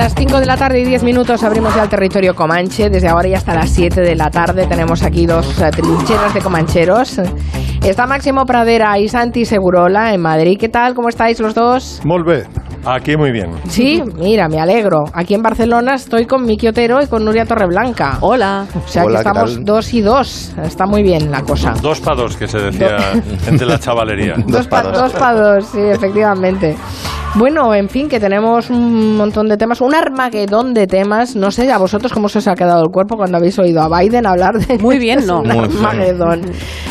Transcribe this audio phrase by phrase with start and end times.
[0.00, 2.88] Las 5 de la tarde y 10 minutos abrimos ya el territorio comanche.
[2.88, 6.40] Desde ahora y hasta las 7 de la tarde tenemos aquí dos eh, trincheras de
[6.40, 7.20] comancheros.
[7.84, 10.56] Está Máximo Pradera y Santi Segurola en Madrid.
[10.58, 10.94] ¿Qué tal?
[10.94, 12.00] ¿Cómo estáis los dos?
[12.24, 12.69] Bé.
[12.84, 13.50] Aquí muy bien.
[13.68, 15.04] Sí, mira, me alegro.
[15.12, 18.16] Aquí en Barcelona estoy con Miki Otero y con Nuria Torreblanca.
[18.22, 18.66] Hola.
[18.74, 20.52] O sea Hola, que ¿qué estamos dos y dos.
[20.62, 21.74] Está muy bien la cosa.
[21.82, 22.96] Dos para dos, que se decía
[23.46, 24.34] entre la chavalería.
[24.46, 26.74] Dos pa- dos pa' dos, sí, efectivamente.
[27.36, 31.36] Bueno, en fin, que tenemos un montón de temas, un armagedón de temas.
[31.36, 34.00] No sé a vosotros cómo se os ha quedado el cuerpo cuando habéis oído a
[34.00, 35.40] Biden hablar de Muy bien, ¿no?
[35.42, 35.78] un Muy bien.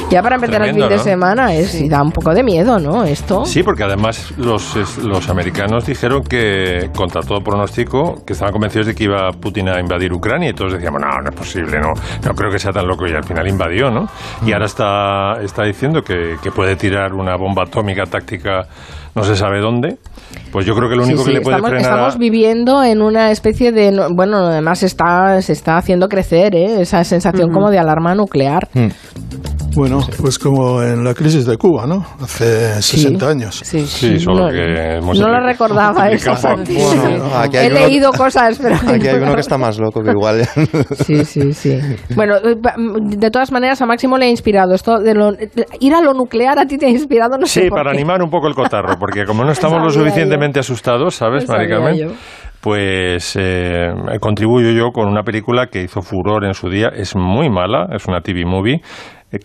[0.10, 2.80] Ya para empezar Tremendo, el fin de semana es, y da un poco de miedo,
[2.80, 3.04] ¿no?
[3.04, 3.46] Esto.
[3.46, 8.88] Sí, porque además los, es- los americanos dijeron que, contra todo pronóstico, que estaban convencidos
[8.88, 11.94] de que iba Putin a invadir Ucrania y todos decíamos, no, no es posible, no,
[12.26, 14.08] no creo que sea tan loco y al final invadió, ¿no?
[14.44, 18.64] Y ahora está, está diciendo que, que puede tirar una bomba atómica táctica
[19.16, 19.98] no se sabe dónde.
[20.52, 21.92] Pues yo creo que lo Sí, único sí, que le puede estamos, frenar...
[21.92, 23.92] a- estamos viviendo en una especie de...
[23.92, 26.82] no- Bueno, además está, se está haciendo crecer ¿eh?
[26.82, 28.68] esa sensación como de alarma nuclear.
[29.76, 32.04] Bueno, pues como en la crisis de Cuba, ¿no?
[32.22, 33.62] Hace 60 años.
[33.64, 33.80] Sí.
[33.86, 36.32] Sí, solo no, que hemos no lo recordaba eso.
[36.66, 38.76] Bueno, aquí hay He uno- leído cosas, pero...
[38.76, 40.42] Aquí hay uno que está más loco que igual.
[41.06, 41.80] Sí, sí, sí.
[42.16, 45.34] Bueno, eh, pa- de todas maneras, a Máximo le ha inspirado esto de lo-
[45.80, 46.60] ir a lo nuclear.
[46.60, 47.98] A ti te ha inspirado, no sé Sí, por para qué.
[47.98, 51.80] animar un poco el cotarro, porque como no estamos lo suficientemente asustados, ¿sabes, Lo sabía
[51.80, 52.10] Mari Carmen?
[52.10, 52.16] yo.
[52.62, 53.88] Pues eh,
[54.20, 56.90] contribuyo yo con una película que hizo furor en su día.
[56.94, 58.82] Es muy mala, es una TV movie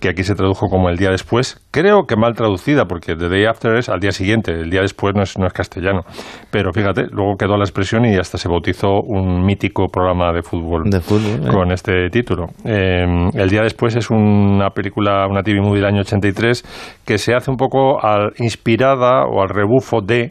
[0.01, 1.61] que aquí se tradujo como El día después.
[1.71, 5.15] Creo que mal traducida, porque The Day After es al día siguiente, el día después
[5.15, 6.03] no es, no es castellano.
[6.51, 10.85] Pero fíjate, luego quedó la expresión y hasta se bautizó un mítico programa de fútbol
[10.85, 11.51] De fútbol, ¿eh?
[11.53, 12.47] con este título.
[12.65, 17.35] Eh, el día después es una película, una TV movie del año 83 que se
[17.35, 20.31] hace un poco al- inspirada o al rebufo de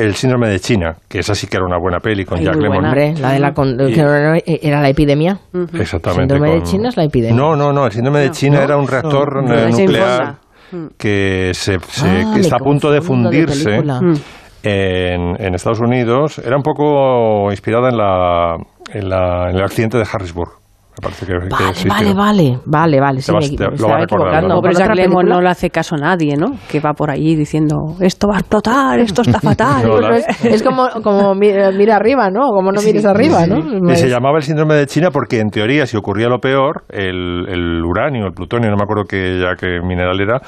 [0.00, 2.56] El síndrome de China, que esa sí que era una buena peli con Ay, Jack
[2.56, 2.84] Lemmon.
[2.84, 5.38] Hombre, la de la con- Y- que no- era la epidemia.
[5.74, 6.34] Exactamente.
[6.34, 7.36] Síndrome de con- China es la epidemia.
[7.36, 7.86] No, no, no.
[7.86, 10.36] El síndrome de China era un reactor No, eh, nuclear
[10.70, 13.82] Se que se, se- Ah, que está a punto de fundirse.
[13.82, 14.14] Mm.
[14.62, 16.38] en, en Estados Unidos.
[16.38, 18.56] Era un poco inspirada en, la,
[18.92, 20.59] en, la- en el accidente de Harrisburg.
[21.00, 21.48] Me parece que, que
[21.88, 23.20] Vale, vale, vale, vale, vale.
[23.22, 24.48] Sí, vas- me, te- me lo estaba equivocando.
[24.54, 24.60] ¿no?
[24.60, 26.52] ¿Con Jack Lemmon no le hace caso a nadie, ¿no?
[26.68, 29.86] Que va por allí diciendo, esto va a explotar, esto está fatal.
[29.88, 32.48] No, la- es, es como, como mi- mira arriba, ¿no?
[32.50, 33.90] Como no mires arriba, ¿no?
[33.92, 37.46] Y se llamaba el síndrome de China porque, en teoría, si ocurría lo peor, el,
[37.48, 40.40] el uranio, el plutonio, no me acuerdo qué, ya qué mineral era,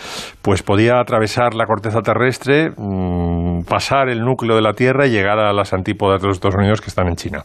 [0.42, 5.38] pues podía atravesar la corteza terrestre, mm, pasar el núcleo de la Tierra y llegar
[5.38, 7.42] a las antípodas de los Estados Unidos que están en China.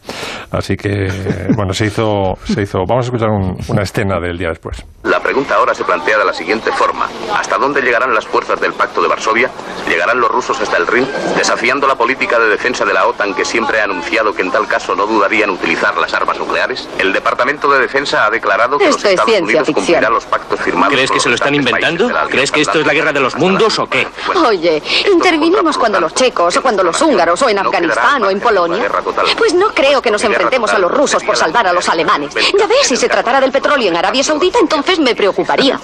[0.50, 1.08] Así que,
[1.56, 2.80] bueno, se hizo, se hizo.
[2.88, 4.84] Vamos a escuchar un- una escena del día después.
[5.04, 7.06] La pregunta ahora se plantea de la siguiente forma.
[7.34, 9.50] ¿Hasta dónde llegarán las fuerzas del Pacto de Varsovia?
[9.88, 11.06] ¿Llegarán los rusos hasta el Rin?
[11.36, 14.66] Desafiando la política de defensa de la OTAN que siempre ha anunciado que en tal
[14.66, 16.88] caso no dudaría en utilizar las armas nucleares.
[16.98, 19.84] El Departamento de Defensa ha declarado que los Esto es Estados ciencia Unidos ficción.
[19.86, 20.94] cumplirán los pactos firmados.
[20.94, 22.08] ¿Crees que se lo los están inventando?
[22.28, 24.06] ¿Crees que esto es la guerra de los mundos o qué?
[24.46, 24.82] Oye,
[25.12, 28.90] intervinimos cuando los checos o cuando los húngaros o en Afganistán o en Polonia.
[29.36, 32.34] Pues no creo que nos enfrentemos a los rusos por salvar a los alemanes.
[32.58, 35.78] Ya ves, si se tratara del petróleo en Arabia Saudita, entonces me preocuparía.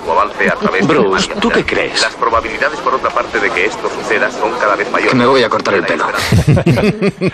[0.87, 1.31] Bruce.
[1.41, 2.01] ¿tú qué crees?
[2.03, 5.13] Las probabilidades, por otra parte, de que esto suceda son cada vez mayores.
[5.13, 6.05] Que me voy a cortar el pelo.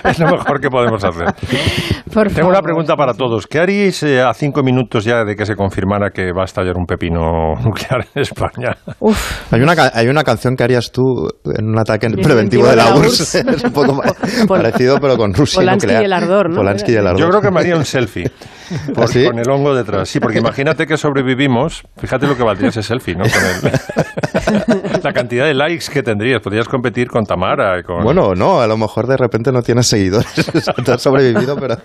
[0.04, 1.26] Es lo mejor que podemos hacer.
[2.12, 3.46] Por Tengo una pregunta para todos.
[3.46, 6.76] ¿Qué haríais eh, a cinco minutos ya de que se confirmara que va a estallar
[6.76, 8.76] un pepino nuclear en España?
[8.98, 11.02] Uf, Hay una, ca- hay una canción que harías tú
[11.44, 13.34] en un ataque preventivo de la URSS.
[13.46, 14.00] es un poco
[14.48, 16.02] parecido, pero con Rusia Polanski nuclear.
[16.02, 16.56] y el ardor, ¿no?
[16.56, 17.20] Polanski y el ardor.
[17.20, 18.30] Yo creo que me haría un selfie.
[18.94, 19.24] por- ¿Sí?
[19.26, 20.08] Con el hongo detrás.
[20.08, 21.82] Sí, porque imagínate que sobrevivimos.
[21.98, 23.24] Fíjate lo que valdría ese selfie, ¿no?
[23.24, 26.40] Con el- la cantidad de likes que tendrías.
[26.40, 27.82] Podrías competir con Tamara.
[27.82, 28.02] Con...
[28.04, 30.30] Bueno, no, a lo mejor de repente no tienes seguidores.
[30.84, 31.76] Te has sobrevivido, pero...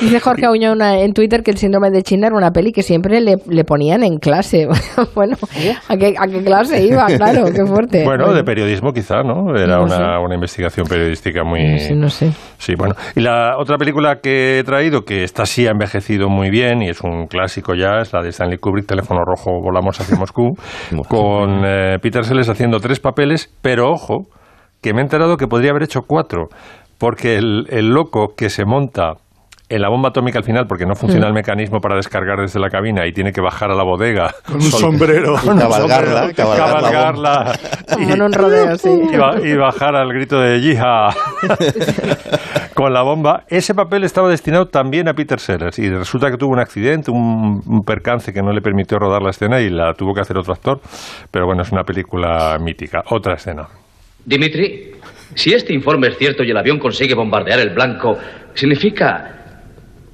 [0.00, 2.82] dice Jorge Auña una- en Twitter que el síndrome de China era una peli que
[2.82, 4.66] siempre le, le ponían en clase.
[5.14, 5.36] bueno,
[5.88, 7.06] ¿a qué, ¿a qué clase iba?
[7.06, 8.04] Claro, qué fuerte.
[8.04, 9.54] Bueno, de periodismo quizá, ¿no?
[9.56, 10.02] Era No una, sé.
[10.24, 11.78] una investigación periodística muy...
[11.80, 12.32] Sí, no sé.
[12.58, 12.94] Sí, bueno.
[13.14, 16.88] Y la otra película que he traído, que esta sí ha envejecido muy bien y
[16.88, 20.54] es un clásico ya, es la de Stanley Kubrick, Teléfono Rojo, Volamos hacia Moscú,
[21.08, 24.26] con eh, Peter Sellers haciendo tres papeles, pero ojo,
[24.82, 26.48] que me he enterado que podría haber hecho cuatro,
[26.98, 29.14] porque el, el loco que se monta
[29.68, 32.70] en la bomba atómica al final, porque no funciona el mecanismo para descargar desde la
[32.70, 34.34] cabina y tiene que bajar a la bodega.
[34.44, 35.34] Con un sombrero.
[35.44, 37.52] Y cabalgarla, cabalgar la cabalgarla
[37.94, 38.88] Como en un rodeo, sí.
[39.12, 41.10] y, ba- y bajar al grito de yija
[42.80, 43.44] con la bomba.
[43.48, 47.82] Ese papel estaba destinado también a Peter Sellers y resulta que tuvo un accidente, un,
[47.84, 50.80] percance que no le permitió rodar la escena y la tuvo que hacer otro actor.
[51.30, 53.02] Pero bueno, es una película mítica.
[53.10, 53.68] Otra escena.
[54.24, 54.92] Dimitri,
[55.34, 58.16] si este informe es cierto y el avión consigue bombardear el blanco,
[58.54, 59.62] significa.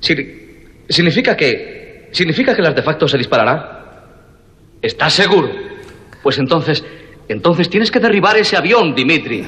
[0.01, 2.09] significa que.
[2.11, 4.11] significa que el artefacto se disparará.
[4.83, 5.51] ¿Estás seguro?
[6.21, 6.85] Pues entonces.
[7.29, 9.47] Entonces tienes que derribar ese avión, Dimitri.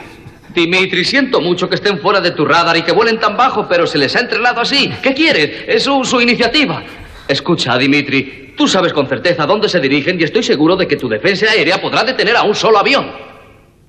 [0.54, 3.86] Dimitri, siento mucho que estén fuera de tu radar y que vuelen tan bajo, pero
[3.86, 4.90] se les ha entrenado así.
[5.02, 5.64] ¿Qué quieres?
[5.66, 6.82] Es su, iniciativa.
[7.26, 11.08] Escucha, Dimitri, tú sabes con certeza dónde se dirigen y estoy seguro de que tu
[11.08, 13.10] defensa aérea podrá detener a un solo avión.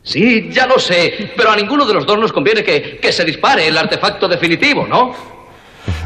[0.01, 3.25] Sí, ya lo sé, pero a ninguno de los dos nos conviene que, que se
[3.25, 5.38] dispare el artefacto definitivo, ¿no?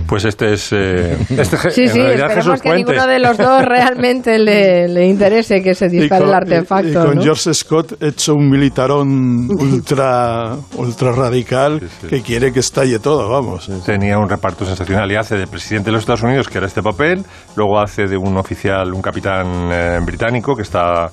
[0.08, 0.72] Pues este es.
[0.74, 5.74] Eh, este, sí, sí, esperemos que ninguno de los dos realmente le, le interese que
[5.74, 6.90] se dispare el artefacto.
[6.90, 13.30] Y, con George Scott hecho un militarón ultra, ultra radical que quiere que estalle todo,
[13.30, 13.70] vamos.
[13.86, 16.82] Tenía un reparto sensacional y hace de presidente de los Estados Unidos, que era este
[16.82, 17.24] papel,
[17.56, 21.10] luego hace de un oficial, un capitán eh, británico que está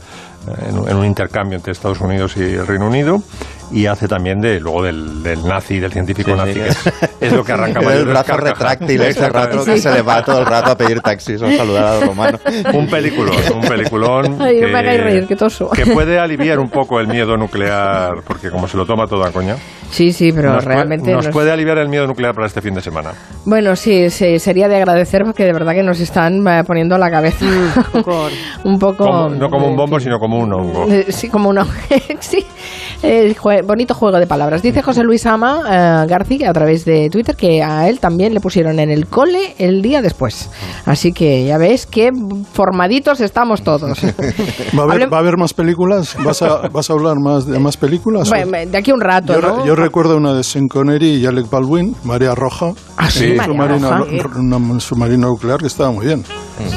[0.89, 3.23] en, un intercambio entre Estados Unidos y el Reino Unido
[3.73, 6.69] y hace también de luego del, del nazi, del científico nazi, que
[7.27, 10.47] es, lo que arranca El brazo retráctil ese rato que se le va todo el
[10.47, 12.41] rato a pedir taxis o saludar a los romanos.
[12.75, 15.71] Un peliculón, un peliculón Ay, que, me reír, que, toso.
[15.71, 19.33] que puede aliviar un poco el miedo nuclear, porque como se lo toma todo a
[19.33, 19.57] coña.
[19.91, 21.05] Sí, sí, pero nos realmente...
[21.05, 23.13] Puede, nos, nos, puede aliviar el miedo nuclear para este fin de semana.
[23.45, 27.11] Bueno, sí, sí sería de agradecer porque de verdad que nos están eh, poniendo la
[27.11, 27.45] cabeza
[28.65, 29.05] un poco...
[29.05, 30.87] Como, no como un bombo, sino como un hongo.
[31.09, 31.73] Sí, como un hongo.
[32.21, 32.47] sí.
[33.03, 34.63] Eh, bonito juego de palabras.
[34.63, 35.61] Dice José Luis Ama
[36.05, 39.55] uh, García a través de Twitter que a él también le pusieron en el cole
[39.59, 40.51] el día después.
[40.87, 42.11] Así que ya ves que
[42.53, 43.99] formaditos estamos todos.
[44.79, 46.17] ¿Va a haber, ¿va a haber más películas?
[46.23, 48.29] ¿Vas a, ¿Vas a, hablar más de más películas?
[48.29, 49.67] Bueno, de aquí un rato, yo, ¿no?
[49.67, 52.73] yo recuerdo una de Sean Connery y Alec Baldwin, María Roja.
[52.97, 53.33] Ah, sí.
[53.33, 56.25] Un submarino, un submarino nuclear que estaba muy bien.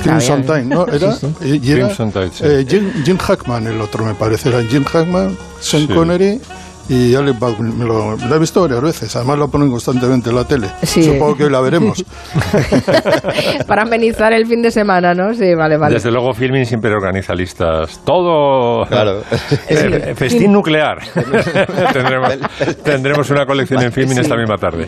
[0.03, 0.87] Crimson Time, ¿no?
[0.87, 1.59] Era, sí, sí.
[1.63, 2.43] Y era Crimson Tide, sí.
[2.45, 4.49] eh, Jim, Jim Hackman, el otro me parece.
[4.49, 5.93] Era Jim Hackman, Sean Sí.
[5.93, 6.39] Connery
[6.89, 7.77] y Baldwin.
[7.77, 9.15] Me lo, lo he visto varias veces.
[9.15, 10.67] Además lo ponen constantemente en la tele.
[10.83, 11.03] Sí.
[11.03, 12.03] Supongo que hoy la veremos.
[13.67, 15.33] Para amenizar el fin de semana, ¿no?
[15.33, 15.93] Sí, vale, vale.
[15.95, 18.01] Desde luego, Filmin siempre organiza listas.
[18.05, 18.85] Todo.
[18.87, 19.21] Claro.
[19.69, 20.97] Eh, festín nuclear.
[21.93, 22.37] tendremos,
[22.83, 24.87] tendremos una colección en Filmin esta misma tarde.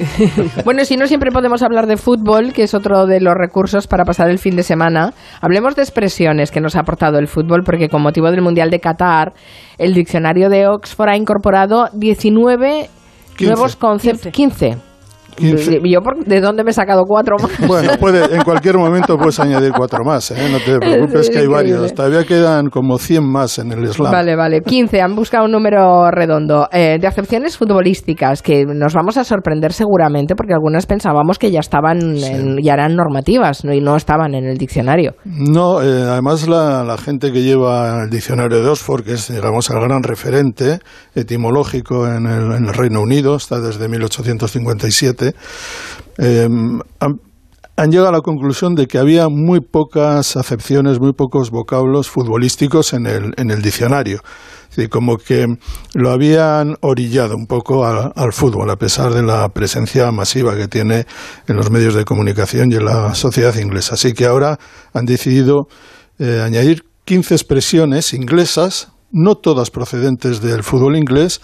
[0.63, 4.03] Bueno, si no siempre podemos hablar de fútbol, que es otro de los recursos para
[4.03, 5.13] pasar el fin de semana.
[5.41, 8.79] Hablemos de expresiones que nos ha aportado el fútbol, porque con motivo del Mundial de
[8.79, 9.33] Qatar,
[9.77, 12.89] el diccionario de Oxford ha incorporado 19
[13.37, 13.45] 15.
[13.45, 14.31] nuevos conceptos.
[14.31, 14.31] 15.
[14.31, 14.94] 15.
[15.37, 17.51] ¿Yo por- de dónde me he sacado cuatro más?
[17.67, 20.35] Bueno, puede, en cualquier momento puedes añadir cuatro más, ¿eh?
[20.51, 21.93] no te preocupes Sí, que hay varios.
[21.93, 24.11] Todavía quedan como 100 más en el slam.
[24.11, 24.61] Vale, vale.
[24.61, 25.01] 15.
[25.01, 26.67] Han buscado un número redondo.
[26.71, 31.59] Eh, de acepciones futbolísticas, que nos vamos a sorprender seguramente, porque algunas pensábamos que ya
[31.59, 33.73] estaban, en- ya eran normativas ¿no?
[33.73, 35.13] y no estaban en el diccionario.
[35.25, 39.69] No, eh, además la, la gente que lleva el diccionario de Oxford, que es digamos
[39.69, 40.79] el gran referente
[41.15, 45.24] etimológico en el, en el Reino Unido, está desde 1857,
[46.17, 46.47] eh,
[46.99, 52.93] han, llegado a la conclusión de que había muy pocas acepciones, muy pocos vocablos futbolísticos
[52.93, 54.21] en el, en el diccionario.
[54.89, 55.45] Como que
[55.93, 61.05] lo habían orillado un poco al fútbol, a pesar de la presencia masiva que tiene
[61.47, 63.93] en los medios de comunicación y en la sociedad inglesa.
[63.93, 64.57] Así que ahora
[64.93, 65.67] han decidido
[66.19, 71.39] eh, añadir 15 expresiones inglesas, no todas procedentes del fútbol inglés,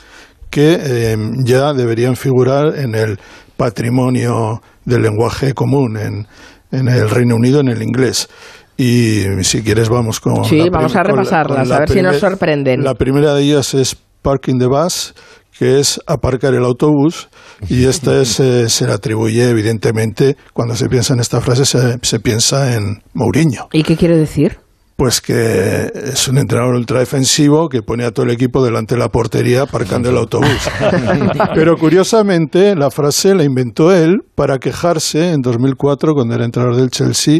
[0.49, 3.19] que eh, ya deberían figurar en el
[3.61, 6.27] patrimonio del lenguaje común en,
[6.71, 8.27] en el Reino Unido, en el inglés.
[8.75, 10.43] Y si quieres vamos con...
[10.45, 12.83] Sí, la vamos a repasarlas, la a ver si nos sorprenden.
[12.83, 15.13] La primera de ellas es parking the bus,
[15.59, 17.29] que es aparcar el autobús,
[17.69, 21.99] y esta es, eh, se le atribuye, evidentemente, cuando se piensa en esta frase, se,
[22.01, 23.67] se piensa en Mourinho.
[23.71, 24.57] ¿Y qué quiere decir?
[25.01, 29.09] Pues que es un entrenador ultradefensivo que pone a todo el equipo delante de la
[29.09, 30.69] portería aparcando el autobús.
[31.55, 36.91] Pero curiosamente la frase la inventó él para quejarse en 2004 cuando era entrenador del
[36.91, 37.39] Chelsea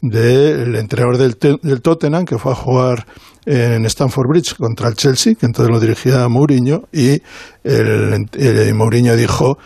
[0.00, 3.06] del entrenador del, del Tottenham que fue a jugar
[3.44, 7.20] en Stamford Bridge contra el Chelsea, que entonces lo dirigía Mourinho y
[7.64, 9.58] el, el Mourinho dijo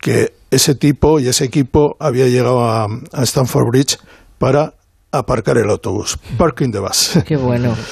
[0.00, 3.98] que ese tipo y ese equipo había llegado a, a Stamford Bridge
[4.38, 4.74] para
[5.12, 7.18] aparcar el autobús, parking the bus.
[7.26, 7.74] Qué bueno.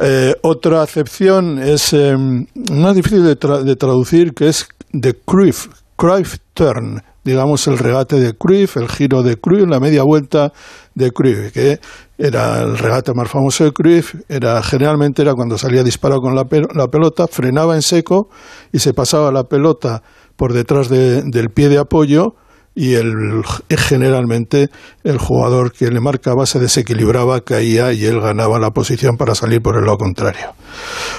[0.00, 2.16] Eh, otra acepción es eh,
[2.72, 8.18] más difícil de, tra- de traducir, que es de Cruyff, Cruyff Turn, digamos el regate
[8.18, 10.52] de Cruyff, el giro de Cruyff, la media vuelta
[10.96, 11.78] de Cruyff, que
[12.18, 16.42] era el regate más famoso de Cruyff, era, generalmente era cuando salía disparado con la,
[16.42, 18.28] pel- la pelota, frenaba en seco
[18.72, 20.02] y se pasaba la pelota
[20.34, 22.34] por detrás de- del pie de apoyo
[22.74, 23.12] y el,
[23.68, 24.70] generalmente
[25.04, 29.60] el jugador que le marcaba se desequilibraba, caía y él ganaba la posición para salir
[29.60, 30.54] por el lado contrario.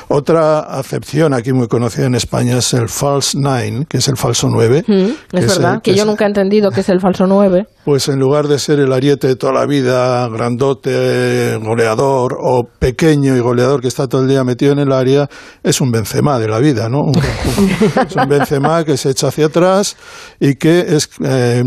[0.08, 4.48] Otra acepción aquí muy conocida en España es el false nine, que es el falso
[4.50, 4.84] 9.
[4.88, 7.68] Mm, es verdad, que, yo nunca he entendido qué es el falso 9.
[7.86, 13.36] Pues en lugar de ser el ariete de toda la vida, grandote, goleador, o pequeño
[13.36, 15.30] y goleador que está todo el día metido en el área,
[15.64, 17.12] es un Benzema de la vida, ¿no?
[18.10, 19.96] es un Benzema que se echa hacia atrás
[20.40, 21.64] y que es eh,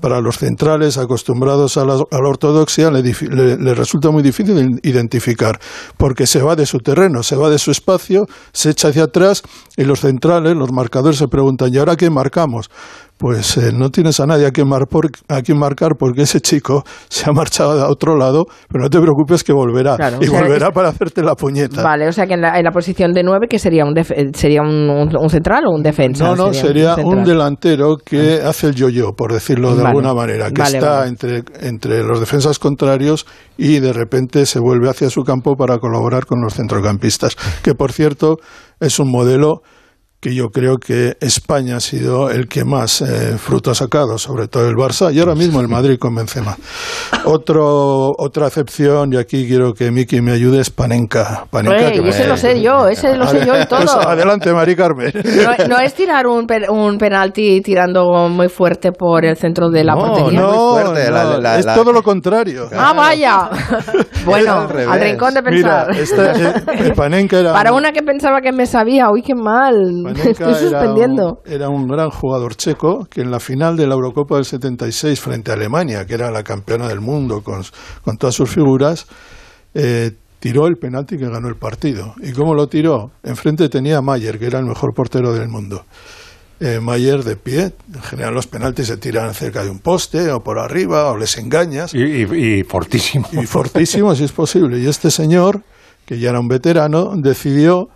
[0.00, 5.58] para los centrales acostumbrados a la, ortodoxia le, le resulta muy difícil identificar,
[5.96, 9.42] porque se va de su terreno, se va de su espacio, se echa hacia atrás
[9.76, 12.70] y los centrales, los marcadores se preguntan, ¿y ahora qué marcamos?
[13.16, 17.82] Pues eh, no tienes a nadie a quien, marcar porque ese chico se ha marchado
[17.82, 19.96] a otro lado, pero no te preocupes que volverá.
[20.20, 21.82] y volverá para hacerte la puñeta.
[21.82, 23.94] Vale, o sea que en la, posición de nueve, que sería un,
[24.34, 26.24] sería un, central o un defensa?
[26.24, 28.50] No, no, sería, un, delantero que ah.
[28.50, 33.26] hace el yo-yo, por decirlo de alguna manera, que está Entre, entre los defensas contrarios
[33.56, 37.92] y de repente se vuelve hacia su campo para colaborar con los centrocampistas, que por
[37.92, 38.36] cierto
[38.80, 39.62] es un modelo
[40.20, 44.48] que yo creo que España ha sido el que más eh, fruto ha sacado, sobre
[44.48, 46.56] todo el Barça y ahora mismo el Madrid con Benzema.
[47.24, 51.46] Otro, otra excepción, y aquí quiero que Miki me ayude, es Panenka.
[51.50, 53.80] Panenka ese lo sé yo, ese lo sé yo y todo.
[53.80, 55.12] Pues adelante, Mari Carmen.
[55.68, 60.40] No, es tirar un, un penalti tirando muy fuerte por el centro de la portería.
[60.40, 60.94] No,
[61.58, 62.68] es todo lo contrario.
[62.72, 63.50] Ah, vaya.
[64.24, 65.88] bueno, al rincón de pensar.
[65.90, 67.52] Mira, eh, Panenka era...
[67.52, 70.05] Para una que pensaba que me sabía, uy, qué mal.
[70.08, 71.42] Estoy suspendiendo.
[71.44, 75.50] Era un, gran jugador checo que en la final de la Eurocopa del 76 frente
[75.50, 77.62] a Alemania, que era la campeona del mundo con,
[78.02, 79.06] con todas sus figuras,
[79.74, 82.14] eh, tiró el penalti que ganó el partido.
[82.22, 83.10] ¿Y cómo lo tiró?
[83.22, 85.84] Enfrente tenía a Mayer, que era el mejor portero del mundo.
[86.58, 87.72] Eh, Mayer de pie.
[87.94, 91.36] En general los penaltis se tiran cerca de un poste o por arriba o les
[91.36, 91.92] engañas.
[91.94, 93.28] Y, y, y fortísimo.
[93.32, 94.78] Y fortísimo si es posible.
[94.78, 95.62] Y este señor,
[96.06, 97.88] que ya era un veterano, decidió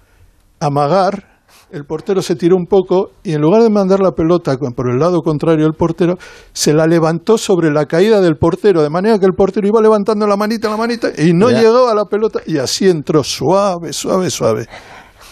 [0.61, 1.30] amagar
[1.73, 4.99] el portero se tiró un poco y en lugar de mandar la pelota por el
[4.99, 6.17] lado contrario del portero,
[6.53, 10.27] se la levantó sobre la caída del portero, de manera que el portero iba levantando
[10.27, 14.31] la manita, la manita, y no llegó a la pelota, y así entró suave, suave,
[14.31, 14.67] suave.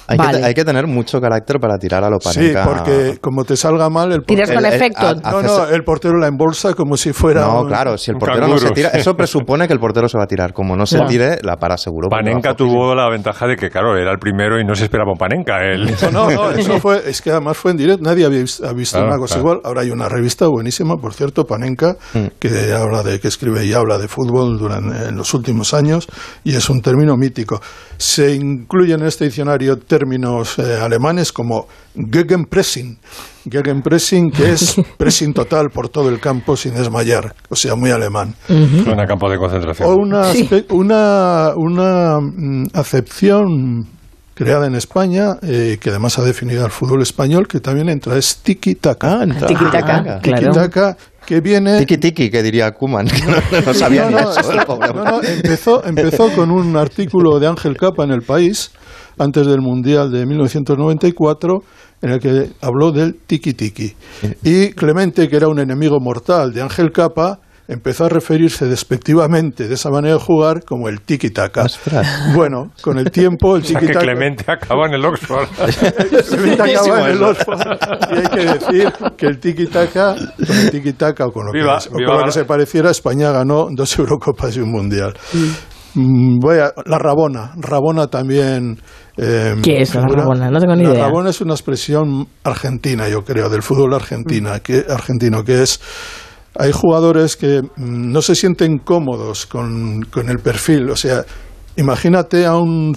[0.09, 2.65] Hay, que, tener mucho carácter para tirar a lo Panenka.
[2.65, 4.47] Sí, porque como te salga mal, el portero.
[4.47, 5.15] Tiras con efecto.
[5.31, 7.43] no, no, el portero la embolsa como si fuera.
[7.43, 10.25] No, claro, si el portero no se tira, eso presupone que el portero se va
[10.25, 10.53] a tirar.
[10.53, 12.09] Como no se tire, la para seguro.
[12.09, 15.19] Panenka tuvo la ventaja de que, claro, era el primero y no se esperaba un
[15.19, 15.63] Panenka.
[15.63, 15.95] Él.
[16.13, 18.65] No, no, eso fue, es que además fue en directo, nadie había visto,
[18.99, 19.61] una cosa igual.
[19.65, 22.39] Ahora hay una revista buenísima, por cierto, Panenka, mm.
[22.39, 26.09] que habla de, que escribe y habla de fútbol durante, en los últimos años,
[26.45, 27.61] y es un término mítico.
[27.99, 32.99] Se incluyen en este diccionario términos eh, alemanes como Gegenpressing.
[33.51, 38.35] Gegenpressing, que es pressing total por todo el campo sin desmayar, o sea, muy alemán.
[38.49, 39.89] Uh campo de concentración.
[39.89, 40.33] O una,
[40.71, 43.87] una, una mm, acepción
[44.35, 48.41] creada en España, eh, que además ha definido al fútbol español, que también entra, es
[48.45, 49.23] tiki-taka.
[49.23, 51.85] Ah, tiki-taka, Tiki-taka, que viene...
[51.85, 53.07] Tiki-tiki, que diría Kuman,
[53.67, 58.71] no, sabía no, no, empezó, empezó con un artículo de Ángel Capa en El País,
[59.19, 61.59] antes del Mundial de 1994,
[62.03, 63.95] en el que habló del tiki-tiki.
[64.43, 69.75] Y Clemente, que era un enemigo mortal de Ángel Capa, empezó a referirse despectivamente de
[69.75, 71.67] esa manera de jugar como el tiki-taka.
[72.35, 73.87] Bueno, con el tiempo el tiki-taka...
[73.87, 75.49] que Clemente acaba en el Oxford.
[76.29, 77.61] Clemente acaba en el Oxford.
[78.11, 82.45] Y hay que decir que el tiki-taka, con el tiki-taka o con lo, que, se
[82.47, 85.15] pareciera, España ganó dos Eurocopas y un Mundial.
[85.95, 87.53] Mm, voy a, la Rabona.
[87.57, 88.79] Rabona también.
[89.17, 90.51] Eh, ¿Qué es la Rabona?
[90.51, 90.95] No tengo ni idea.
[90.95, 95.81] La Rabona es una expresión argentina, yo creo, del fútbol argentina, que, argentino, que es
[96.59, 100.91] hay jugadores que mm, no se sienten cómodos con, el perfil.
[100.91, 101.25] O sea,
[101.77, 102.95] imagínate a un,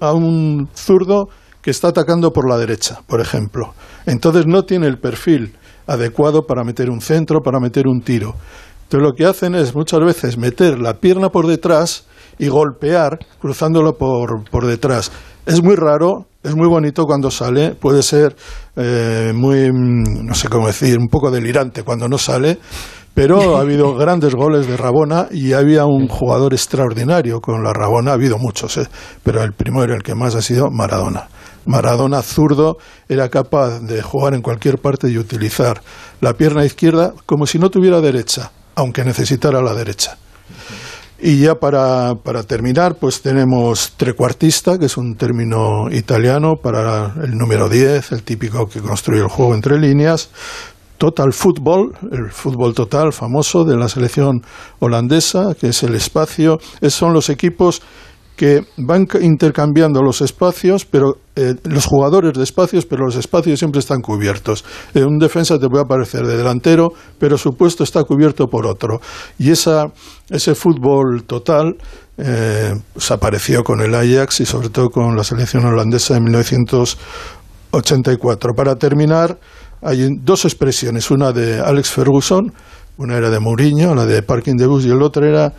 [0.00, 1.28] a un zurdo
[1.60, 3.74] que está atacando por la derecha, por ejemplo.
[4.06, 5.54] Entonces no tiene el perfil
[5.86, 8.34] adecuado para meter un centro, para meter un tiro.
[8.84, 12.06] Entonces lo que hacen es muchas veces meter la pierna por detrás
[12.40, 15.12] y golpear cruzándolo por, por detrás.
[15.44, 18.34] Es muy raro, es muy bonito cuando sale, puede ser
[18.76, 22.58] eh, muy, mm, no sé cómo decir, un poco delirante cuando no sale,
[23.12, 28.12] pero ha habido grandes goles de Rabona y había un jugador extraordinario con la Rabona,
[28.12, 28.88] ha habido muchos, ¿eh?
[29.22, 31.28] pero el primero, el que más ha sido Maradona.
[31.66, 35.82] Maradona zurdo era capaz de jugar en cualquier parte y utilizar
[36.22, 40.16] la pierna izquierda como si no tuviera derecha, aunque necesitara la derecha.
[41.22, 47.36] Y ya para, para, terminar, pues tenemos trecuartista, que es un término italiano para el
[47.36, 50.30] número 10, el típico que construye el juego entre líneas.
[50.96, 54.42] Total Football, el fútbol total famoso de la selección
[54.78, 56.58] holandesa, que es el espacio,
[56.88, 57.82] son los equipos
[58.40, 63.80] que van intercambiando los espacios, pero eh, los jugadores de espacios, pero los espacios siempre
[63.80, 64.64] están cubiertos.
[64.94, 69.02] Eh, un defensa te puede aparecer de delantero, pero su puesto está cubierto por otro.
[69.38, 69.92] Y esa,
[70.30, 71.76] ese fútbol total
[72.16, 72.72] eh,
[73.10, 78.54] apareció con el Ajax y sobre todo con la selección holandesa de 1984.
[78.56, 79.38] Para terminar,
[79.82, 82.54] hay dos expresiones, una de Alex Ferguson,
[82.96, 85.52] una era de Mourinho, la de Parking de Bus, y el otro era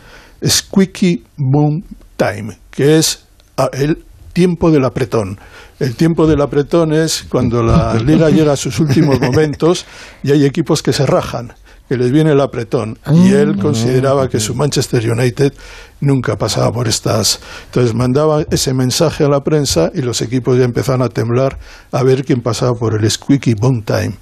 [0.44, 1.84] Squeaky Boom
[2.22, 3.24] Time, que es
[3.56, 5.38] ah, el tiempo del apretón.
[5.80, 9.86] El tiempo del apretón es cuando la liga llega a sus últimos momentos
[10.22, 11.54] y hay equipos que se rajan
[11.92, 12.98] que les viene el apretón.
[13.12, 15.52] Y él consideraba que su Manchester United
[16.00, 17.38] nunca pasaba por estas.
[17.66, 21.58] Entonces mandaba ese mensaje a la prensa y los equipos ya empezaron a temblar
[21.90, 24.14] a ver quién pasaba por el squeaky bone time.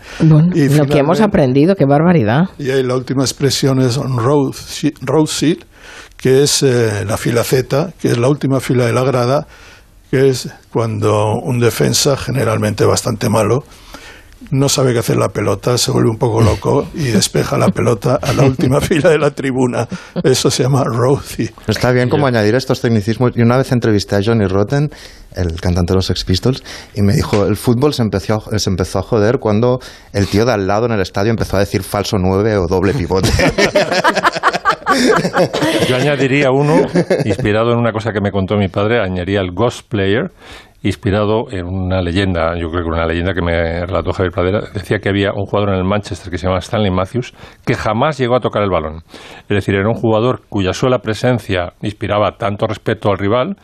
[0.54, 2.46] y lo que hemos aprendido, qué barbaridad.
[2.58, 5.64] Y ahí la última expresión es on road, seat,
[6.20, 9.46] que es eh, la fila Z, que es la última fila de la grada,
[10.10, 13.64] que es cuando un defensa, generalmente bastante malo,
[14.50, 18.18] no sabe qué hacer la pelota, se vuelve un poco loco y despeja la pelota
[18.20, 19.86] a la última fila de la tribuna.
[20.22, 21.52] Eso se llama roadie.
[21.66, 23.32] Está bien como añadir estos tecnicismos.
[23.36, 24.90] Y una vez entrevisté a Johnny Rotten,
[25.36, 26.62] el cantante de los Sex Pistols,
[26.94, 29.78] y me dijo, el fútbol se empezó, se empezó a joder cuando
[30.12, 32.92] el tío de al lado en el estadio empezó a decir falso 9 o doble
[32.94, 33.30] pivote.
[35.88, 36.82] Yo añadiría uno,
[37.24, 40.30] inspirado en una cosa que me contó mi padre, añadiría el Ghost Player,
[40.82, 44.98] inspirado en una leyenda, yo creo que una leyenda que me relató Javier Pradera, decía
[44.98, 47.34] que había un jugador en el Manchester que se llama Stanley Matthews
[47.66, 49.02] que jamás llegó a tocar el balón.
[49.42, 53.56] Es decir, era un jugador cuya sola presencia inspiraba tanto respeto al rival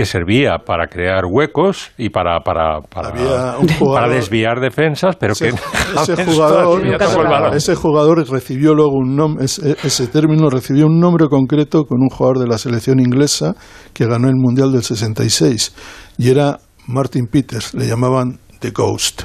[0.00, 6.12] que servía para crear huecos y para para, para, para desviar defensas, pero ese, que
[6.12, 11.84] ese jugador, ese jugador recibió luego un nombre, ese, ese, término recibió un nombre concreto
[11.84, 13.52] con un jugador de la selección inglesa
[13.92, 15.74] que ganó el Mundial del 66
[16.16, 19.24] y era Martin Peters, le llamaban The Ghost.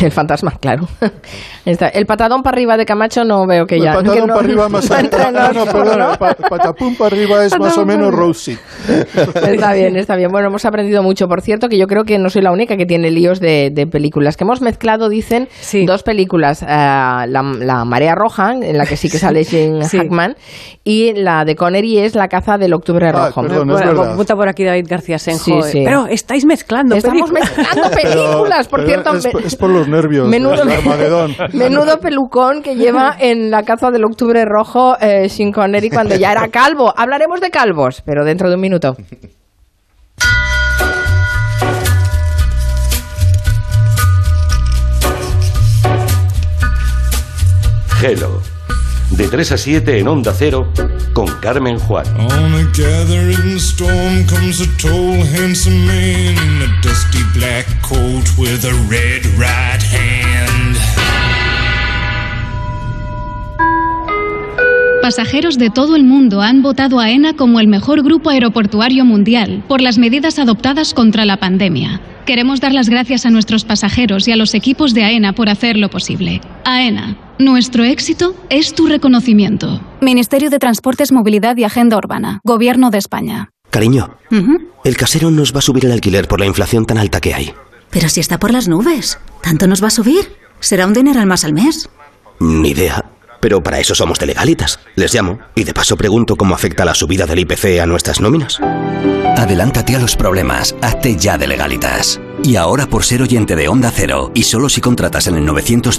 [0.00, 0.88] El fantasma, claro.
[1.64, 3.92] El patadón para arriba de Camacho no veo que ya.
[3.92, 5.54] El patadón para arriba más o menos.
[5.54, 6.16] No, perdón,
[6.50, 8.58] patapum para arriba es más o menos Rosie.
[9.34, 10.30] Está bien, está bien.
[10.30, 11.28] Bueno, hemos aprendido mucho.
[11.28, 14.36] Por cierto, que yo creo que no soy la única que tiene líos de, películas.
[14.36, 15.48] Que hemos mezclado, dicen,
[15.86, 16.62] dos películas.
[16.62, 20.36] Eh, la, Marea Roja, en la que sí que sale Jane Hackman,
[20.82, 23.42] y la de Connery es La caza del Octubre Rojo.
[23.42, 25.62] Perdón, bueno, puta por aquí David García Senjo.
[25.62, 29.14] Sí, Pero estáis mezclando Estamos mezclando películas, por cierto.
[29.14, 30.28] Es, por los nervios.
[30.28, 30.64] Menudo,
[31.52, 36.32] menudo pelucón que lleva en la caza del octubre rojo eh, Sean Connery cuando ya
[36.32, 36.92] era calvo.
[36.96, 38.96] Hablaremos de calvos, pero dentro de un minuto.
[48.02, 48.53] Hello.
[49.16, 50.72] De 3 a 7 en Onda Cero
[51.12, 52.04] con Carmen Juan.
[52.16, 58.64] On a gathering storm comes a tall, handsome man in a dusty black coat with
[58.64, 60.76] a red right hand.
[65.00, 69.62] Pasajeros de todo el mundo han votado a ENA como el mejor grupo aeroportuario mundial
[69.68, 72.00] por las medidas adoptadas contra la pandemia.
[72.26, 75.90] Queremos dar las gracias a nuestros pasajeros y a los equipos de AENA por hacerlo
[75.90, 76.40] posible.
[76.64, 79.82] AENA, nuestro éxito es tu reconocimiento.
[80.00, 82.40] Ministerio de Transportes, Movilidad y Agenda Urbana.
[82.42, 83.50] Gobierno de España.
[83.68, 84.16] Cariño,
[84.84, 87.52] el casero nos va a subir el alquiler por la inflación tan alta que hay.
[87.90, 90.32] Pero si está por las nubes, ¿tanto nos va a subir?
[90.60, 91.90] ¿Será un dineral más al mes?
[92.40, 93.04] Ni idea.
[93.44, 94.80] Pero para eso somos de legalitas.
[94.94, 98.58] Les llamo y de paso pregunto cómo afecta la subida del IPC a nuestras nóminas.
[99.36, 100.74] Adelántate a los problemas.
[100.80, 102.18] Hazte ya de legalitas.
[102.42, 105.98] Y ahora por ser oyente de Onda Cero y solo si contratas en el 900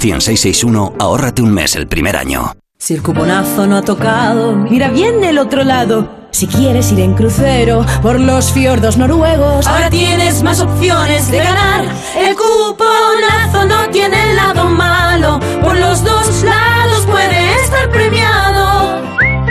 [0.97, 2.51] ahórrate un mes el primer año.
[2.79, 6.25] Si el cuponazo no ha tocado, mira bien del otro lado.
[6.35, 11.85] Si quieres ir en crucero por los fiordos noruegos, ahora tienes más opciones de ganar.
[12.17, 17.34] El cuponazo no tiene el lado malo, por los dos lados puede
[17.65, 19.01] estar premiado.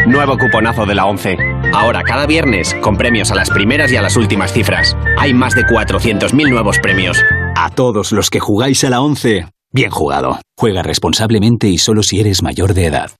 [0.07, 1.37] Nuevo cuponazo de la 11.
[1.72, 4.96] Ahora cada viernes con premios a las primeras y a las últimas cifras.
[5.18, 7.18] Hay más de 400.000 nuevos premios.
[7.57, 10.38] A todos los que jugáis a la 11, bien jugado.
[10.57, 13.11] Juega responsablemente y solo si eres mayor de edad.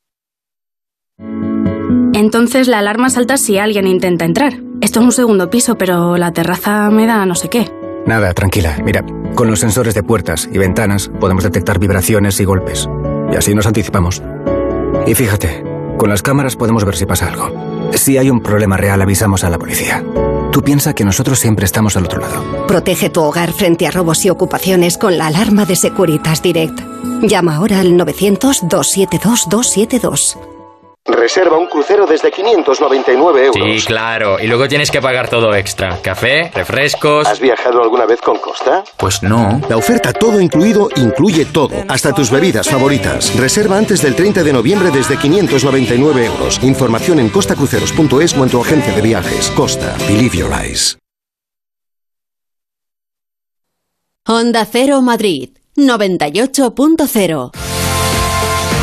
[2.13, 4.55] Entonces la alarma salta si alguien intenta entrar.
[4.81, 7.69] Esto es un segundo piso, pero la terraza me da no sé qué.
[8.07, 8.77] Nada, tranquila.
[8.85, 9.03] Mira,
[9.35, 12.89] con los sensores de puertas y ventanas podemos detectar vibraciones y golpes.
[13.33, 14.23] Y así nos anticipamos.
[15.07, 15.63] Y fíjate,
[15.97, 17.53] con las cámaras podemos ver si pasa algo.
[17.93, 20.05] Si hay un problema real, avisamos a la policía.
[20.51, 22.67] Tú piensa que nosotros siempre estamos al otro lado.
[22.67, 26.81] Protege tu hogar frente a robos y ocupaciones con la alarma de Securitas Direct.
[27.23, 30.54] Llama ahora al 900-272-272.
[31.07, 33.83] Reserva un crucero desde 599 euros.
[33.83, 34.39] Sí, claro.
[34.41, 36.01] Y luego tienes que pagar todo extra.
[36.01, 37.27] Café, refrescos.
[37.27, 38.85] ¿Has viajado alguna vez con Costa?
[38.97, 39.61] Pues no.
[39.69, 43.39] La oferta todo incluido incluye todo, hasta tus bebidas favoritas.
[43.39, 46.59] Reserva antes del 30 de noviembre desde 599 euros.
[46.63, 49.51] Información en costacruceros.es o en tu agencia de viajes.
[49.51, 49.95] Costa.
[50.09, 50.97] Believe your eyes.
[54.27, 57.64] Honda Cero Madrid 98.0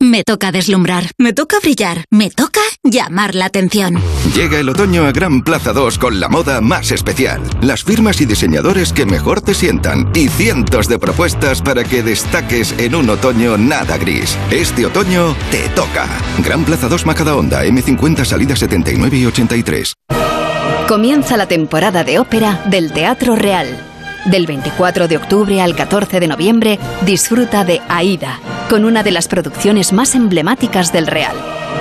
[0.00, 4.02] Me toca deslumbrar, me toca brillar, me toca llamar la atención.
[4.34, 8.26] Llega el otoño a Gran Plaza 2 con la moda más especial, las firmas y
[8.26, 13.56] diseñadores que mejor te sientan y cientos de propuestas para que destaques en un otoño
[13.56, 14.36] nada gris.
[14.50, 16.08] Este otoño te toca.
[16.44, 19.94] Gran Plaza 2 Majadahonda, M50 salida 79 y 83.
[20.88, 23.93] Comienza la temporada de ópera del Teatro Real.
[24.24, 29.28] Del 24 de octubre al 14 de noviembre, disfruta de Aida, con una de las
[29.28, 31.36] producciones más emblemáticas del Real.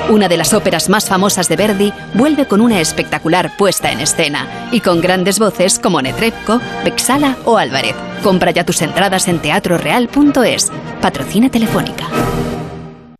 [0.09, 4.67] Una de las óperas más famosas de Verdi vuelve con una espectacular puesta en escena
[4.73, 7.95] y con grandes voces como Netrebko, Vexala o Álvarez.
[8.21, 10.71] Compra ya tus entradas en teatroreal.es.
[11.01, 12.07] Patrocina Telefónica.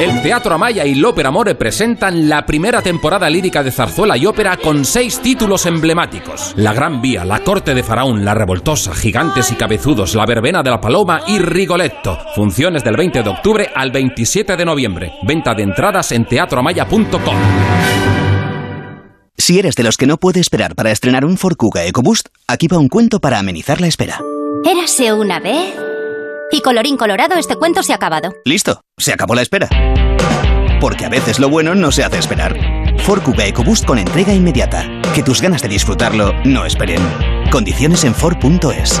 [0.00, 4.56] El Teatro Amaya y l'Ópera Amore presentan la primera temporada lírica de zarzuela y ópera
[4.56, 6.52] con seis títulos emblemáticos.
[6.56, 10.70] La Gran Vía, La Corte de Faraón, La Revoltosa, Gigantes y Cabezudos, La Verbena de
[10.70, 12.18] la Paloma y Rigoletto.
[12.34, 15.12] Funciones del 20 de octubre al 27 de noviembre.
[15.22, 17.36] Venta de entradas en teatroamaya.com.
[19.38, 22.66] Si eres de los que no puede esperar para estrenar un Ford Kuga EcoBoost, aquí
[22.66, 24.20] va un cuento para amenizar la espera.
[24.64, 25.93] Érase una vez...
[26.50, 28.32] Y colorín colorado, este cuento se ha acabado.
[28.44, 29.68] Listo, se acabó la espera.
[30.80, 32.56] Porque a veces lo bueno no se hace esperar.
[33.00, 34.86] Ford Kuga EcoBoost con entrega inmediata.
[35.14, 37.00] Que tus ganas de disfrutarlo no esperen.
[37.50, 39.00] Condiciones en Ford.es.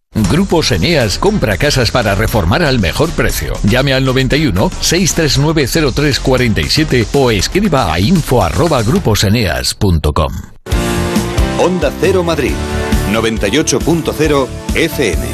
[0.13, 3.53] Grupos Eneas compra casas para reformar al mejor precio.
[3.63, 10.33] Llame al 91 639 0347 o escriba a info arroba gruposeneas.com.
[11.59, 12.55] Onda Cero Madrid,
[13.11, 15.30] 98.0 FM.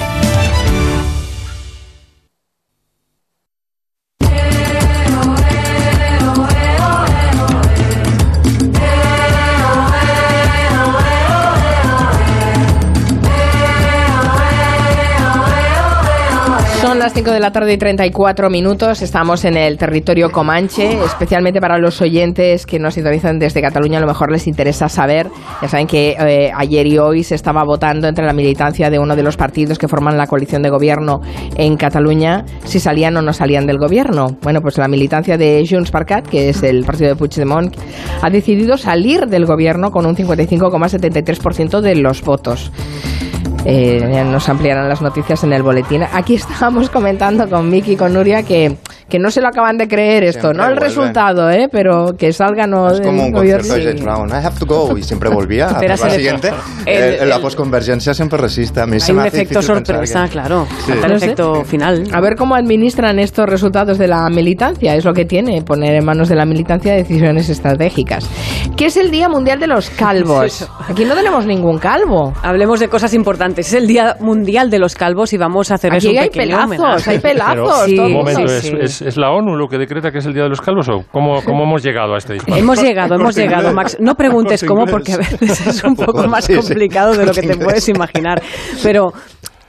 [17.17, 19.01] 5 de la tarde y 34 minutos.
[19.01, 23.97] Estamos en el territorio Comanche, especialmente para los oyentes que nos sintonizan desde Cataluña.
[23.97, 25.27] A lo mejor les interesa saber.
[25.63, 29.15] Ya saben que eh, ayer y hoy se estaba votando entre la militancia de uno
[29.15, 31.21] de los partidos que forman la coalición de gobierno
[31.55, 34.27] en Cataluña si salían o no salían del gobierno.
[34.43, 37.75] Bueno, pues la militancia de Junts per Cat, que es el partido de Puigdemont,
[38.21, 42.71] ha decidido salir del gobierno con un 55,73% de los votos.
[43.69, 46.01] Eh, nos ampliarán las noticias en el boletín.
[46.13, 48.77] Aquí estábamos comentando con Miki y con Nuria que,
[49.09, 50.89] que no se lo acaban de creer esto, Siempre no el vuelven.
[50.89, 51.69] resultado, ¿eh?
[51.71, 53.83] pero que salgan o Es como un concierto de.
[53.85, 54.29] James Brown.
[54.29, 54.97] I have to go.
[54.97, 55.69] Y siempre volvía.
[55.79, 56.49] Pero la siguiente.
[56.49, 58.81] efecto- eh, el- la el- posconvergencia siempre resiste.
[58.81, 60.67] A mí se Hay me un hace efecto sorpresa, que- claro.
[60.85, 60.91] Sí.
[60.91, 62.03] Hasta el efecto final.
[62.13, 66.05] A ver cómo administran estos resultados de la militancia, es lo que tiene, poner en
[66.05, 68.27] manos de la militancia decisiones estratégicas.
[68.75, 70.67] ¿Qué es el Día Mundial de los Calvos?
[70.87, 72.33] Aquí no tenemos ningún calvo.
[72.43, 73.67] Hablemos de cosas importantes.
[73.67, 76.57] Es el Día Mundial de los Calvos y vamos a hacerles Aquí un hay pequeño
[76.67, 77.09] pelazos, homenaje.
[77.11, 77.57] hay pelazos.
[77.57, 78.96] Pero, Sí, un momento, sí, ¿es, sí.
[79.01, 81.03] Es- es la ONU lo que decreta que es el Día de los Calvos o
[81.11, 82.57] cómo, cómo hemos llegado a este disparo?
[82.57, 83.73] Hemos llegado, hemos llegado.
[83.73, 83.97] Max.
[83.99, 87.57] No preguntes cómo, porque a veces es un poco más complicado de lo que te
[87.57, 88.41] puedes imaginar.
[88.83, 89.11] Pero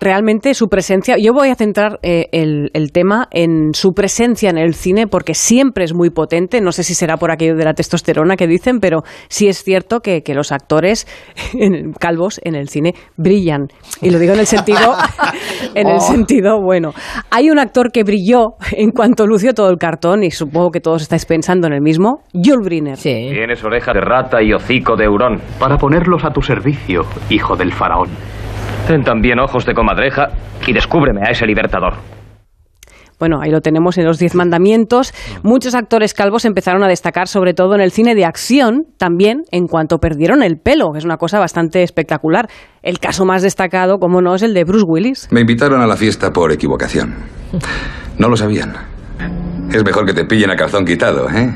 [0.01, 4.59] realmente su presencia, yo voy a centrar eh, el, el tema en su presencia en
[4.59, 7.75] el cine porque siempre es muy potente, no sé si será por aquello de la
[7.75, 11.07] testosterona que dicen, pero sí es cierto que, que los actores
[11.55, 13.69] en- calvos en el cine brillan.
[14.01, 14.95] Y lo digo en el sentido,
[15.75, 16.01] en el Oh.
[16.01, 16.93] sentido bueno.
[17.31, 21.03] Hay un actor que brilló en cuanto lució todo el cartón y supongo que todos
[21.03, 22.97] estáis pensando en el mismo, Jules Briner.
[22.99, 25.41] Tienes oreja de rata y hocico de hurón.
[25.59, 28.09] Para ponerlos a tu servicio, hijo del faraón.
[28.89, 30.29] Ten también ojos de comadreja
[30.67, 31.93] y descúbreme a ese libertador.
[33.19, 35.13] Bueno, ahí lo tenemos en los Diez Mandamientos.
[35.43, 39.67] Muchos actores calvos empezaron a destacar, sobre todo en el cine de acción, también en
[39.67, 42.49] cuanto perdieron el pelo, que es una cosa bastante espectacular.
[42.83, 45.29] El caso más destacado, como no, es el de Bruce Willis.
[45.31, 47.15] Me invitaron a la fiesta por equivocación.
[48.17, 48.73] No lo sabían.
[49.71, 51.53] Es mejor que te pillen a calzón quitado, ¿eh?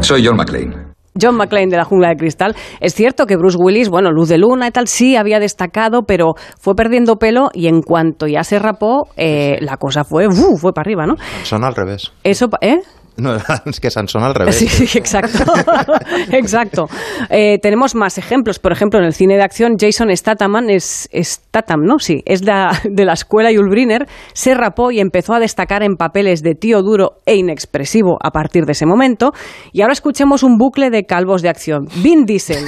[0.00, 0.79] Soy John McClane.
[1.20, 2.54] John McClane de la Jungla de Cristal.
[2.80, 6.34] Es cierto que Bruce Willis, bueno, Luz de Luna y tal, sí había destacado, pero
[6.58, 10.60] fue perdiendo pelo y en cuanto ya se rapó, eh, la cosa fue, ¡uf!
[10.60, 11.14] fue para arriba, ¿no?
[11.44, 12.12] Son al revés.
[12.24, 12.80] Eso, ¿eh?
[13.16, 14.56] No, es que Sansón al revés.
[14.56, 15.52] Sí, exacto.
[16.32, 16.88] exacto.
[17.28, 18.58] Eh, tenemos más ejemplos.
[18.58, 21.98] Por ejemplo, en el cine de acción, Jason Statham es Statham, ¿no?
[21.98, 24.06] Sí, es la- de la escuela Yul Brynner.
[24.32, 28.64] Se rapó y empezó a destacar en papeles de tío duro e inexpresivo a partir
[28.64, 29.32] de ese momento.
[29.72, 31.86] Y ahora escuchemos un bucle de calvos de acción.
[32.02, 32.64] Vin Diesel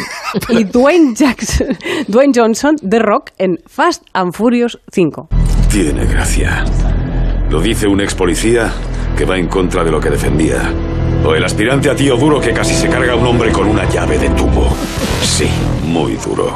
[0.48, 1.68] y Dwayne, Jackson,
[2.08, 5.28] Dwayne Johnson de Rock en Fast and Furious 5.
[5.70, 6.64] Tiene gracia.
[7.50, 8.72] Lo dice un ex policía
[9.16, 10.72] que va en contra de lo que defendía.
[11.24, 13.88] O el aspirante a tío duro que casi se carga a un hombre con una
[13.88, 14.74] llave de tubo.
[15.22, 15.48] Sí,
[15.84, 16.54] muy duro.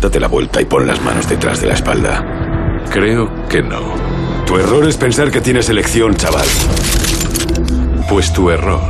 [0.00, 2.84] Date la vuelta y pon las manos detrás de la espalda.
[2.90, 3.94] Creo que no.
[4.46, 6.46] Tu error es pensar que tienes elección, chaval.
[8.08, 8.80] Pues tu error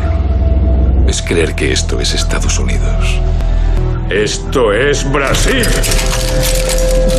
[1.06, 3.20] es creer que esto es Estados Unidos.
[4.10, 5.66] Esto es Brasil.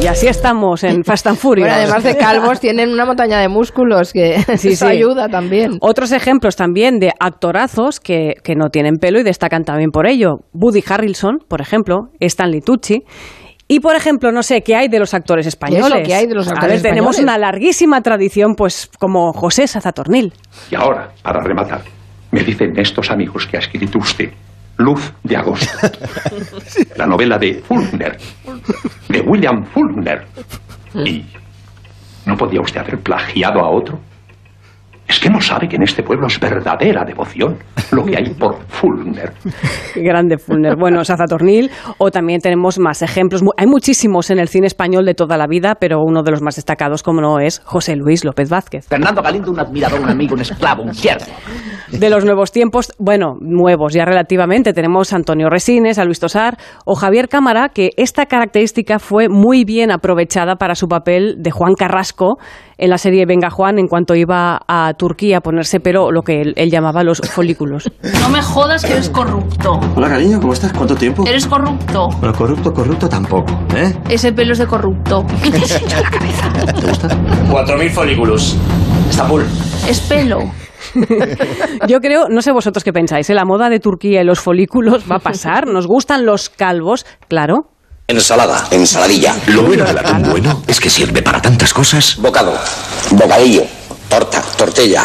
[0.02, 1.68] Y así estamos en Fast and Furious.
[1.68, 4.92] Bueno, además de calvos, tienen una montaña de músculos que Sí, eso sí.
[4.94, 5.78] ayuda también.
[5.82, 10.38] Otros ejemplos también de actorazos que, que no tienen pelo y destacan también por ello.
[10.54, 13.04] Woody Harrelson, por ejemplo, Stanley Tucci.
[13.68, 15.86] Y, por ejemplo, no sé, ¿qué hay de los actores españoles?
[15.94, 19.68] Eso, ¿qué hay de los A actores ver, tenemos una larguísima tradición, pues, como José
[19.68, 20.34] Sazatornil.
[20.72, 21.82] Y ahora, para rematar,
[22.32, 24.32] me dicen estos amigos que ha escrito usted
[24.80, 25.68] Luz de Agosto.
[26.96, 28.18] La novela de Fulner,
[29.10, 30.26] de William Fulner.
[30.96, 31.26] ¿Y
[32.26, 34.00] no podía usted haber plagiado a otro?
[35.10, 37.58] Es que no sabe que en este pueblo es verdadera devoción
[37.92, 39.34] lo que hay por Fulner.
[39.96, 40.76] Grande Fulner.
[40.78, 41.72] Bueno, Sazatornil.
[41.98, 43.44] O también tenemos más ejemplos.
[43.58, 46.58] Hay muchísimos en el cine español de toda la vida, pero uno de los más
[46.58, 48.86] destacados, como no, es José Luis López Vázquez.
[48.88, 51.26] Fernando Galindo, un admirador, un amigo, un esclavo, un siervo.
[51.92, 56.56] De los nuevos tiempos, bueno, nuevos ya relativamente, tenemos a Antonio Resines, a Luis Tosar
[56.86, 61.74] o Javier Cámara, que esta característica fue muy bien aprovechada para su papel de Juan
[61.74, 62.38] Carrasco
[62.78, 66.42] en la serie Venga Juan, en cuanto iba a Turquía a ponerse pelo, lo que
[66.42, 67.90] él, él llamaba los folículos.
[68.20, 69.80] No me jodas que eres corrupto.
[69.96, 70.74] Hola, cariño, ¿cómo estás?
[70.74, 71.26] ¿Cuánto tiempo?
[71.26, 72.10] Eres corrupto.
[72.20, 73.94] Pero corrupto, corrupto tampoco, ¿eh?
[74.10, 75.26] Ese pelo es de corrupto.
[75.42, 76.50] ¿Qué te has hecho en la cabeza?
[76.74, 77.08] ¿Te gusta?
[77.08, 78.58] 4.000 folículos.
[79.10, 79.46] Estambul.
[79.88, 80.40] Es pelo.
[81.88, 83.34] Yo creo, no sé vosotros qué pensáis, ¿eh?
[83.34, 87.72] la moda de Turquía y los folículos va a pasar, nos gustan los calvos, claro.
[88.08, 89.36] Ensalada, ensaladilla.
[89.48, 92.18] Lo bueno del atún bueno es que sirve para tantas cosas.
[92.20, 92.54] Bocado,
[93.12, 93.64] bocadillo,
[94.10, 95.04] torta, tortilla.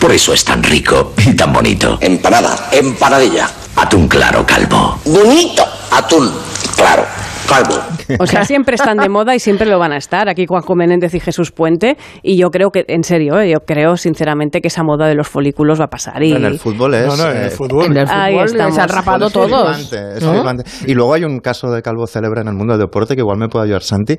[0.00, 1.98] Por eso es tan rico y tan bonito.
[2.00, 3.48] Empanada, empanadilla.
[3.76, 4.98] Atún claro, calvo.
[5.04, 5.62] Bonito.
[5.90, 6.32] Atún
[6.74, 7.04] claro,
[7.48, 7.74] calvo.
[8.18, 10.28] O sea, siempre están de moda y siempre lo van a estar.
[10.28, 11.96] Aquí Juanjo Menéndez y Jesús Puente.
[12.22, 13.50] Y yo creo que, en serio, ¿eh?
[13.50, 16.22] yo creo sinceramente que esa moda de los folículos va a pasar.
[16.22, 16.32] Y...
[16.32, 17.06] En el fútbol es.
[17.06, 17.86] No, no, en el eh, fútbol.
[17.86, 19.76] En el Ahí fútbol se han rapado es todos.
[19.76, 20.32] flipante, es ¿no?
[20.32, 20.64] flipante.
[20.86, 23.38] Y luego hay un caso de calvo célebre en el mundo del deporte que igual
[23.38, 24.16] me puede ayudar Santi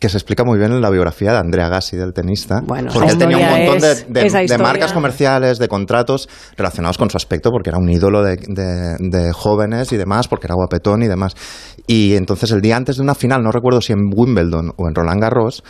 [0.00, 3.12] que se explica muy bien en la biografía de Andrea Gassi, del tenista, Bueno, porque
[3.12, 4.66] él tenía un montón de, es- de- esa de historia.
[4.66, 9.32] marcas comerciales, de contratos relacionados con su aspecto, porque era un ídolo de, de- de
[9.32, 11.34] jóvenes y demás, porque era guapetón y demás.
[11.86, 14.94] Y entonces el día antes de una final, no recuerdo si en Wimbledon o en
[14.94, 15.62] Roland Garros,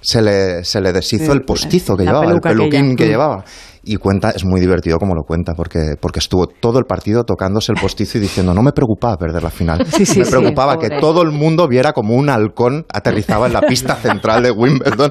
[0.00, 2.96] se le, se le deshizo Sí, el postizo que llevaba, el peluquín aquella.
[2.96, 3.08] que Mm.
[3.08, 3.44] llevaba.
[3.84, 7.72] Y cuenta, es muy divertido como lo cuenta, porque, porque estuvo todo el partido tocándose
[7.72, 9.86] el postizo y diciendo, no me preocupaba perder la final.
[9.86, 10.88] Sí, sí, me preocupaba pobre.
[10.90, 15.10] que todo el mundo viera como un halcón aterrizaba en la pista central de Wimbledon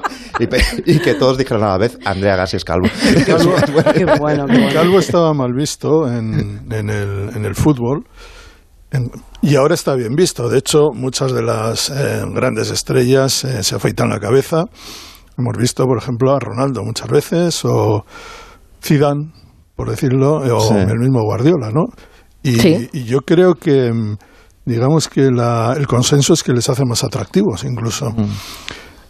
[0.86, 2.86] y, que todos dijeran a la vez, Andrea Gassi es calvo.
[3.26, 3.54] Calvo,
[3.94, 4.74] Qué bueno, qué el bueno.
[4.74, 8.04] calvo estaba mal visto en, en el, en el fútbol
[8.90, 9.10] en-
[9.42, 10.48] y ahora está bien visto.
[10.48, 14.64] De hecho, muchas de las eh, grandes estrellas eh, se afeitan la cabeza.
[15.36, 18.04] Hemos visto, por ejemplo, a Ronaldo muchas veces o
[18.82, 19.32] Zidane,
[19.76, 20.74] por decirlo, eh, o Sí.
[20.74, 21.84] el mismo Guardiola, ¿no?
[22.42, 22.88] Y, Sí.
[22.92, 24.16] y yo creo que mm,
[24.64, 28.12] digamos que la- el consenso es que les hace más atractivos incluso.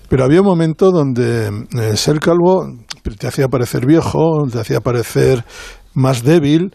[0.08, 2.66] Pero había un momento donde eh, ser calvo
[3.18, 5.44] te hacía parecer viejo, te hacía parecer
[5.94, 6.74] más débil.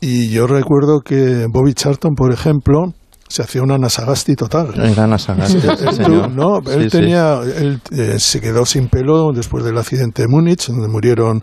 [0.00, 2.92] Y yo recuerdo que Bobby Charlton, por ejemplo,
[3.28, 4.74] se hacía una Nasagasti total.
[4.78, 6.30] Era Nasagasti, sí, Él, señor.
[6.30, 6.98] no, él sí.
[6.98, 11.42] tenía, él eh, se quedó sin pelo después del accidente de Múnich, donde murieron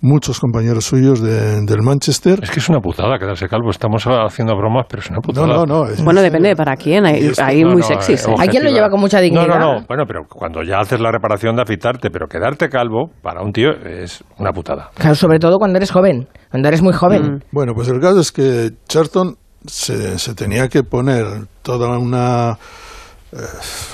[0.00, 2.38] muchos compañeros suyos de- del Manchester.
[2.42, 3.70] Es que es una putada quedarse calvo.
[3.70, 5.46] Estamos haciendo bromas, pero es una putada.
[5.46, 5.86] No, no, no.
[5.86, 7.04] es- Bueno, depende de para quién.
[7.06, 7.20] Hay,
[7.62, 8.26] no, muy no, sexys.
[8.38, 9.46] Hay quien lo lleva con mucha dignidad.
[9.46, 9.86] No, no, no.
[9.88, 13.70] Bueno, pero cuando ya haces la reparación de afeitarte, pero quedarte calvo para un tío
[13.70, 14.90] es una putada.
[14.94, 17.44] Claro, sobre todo cuando eres joven, cuando eres muy joven.
[17.50, 21.26] Bueno, pues el caso es que Charlton se, se tenía que poner
[21.62, 22.56] toda una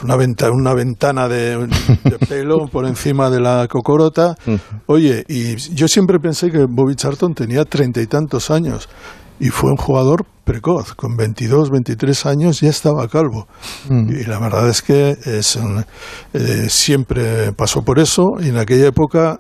[0.03, 4.37] una, venta- una ventana de, de pelo por encima de la cocorota.
[4.87, 8.89] Oye, y yo siempre pensé que Bobby Charlton tenía treinta y tantos años
[9.41, 13.49] y fue un jugador precoz, con 22, 23 años ya estaba calvo.
[13.91, 15.59] Y la verdad es que es
[16.35, 19.39] eh, siempre pasó por eso y en aquella época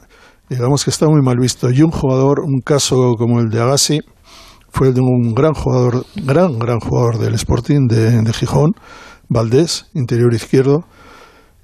[0.48, 1.70] digamos que está muy mal visto.
[1.70, 4.00] Y un jugador, un caso como el de Agassi,
[4.70, 8.72] fue el de un gran jugador, gran, gran jugador del Sporting de, de Gijón,
[9.28, 10.84] Valdés, interior izquierdo,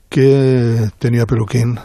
[0.09, 1.79] que tenía peluquín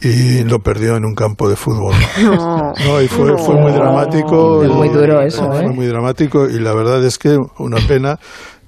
[0.00, 1.94] y lo perdió en un campo de fútbol.
[2.22, 2.56] No.
[2.86, 4.62] No, y fue, fue muy dramático.
[4.62, 5.68] Es muy duro eso, Fue ¿eh?
[5.68, 8.18] muy dramático y la verdad es que una pena.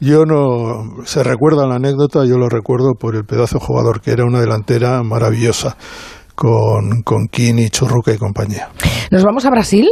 [0.00, 1.04] Yo no.
[1.04, 4.40] Se recuerda la anécdota, yo lo recuerdo por el pedazo de jugador que era una
[4.40, 5.76] delantera maravillosa
[6.34, 8.68] con, con Kini, Churruca y compañía.
[9.10, 9.88] ¿Nos vamos a Brasil?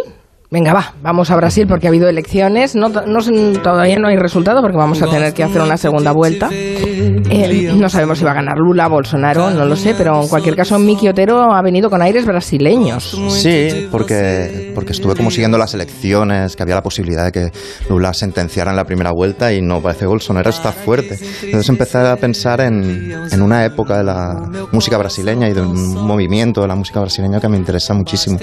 [0.49, 2.77] Venga, va, vamos a Brasil porque ha habido elecciones.
[2.77, 6.49] No, todavía no hay resultado porque vamos a tener que hacer una segunda vuelta.
[6.53, 10.55] Eh, no sabemos si va a ganar Lula, Bolsonaro, no lo sé, pero en cualquier
[10.55, 13.19] caso Miki Otero ha venido con aires brasileños.
[13.31, 17.53] Sí, porque, porque estuve como siguiendo las elecciones, que había la posibilidad de que
[17.89, 21.19] Lula sentenciara en la primera vuelta y no parece que Bolsonaro está fuerte.
[21.43, 26.07] Entonces empecé a pensar en, en una época de la música brasileña y de un
[26.07, 28.39] movimiento de la música brasileña que me interesa muchísimo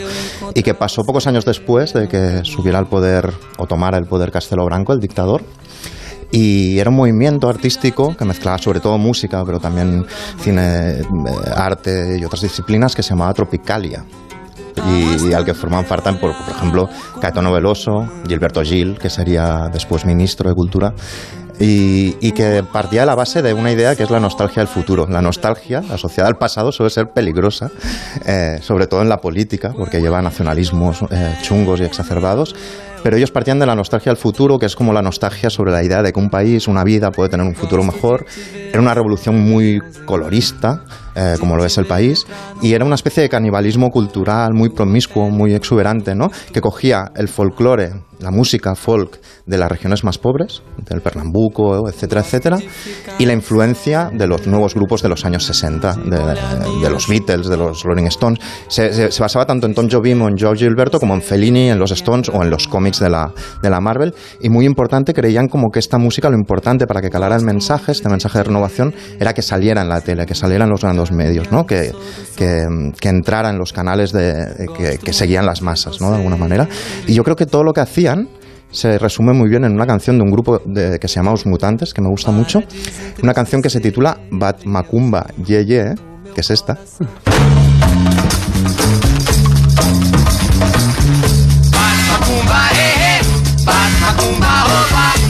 [0.53, 4.31] y que pasó pocos años después de que subiera al poder o tomara el poder
[4.31, 5.43] Castelo Branco, el dictador.
[6.31, 10.03] Y era un movimiento artístico que mezclaba sobre todo música, pero también
[10.39, 11.03] cine, eh,
[11.55, 14.03] arte y otras disciplinas que se llamaba Tropicalia.
[14.89, 16.89] Y, al que formaban parte, por, por ejemplo,
[17.21, 20.93] Caetano Veloso, Gilberto Gil, que sería después ministro de Cultura,
[21.59, 25.07] y, que partía de la base de una idea que es la nostalgia del futuro.
[25.07, 27.71] La nostalgia asociada al pasado suele ser peligrosa,
[28.25, 32.55] eh, sobre todo en la política, porque lleva nacionalismos eh, chungos y exacerbados.
[33.03, 35.83] Pero ellos partían de la nostalgia del futuro, que es como la nostalgia sobre la
[35.83, 38.25] idea de que un país, una vida puede tener un futuro mejor.
[38.55, 40.83] Era una revolución muy colorista,
[41.15, 42.25] eh, como lo es el país,
[42.61, 46.29] y era una especie de canibalismo cultural muy promiscuo, muy exuberante, ¿no?
[46.53, 52.21] que cogía el folclore, la música folk de las regiones más pobres, del Pernambuco, etcétera,
[52.21, 52.57] etcétera,
[53.19, 56.17] y la influencia de los nuevos grupos de los años 60, de,
[56.83, 58.39] de los Beatles, de los Rolling Stones.
[58.69, 61.69] Se, se- se basaba tanto en Tom Jobim o en George Gilberto como en Fellini,
[61.69, 64.13] en los Stones o en los cómics de la, de la Marvel.
[64.41, 67.91] Y muy importante, creían como que esta música, lo importante para que calara el mensaje,
[67.91, 71.02] este mensaje de renovación, era que saliera en la tele, que saliera en los grandes
[71.11, 71.65] medios, ¿no?
[71.65, 71.91] que,
[72.35, 76.09] que, entrara en los canales de, que, que seguían las masas, ¿no?
[76.11, 76.67] de alguna manera.
[77.07, 78.29] Y yo creo que todo lo que hacían
[78.71, 81.45] se resume muy bien en una canción de un grupo de- que se llama Os
[81.45, 82.61] Mutantes, que me gusta mucho.
[83.21, 85.95] Una canción que se titula Bat Macumba Ye Ye,
[86.33, 86.77] que es esta.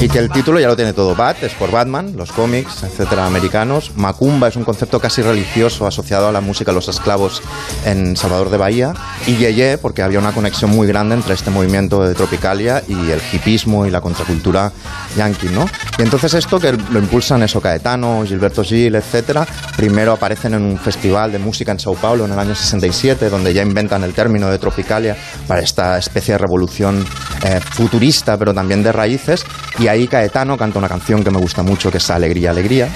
[0.04, 1.16] Y que el título ya lo tiene todo.
[1.16, 3.92] Bat es por Batman, los cómics, etcétera, americanos.
[3.96, 7.42] Macumba es un concepto casi religioso asociado a la música de los esclavos
[7.86, 8.94] en Salvador de Bahía.
[9.28, 13.22] Y Yeye, porque había una conexión muy grande entre este movimiento de Tropicalia y el
[13.32, 14.74] hipismo y la contracultura
[15.16, 15.70] yankee, ¿no?
[15.98, 20.78] Y entonces esto que lo impulsan eso Caetano, Gilberto Gil, etcétera, primero aparecen en un
[20.78, 24.50] festival de música en Sao Paulo en el año 67, donde ya inventan el término
[24.50, 25.16] de Tropicalia
[25.48, 27.06] para esta especie de revolución
[27.44, 29.46] eh, futurista, pero también de raíces.
[29.78, 32.90] Y ahí Caetano canta una canción que me gusta mucho, que es Alegría, Alegría.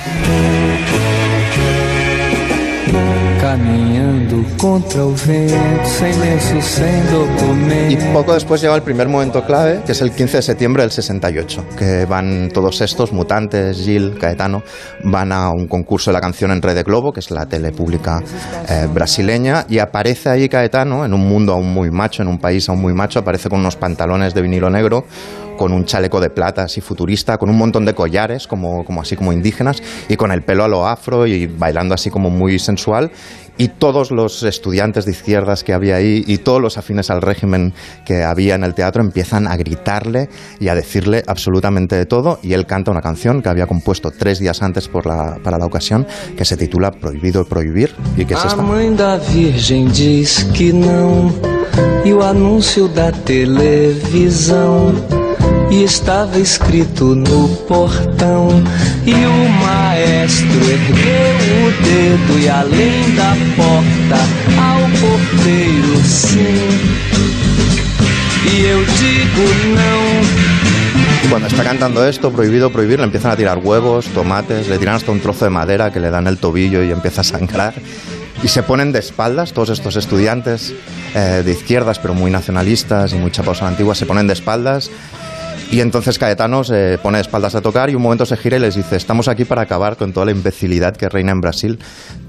[7.89, 10.91] Y poco después llega el primer momento clave, que es el 15 de septiembre del
[10.91, 14.63] 68, que van todos estos, Mutantes, Gil, Caetano,
[15.04, 18.21] van a un concurso de la canción en Red Globo, que es la tele pública
[18.69, 22.67] eh, brasileña, y aparece ahí Caetano, en un mundo aún muy macho, en un país
[22.69, 25.06] aún muy macho, aparece con unos pantalones de vinilo negro,
[25.58, 29.15] con un chaleco de plata así futurista, con un montón de collares, como, como así
[29.17, 33.12] como indígenas, y con el pelo a lo afro y bailando así como muy sensual.
[33.60, 37.73] y todos los estudiantes de izquierdas que había ahí y todos los afines al régimen
[38.05, 40.29] que había en el teatro empiezan a gritarle
[40.60, 44.37] y a decirle absolutamente de todo y él canta una canción que había compuesto tres
[44.37, 46.05] días antes por la- para la ocasión
[46.37, 48.62] que se titula Prohibido prohibir y que es A esta.
[48.62, 48.93] mãe
[55.69, 58.49] e estava escrito no portão.
[59.05, 64.21] E o maestro ergueu o dedo e além da porta
[64.61, 67.07] ao porteiro sim.
[68.49, 70.47] E eu digo não.
[71.29, 75.11] Cuando está cantando esto, prohibido prohibir, le empiezan a tirar huevos, tomates, le tiran hasta
[75.11, 77.73] un trozo de madera que le dan el tobillo y empieza a sangrar.
[78.41, 80.73] Y se ponen de espaldas, todos estos estudiantes
[81.15, 84.33] eh, de izquierdas, pero muy nacionalistas y muy chapados a la antigua, se ponen de
[84.33, 84.89] espaldas.
[85.69, 88.59] Y entonces Caetano se pone de espaldas a tocar y un momento se gira y
[88.61, 91.77] les dice, estamos aquí para acabar con toda la imbecilidad que reina en Brasil,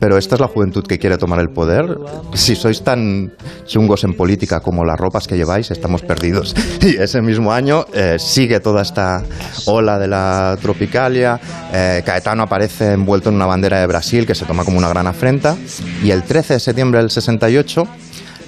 [0.01, 1.87] pero esta es la juventud que quiere tomar el poder.
[2.35, 3.33] Si sois tan
[3.65, 6.55] chungos en política como las ropas que lleváis, estamos perdidos.
[6.81, 9.23] Y ese mismo año eh, sigue toda esta
[9.67, 11.39] ola de la tropicalia,
[11.73, 15.07] eh, Caetano aparece envuelto en una bandera de Brasil que se toma como una gran
[15.07, 15.57] afrenta
[16.03, 17.87] y el 13 de septiembre del 68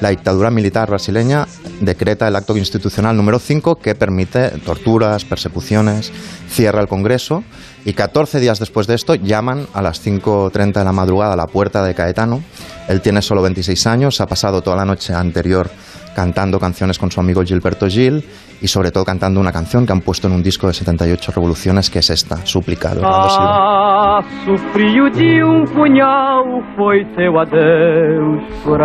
[0.01, 1.47] la dictadura militar brasileña
[1.81, 6.13] decreta el acto institucional número 5 que permite torturas, persecuciones,
[6.49, 7.45] cierra el Congreso
[7.85, 11.47] y 14 días después de esto llaman a las 5.30 de la madrugada a la
[11.47, 12.43] puerta de Caetano.
[12.89, 15.71] Él tiene solo 26 años, ha pasado toda la noche anterior
[16.15, 18.25] cantando canciones con su amigo Gilberto Gil
[18.61, 21.89] y sobre todo cantando una canción que han puesto en un disco de 78 revoluciones
[21.91, 24.21] que es esta, Súplica de Orlando Silva.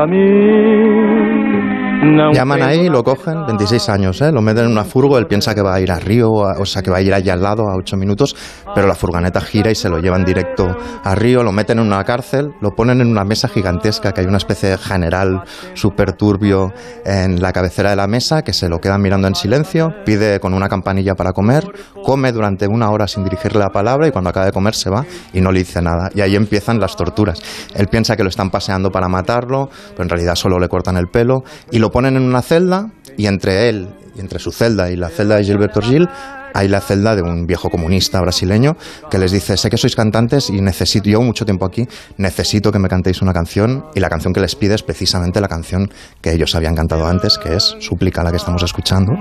[0.08, 1.85] Mim.
[2.34, 4.32] Llaman ahí, lo cogen, 26 años, ¿eh?
[4.32, 6.82] lo meten en una furgo, él piensa que va a ir a Río, o sea,
[6.82, 8.36] que va a ir allá al lado a 8 minutos,
[8.74, 10.68] pero la furgoneta gira y se lo llevan directo
[11.04, 14.28] a Río, lo meten en una cárcel, lo ponen en una mesa gigantesca, que hay
[14.28, 15.42] una especie de general
[15.74, 16.72] súper turbio
[17.06, 20.54] en la cabecera de la mesa, que se lo quedan mirando en silencio, pide con
[20.54, 21.66] una campanilla para comer,
[22.04, 25.06] come durante una hora sin dirigirle la palabra y cuando acaba de comer se va
[25.34, 26.10] y no le dice nada.
[26.14, 27.42] Y ahí empiezan las torturas.
[27.74, 31.08] Él piensa que lo están paseando para matarlo, pero en realidad solo le cortan el
[31.08, 33.88] pelo y lo ponen en una celda y entre él
[34.18, 36.10] y entre su celda y la celda de Gilberto Gil
[36.56, 38.76] hay la celda de un viejo comunista brasileño
[39.12, 41.88] que les dice, sé que sois cantantes y necesito, llevo mucho tiempo aquí,
[42.18, 45.48] necesito que me cantéis una canción y la canción que les pide es precisamente la
[45.48, 45.92] canción
[46.22, 49.12] que ellos habían cantado antes, que es Súplica, la que estamos escuchando.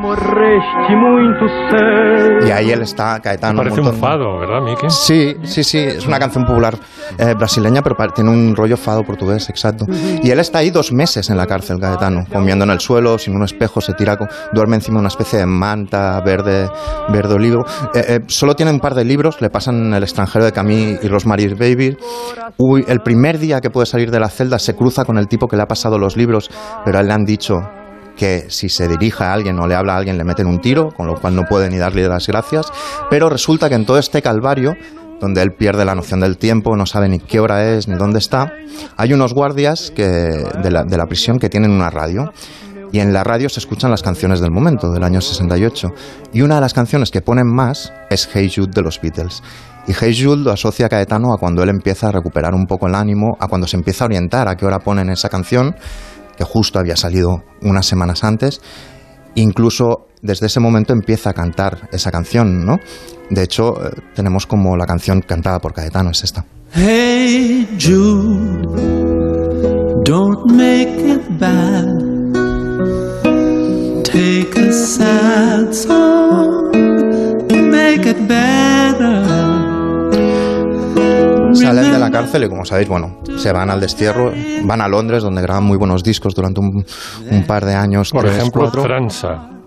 [2.47, 3.59] Y ahí él está, Caetano.
[3.59, 4.87] Parece un montón- fado, ¿verdad, Miki?
[4.91, 6.79] Sí, sí, sí, es una canción popular
[7.19, 9.87] eh, brasileña, pero tiene un rollo fado portugués, exacto.
[10.23, 13.35] Y él está ahí dos meses en la cárcel, Caetano, comiendo en el suelo, sin
[13.35, 14.17] un espejo, se tira,
[14.53, 16.69] duerme encima de una especie de manta verde,
[17.09, 17.65] verde olivo.
[17.95, 21.09] Eh, eh, solo tiene un par de libros, le pasan El extranjero de Camille y
[21.09, 21.97] Rosemary's Baby.
[22.59, 25.49] Uy, el primer día que puede salir de la celda se cruza con el tipo
[25.49, 26.51] que le ha pasado los libros,
[26.85, 27.55] pero a él le han dicho
[28.17, 30.91] que si se dirige a alguien o le habla a alguien le meten un tiro,
[30.97, 32.67] con lo cual no puede ni darle las gracias.
[33.11, 34.75] Pero resulta que en todo este calvario,
[35.21, 38.19] donde él pierde la noción del tiempo, no sabe ni qué hora es ni dónde
[38.19, 38.53] está,
[38.97, 42.31] hay unos guardias que, de, la, de la prisión que tienen una radio.
[42.95, 45.89] Y en la radio se escuchan las canciones del momento, del año 68.
[46.33, 49.43] Y una de las canciones que ponen más es Hey Jude de los Beatles.
[49.89, 52.87] Y Hey Jude lo asocia a Caetano a cuando él empieza a recuperar un poco
[52.87, 55.75] el ánimo, a cuando se empieza a orientar a qué hora ponen esa canción,
[56.37, 58.61] que justo había salido unas semanas antes.
[59.35, 62.79] Incluso desde ese momento empieza a cantar esa canción, ¿no?
[63.29, 66.45] De hecho, eh, tenemos como la canción cantada por Caetano, es esta.
[66.73, 68.63] Hey Jude,
[70.05, 72.14] don't make it bad.
[74.75, 76.73] Sad song,
[77.71, 79.23] make it better.
[81.55, 84.33] Salen de la cárcel y como sabéis, bueno, se van al destierro,
[84.65, 86.85] van a Londres donde graban muy buenos discos durante un,
[87.31, 88.11] un par de años.
[88.11, 88.83] Por tres, ejemplo, cuatro.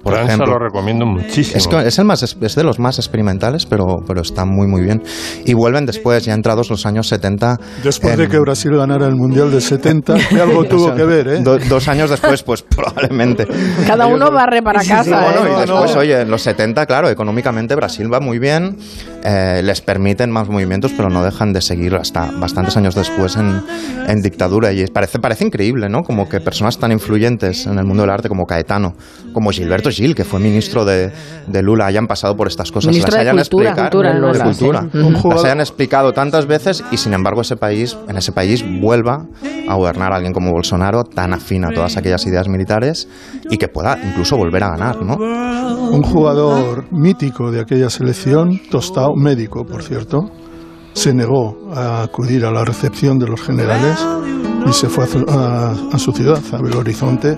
[0.03, 0.53] Por Tranza ejemplo.
[0.53, 1.57] lo recomiendo muchísimo.
[1.57, 4.81] Es, que es el más, es de los más experimentales, pero, pero está muy, muy
[4.81, 5.01] bien.
[5.45, 7.57] Y vuelven después, ya entrados los años 70.
[7.83, 11.27] Después en- de que Brasil ganara el Mundial de 70, que algo tuvo que ver,
[11.27, 11.39] ¿eh?
[11.41, 13.47] Do- dos años después, pues probablemente.
[13.85, 15.03] Cada uno barre para Sí, casa.
[15.03, 15.53] sí, bueno, ¿eh?
[15.57, 18.77] y después, oye, en los 70, claro, económicamente Brasil va muy bien,
[19.23, 23.61] eh, les permiten más movimientos, pero no dejan de seguir hasta bastantes años después en,
[24.07, 24.71] en dictadura.
[24.71, 26.03] Y parece, parece increíble, ¿no?
[26.03, 28.93] Como que personas tan influyentes en el mundo del arte como Caetano,
[29.33, 31.11] como Gilberto Gil, que fue ministro de,
[31.47, 34.43] de Lula, hayan pasado por estas cosas, Ministro las hayan Cultura, explicado, cultura, de Lula,
[34.43, 35.29] cultura, sí.
[35.29, 39.25] Las hayan explicado tantas veces y sin embargo ese país, en ese país vuelva
[39.67, 43.07] a gobernar alguien como Bolsonaro, tan afín a todas aquellas ideas militares
[43.49, 45.15] y que pueda incluso volver a ganar, ¿no?
[45.17, 48.59] Un jugador mítico de aquella selección,
[49.15, 50.29] Médico, por cierto,
[50.93, 53.97] se negó a acudir a la recepción de los generales
[54.67, 57.37] y se fue a- a su ciudad, a Belo Horizonte.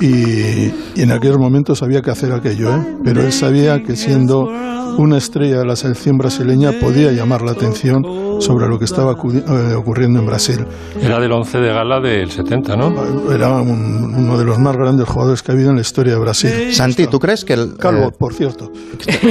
[0.00, 2.96] Y, y en aquellos momentos había que hacer aquello, ¿eh?
[3.04, 4.48] pero él sabía que siendo
[4.96, 8.04] una estrella de la selección brasileña podía llamar la atención
[8.40, 10.64] sobre lo que estaba eh, ocurriendo en Brasil.
[11.00, 13.32] Era del 11 de gala del 70, ¿no?
[13.32, 16.20] Era un- uno de los más grandes jugadores que ha habido en la historia de
[16.20, 16.50] Brasil.
[16.72, 18.70] Santi, ¿tú crees que el, Calvo, eh, por cierto.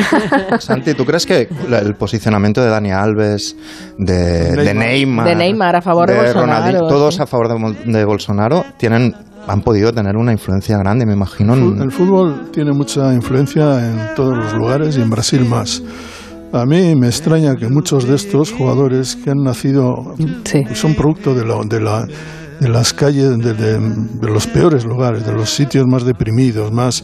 [0.60, 3.56] Santi, ¿tú crees que la- el posicionamiento de Dani Alves,
[3.98, 8.06] de de Neymar, De Neymar a favor de Bolsonaro, Ronaldinho, todos a favor de, de
[8.06, 9.16] Bolsonaro, tienen,
[9.48, 11.54] han podido tener una influencia grande, me imagino.
[11.56, 15.82] en- El fútbol tiene mucha influencia en todos los lugares y en Brasil más.
[16.54, 20.16] A mí me extraña que muchos de estos jugadores que han nacido
[20.74, 22.08] son producto de, la- de, la-
[22.60, 27.04] de las calles, de, de- de los peores lugares, de los sitios más deprimidos, más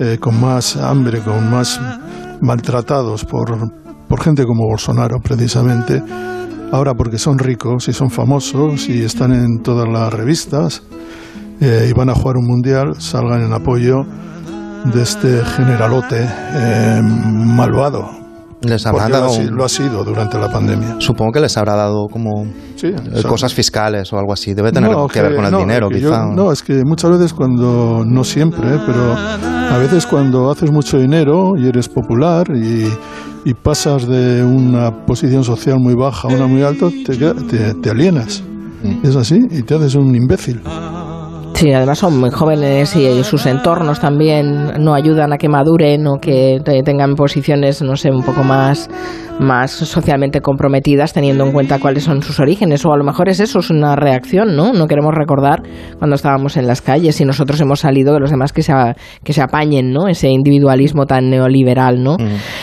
[0.00, 1.78] eh, con más hambre, con más
[2.40, 3.56] maltratados por,
[4.08, 6.02] por gente como Bolsonaro, precisamente.
[6.72, 10.82] Ahora porque son ricos y son famosos y están en todas las revistas
[11.60, 14.02] eh, y van a jugar un mundial, salgan en apoyo
[14.92, 18.18] de este generalote eh, malvado.
[18.62, 20.96] Les habrá Porque lo ha lo sido durante la pandemia.
[20.98, 22.44] Supongo que les habrá dado como
[22.82, 22.94] eh,
[23.26, 24.52] cosas fiscales o algo así.
[24.52, 26.26] Debe tener No, que ver con el no, dinero, yo- quizá.
[26.26, 28.78] no, es que muchas veces cuando, no siempre, ¿eh?
[28.84, 32.86] pero a veces cuando haces mucho dinero y eres popular y,
[33.46, 37.90] y pasas de una posición social muy baja a una muy alta, te, te, te
[37.90, 38.42] alienas.
[38.82, 39.06] Mm.
[39.06, 40.60] Es así y te haces un imbécil.
[41.60, 46.18] Sí, además son muy jóvenes y sus entornos también no ayudan a que maduren o
[46.18, 48.88] que te- tengan posiciones, no sé, un poco más,
[49.40, 52.84] más socialmente comprometidas teniendo en cuenta cuáles son sus orígenes.
[52.84, 54.72] O a lo mejor es eso, es una reacción, ¿no?
[54.72, 55.62] No queremos recordar
[55.98, 58.94] cuando estábamos en las calles y nosotros hemos salido de los demás que se, a-
[59.24, 60.08] que se apañen, ¿no?
[60.08, 62.16] Ese individualismo tan neoliberal, ¿no?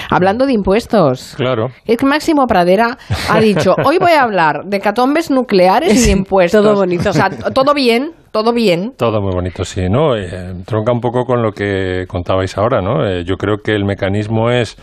[0.09, 1.33] Hablando de impuestos.
[1.35, 1.67] Claro.
[1.85, 2.97] Es que Máximo Pradera
[3.29, 6.61] ha dicho, hoy voy a hablar de catombes nucleares y de impuestos.
[6.63, 7.09] Todo bonito.
[7.09, 8.93] O sea, todo bien, todo bien.
[8.97, 10.15] Todo muy bonito, sí, ¿no?
[10.15, 13.05] Eh, tronca un poco con lo que contabais ahora, ¿no?
[13.07, 14.77] Eh, yo creo que el mecanismo es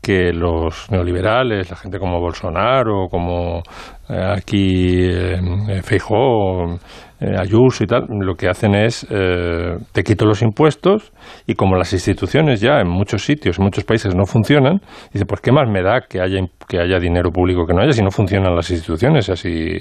[0.00, 3.62] que los neoliberales, la gente como Bolsonaro, como
[4.08, 6.78] aquí eh, Feijóo,
[7.20, 11.12] eh, Ayuso y tal, lo que hacen es eh, te quito los impuestos
[11.46, 14.80] y como las instituciones ya en muchos sitios, en muchos países no funcionan,
[15.12, 16.38] dice, pues qué más me da que haya
[16.68, 19.80] que haya dinero público que no haya si no funcionan las instituciones, así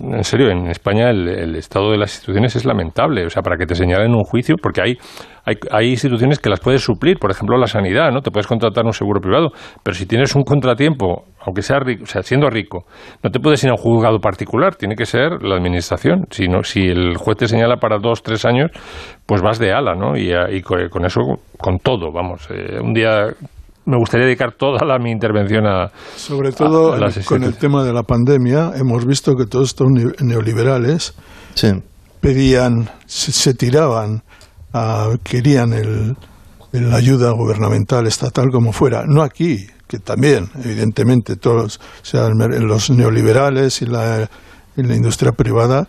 [0.00, 3.24] en serio, en España el, el estado de las instituciones es lamentable.
[3.24, 4.98] O sea, para que te señalen un juicio, porque hay,
[5.44, 8.20] hay, hay instituciones que las puedes suplir, por ejemplo, la sanidad, ¿no?
[8.20, 9.50] Te puedes contratar un seguro privado,
[9.82, 12.84] pero si tienes un contratiempo, aunque sea rico, o sea, siendo rico,
[13.22, 16.26] no te puedes ir a un juzgado particular, tiene que ser la administración.
[16.30, 18.70] Si, no, si el juez te señala para dos, tres años,
[19.26, 20.16] pues vas de ala, ¿no?
[20.16, 21.20] Y, a- y co- con eso,
[21.58, 22.48] con todo, vamos.
[22.50, 23.26] eh, un día
[23.86, 27.84] me gustaría dedicar toda la, mi intervención a, Sobre todo a las con el tema
[27.84, 31.14] de la pandemia, hemos visto que todos estos ne- neoliberales
[32.20, 34.22] pedían, se, se tiraban,
[34.72, 36.16] a- querían el,
[36.72, 39.04] la ayuda gubernamental, estatal, como fuera.
[39.06, 44.28] No aquí, que también, evidentemente, todos, o sea, el mer- los neoliberales y la,
[44.76, 45.86] y la industria privada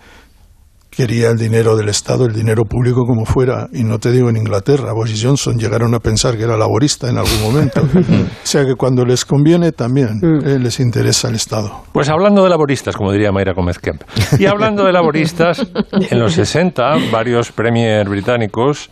[0.90, 3.68] quería el dinero del Estado, el dinero público como fuera.
[3.74, 7.18] Y no te digo en Inglaterra, Boris Johnson llegaron a pensar que era laborista en
[7.18, 7.82] algún momento.
[7.84, 11.84] o sea que cuando les conviene también eh, les interesa el Estado.
[11.92, 14.04] Pues hablando de laboristas, como diría Mayra Gómez Kemp.
[14.40, 15.68] Y hablando de laboristas,
[16.10, 18.90] en los 60 varios premier británicos,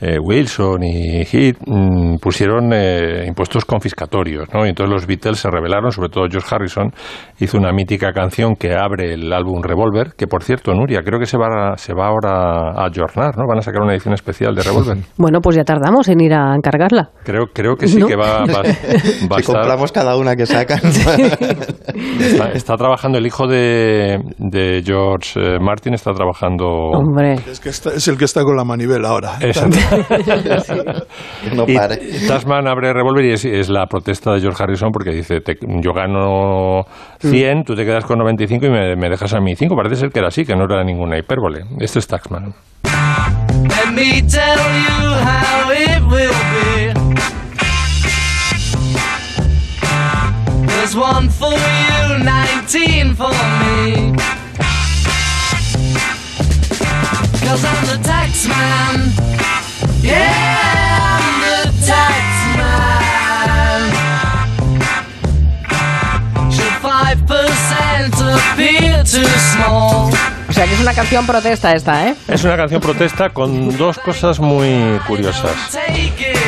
[0.00, 4.64] eh, Wilson y Heath, mm, pusieron eh, impuestos confiscatorios, ¿no?
[4.64, 6.92] Y entonces los Beatles se rebelaron, sobre todo George Harrison,
[7.40, 11.26] hizo una mítica canción que abre el álbum Revolver, que por cierto, Nuria, creo que
[11.26, 13.44] se va, a- se va ahora a ayornar, ¿no?
[13.48, 14.98] Van a sacar una edición especial de Revolver.
[15.16, 17.10] Bueno, pues ya tardamos en ir a encargarla.
[17.24, 18.06] Creo, creo que sí ¿No?
[18.06, 19.44] que va, va- va a si estar...
[19.44, 20.80] compramos cada una que sacan.
[22.20, 26.66] Está, está trabajando el hijo de, de George eh, Martin, está trabajando.
[26.66, 27.34] Hombre.
[27.50, 29.36] Es, que está- es el que está con la manivela ahora.
[29.40, 29.78] Exacto.
[31.54, 31.96] No Y pare.
[32.26, 35.92] Tasman abre Revolver y es, es la protesta de George Harrison porque dice: te- Yo
[35.92, 36.86] gano
[37.20, 39.74] 100, tú te quedas con 95 y me, me dejas a mí 5.
[39.76, 41.64] Parece ser que era así, que no era ninguna hipérbole.
[41.80, 42.54] Esto es Taxman.
[42.84, 46.94] Let me tell you how it will be.
[50.66, 54.14] There's one for you, 19 for me.
[57.44, 59.37] Cause I'm the tax man.
[70.48, 72.14] O sea que es una canción protesta esta, ¿eh?
[72.26, 75.52] Es una canción protesta con dos cosas muy curiosas.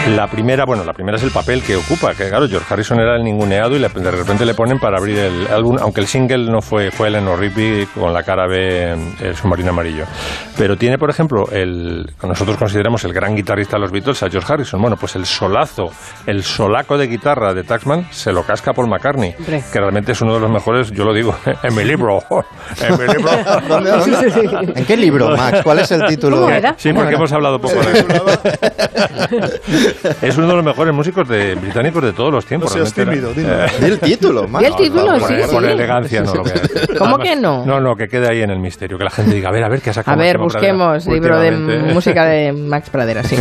[0.08, 3.16] La primera, bueno, la primera es el papel que ocupa, que claro, George Harrison era
[3.16, 6.50] el ninguneado y le- de repente le ponen para abrir el álbum, aunque el single
[6.50, 10.04] no fue, fue Eleanor Rigby con la cara B, el submarino amarillo.
[10.58, 14.52] Pero tiene, por ejemplo, el, nosotros consideramos el gran guitarrista de los Beatles a George
[14.52, 14.80] Harrison.
[14.80, 15.90] Bueno, pues el solazo,
[16.26, 19.62] el solaco de guitarra de Taxman se lo casca Paul McCartney, Hombre.
[19.72, 22.18] que realmente es uno de los mejores, yo lo digo, en mi libro,
[22.82, 23.30] en mi libro.
[23.68, 24.72] ¿Dónde, dónde?
[24.80, 25.60] ¿En qué libro, Max?
[25.62, 26.40] ¿Cuál es el título?
[26.40, 26.74] ¿Cómo era?
[26.76, 28.00] Sí, porque hemos hablado poco de
[30.22, 32.70] Es uno de los mejores músicos de, británicos de todos los tiempos.
[32.70, 33.66] No seas tímido, era.
[33.66, 33.78] dilo.
[33.80, 34.64] Di el título, Max.
[34.64, 35.70] Di el título, por, sí, por sí.
[35.70, 36.70] elegancia no lo decir.
[36.98, 37.64] ¿Cómo Además, que no?
[37.64, 39.68] No, no, que quede ahí en el misterio, que la gente diga, a ver, a
[39.68, 43.22] ver, qué ha sacado A ver, Máximo Pradera busquemos libro de música de Max Pradera,
[43.22, 43.36] sí.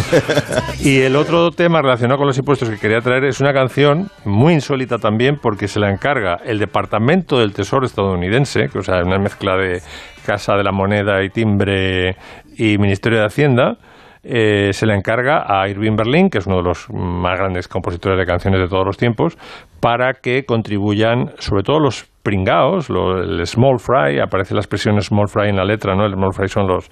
[0.81, 4.53] Y el otro tema relacionado con los impuestos que quería traer es una canción muy
[4.53, 9.17] insólita también porque se la encarga el Departamento del Tesoro estadounidense, que o sea, una
[9.17, 9.81] mezcla de
[10.25, 12.15] Casa de la Moneda y Timbre
[12.57, 13.77] y Ministerio de Hacienda.
[14.23, 18.17] Eh, se le encarga a Irving Berlin, que es uno de los más grandes compositores
[18.19, 19.37] de canciones de todos los tiempos,
[19.79, 25.27] para que contribuyan, sobre todo los pringaos, lo- el small fry, aparece la expresión small
[25.27, 26.05] fry en la letra, ¿no?
[26.05, 26.89] El small fry son los,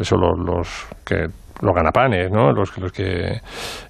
[0.00, 1.26] eso, los, los que
[1.62, 2.52] los ganapanes, ¿no?
[2.52, 3.40] Los, que- los que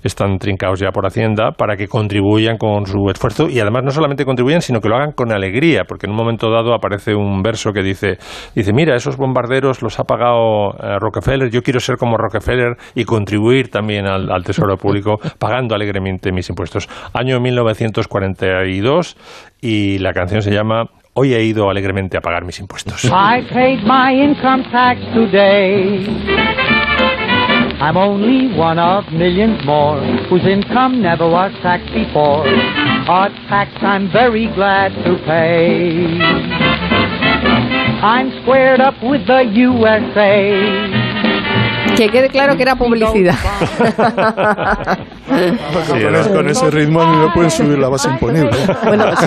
[0.03, 4.25] están trincados ya por Hacienda, para que contribuyan con su esfuerzo y además no solamente
[4.25, 7.73] contribuyan, sino que lo hagan con alegría, porque en un momento dado aparece un verso
[7.73, 8.19] que dice,
[8.55, 13.05] dice, mira, esos bombarderos los ha pagado eh, Rockefeller, yo quiero ser como Rockefeller y
[13.05, 16.89] contribuir también al, al tesoro público pagando alegremente mis impuestos.
[17.15, 19.17] Año 1942
[19.61, 23.05] y la canción se llama Hoy he ido alegremente a pagar mis impuestos.
[23.07, 26.07] I paid my income tax today.
[27.81, 32.47] I'm only one of millions more whose income never was taxed before.
[32.47, 36.19] A tax I'm very glad to pay.
[38.03, 41.11] I'm squared up with the USA.
[41.97, 43.37] Que quede claro que era publicidad.
[45.89, 48.59] con, ese, con ese ritmo a mí me pueden subir la base imponible.
[48.85, 49.27] Bueno, sí.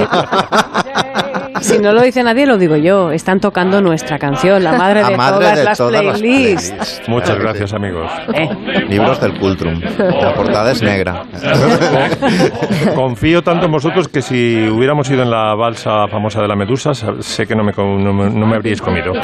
[1.62, 3.12] Si no lo dice nadie, lo digo yo.
[3.12, 6.72] Están tocando nuestra canción, la madre de madre todas, de las, todas las playlists.
[6.72, 7.10] playlists.
[7.10, 8.12] Muchas gracias, amigos.
[8.34, 8.50] Eh,
[8.90, 9.80] Libros del Cultrum.
[9.98, 11.24] La portada es negra.
[12.96, 16.94] Confío tanto en vosotros que si hubiéramos ido en la balsa famosa de la Medusa,
[16.94, 19.14] sa- sé que no me, no me, no me habríais comido.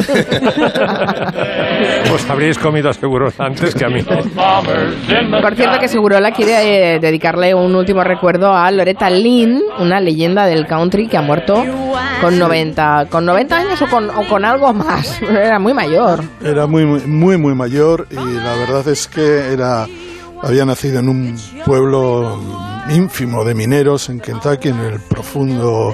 [2.13, 4.01] Os habríais comido seguro antes que a mí.
[4.03, 10.45] Por cierto, que Segurola quiere eh, dedicarle un último recuerdo a Loretta Lynn, una leyenda
[10.45, 11.63] del country que ha muerto
[12.21, 15.21] con 90, con 90 años o con, o con algo más.
[15.29, 16.23] Era muy mayor.
[16.43, 19.85] Era muy, muy, muy, muy mayor y la verdad es que era
[20.41, 22.39] había nacido en un pueblo
[22.89, 25.93] ínfimo de mineros en Kentucky, en el profundo,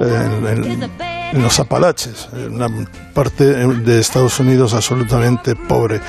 [0.00, 0.90] en, en-
[1.32, 2.68] en los Apalaches, una
[3.12, 6.00] parte de Estados Unidos absolutamente pobre.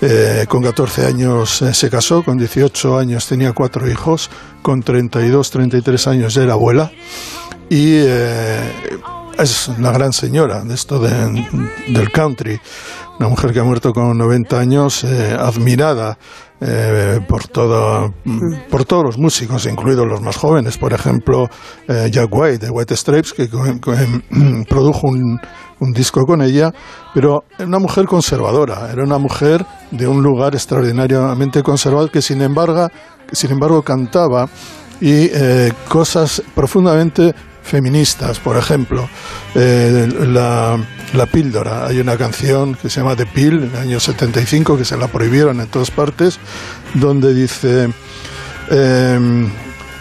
[0.00, 4.30] Eh, con 14 años eh, se casó, con 18 años tenía cuatro hijos,
[4.62, 6.90] con 32, 33 años ya era abuela
[7.68, 8.60] y eh,
[9.38, 11.46] es una gran señora de esto de-
[11.88, 12.60] del country,
[13.20, 16.16] una mujer que ha muerto con 90 años, eh, admirada
[16.62, 18.14] eh, por, todo,
[18.70, 21.46] por todos los músicos, incluidos los más jóvenes, por ejemplo,
[21.86, 23.62] eh, Jack White de White Stripes, que co-
[24.68, 25.38] produjo un,
[25.92, 26.72] disco con ella,
[27.14, 32.40] pero era una mujer conservadora, era una mujer de un lugar extraordinariamente conservador que sin
[32.40, 32.88] embargo,
[33.32, 34.48] sin embargo cantaba
[35.00, 35.30] y
[35.88, 37.34] cosas profundamente
[37.70, 39.08] feministas, por ejemplo,
[39.54, 40.78] eh, la,
[41.32, 41.86] píldora.
[41.86, 45.06] Hay una canción que se llama The Pill, en el año 75, que se la
[45.08, 46.38] prohibieron en todas partes,
[46.94, 47.88] donde dice,
[48.70, 49.48] em,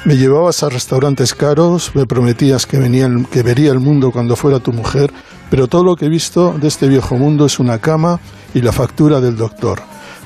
[0.05, 4.35] me llevabas a restaurantes caros, me prometías que, venía el- que vería el mundo cuando
[4.35, 5.11] fuera tu mujer,
[5.49, 8.19] pero todo lo que he visto de este viejo mundo es una cama
[8.53, 9.81] y la factura del doctor.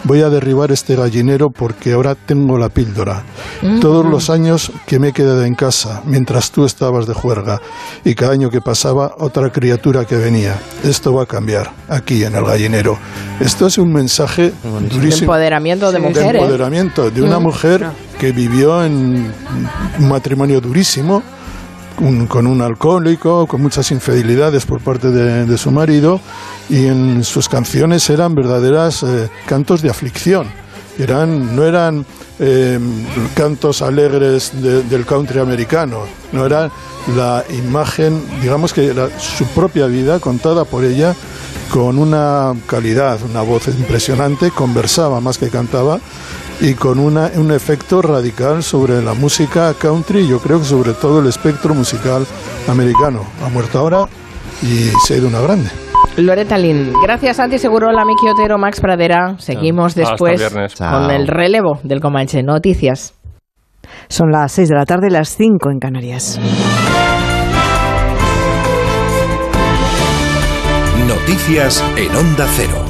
[0.05, 3.23] Voy a derribar este gallinero porque ahora tengo la píldora.
[3.79, 7.61] Todos los años que me he quedado en casa, mientras tú estabas de juerga,
[8.03, 10.59] y cada año que pasaba, otra criatura que venía.
[10.83, 12.97] Esto va a cambiar, aquí en el gallinero.
[13.39, 16.41] Esto es un mensaje De durísimo empoderamiento de de mujeres.
[16.41, 17.43] empoderamiento de una Mm.
[17.43, 17.87] mujer
[18.19, 19.31] que vivió en
[19.99, 21.23] un matrimonio durísimo
[21.99, 26.19] un- con un alcohólico, con muchas infidelidades por parte de, su marido
[26.69, 30.47] y en sus canciones eran verdaderas eh, cantos de aflicción.
[30.97, 32.05] Eran, no eran
[32.39, 32.79] eh,
[33.35, 35.99] cantos alegres de- del country americano,
[36.31, 36.69] no era
[37.15, 41.15] la imagen, digamos que era su propia vida contada por ella
[41.71, 45.99] con una calidad, una voz impresionante, conversaba más que cantaba
[46.61, 51.19] y con una, un efecto radical sobre la música country, yo creo que sobre todo
[51.19, 52.25] el espectro musical
[52.67, 53.25] americano.
[53.45, 54.05] Ha muerto ahora
[54.61, 55.69] y se ha ido una grande.
[56.17, 56.93] Loretta Lynn.
[57.01, 59.35] Gracias, Santi Segurola, Miki Otero, Max Pradera.
[59.39, 60.41] Seguimos después
[60.77, 62.43] con el relevo del Comanche.
[62.43, 63.15] Noticias.
[64.09, 66.39] Son las 6 de la tarde, las 5 en Canarias.
[71.07, 72.82] Noticias en Onda Cero.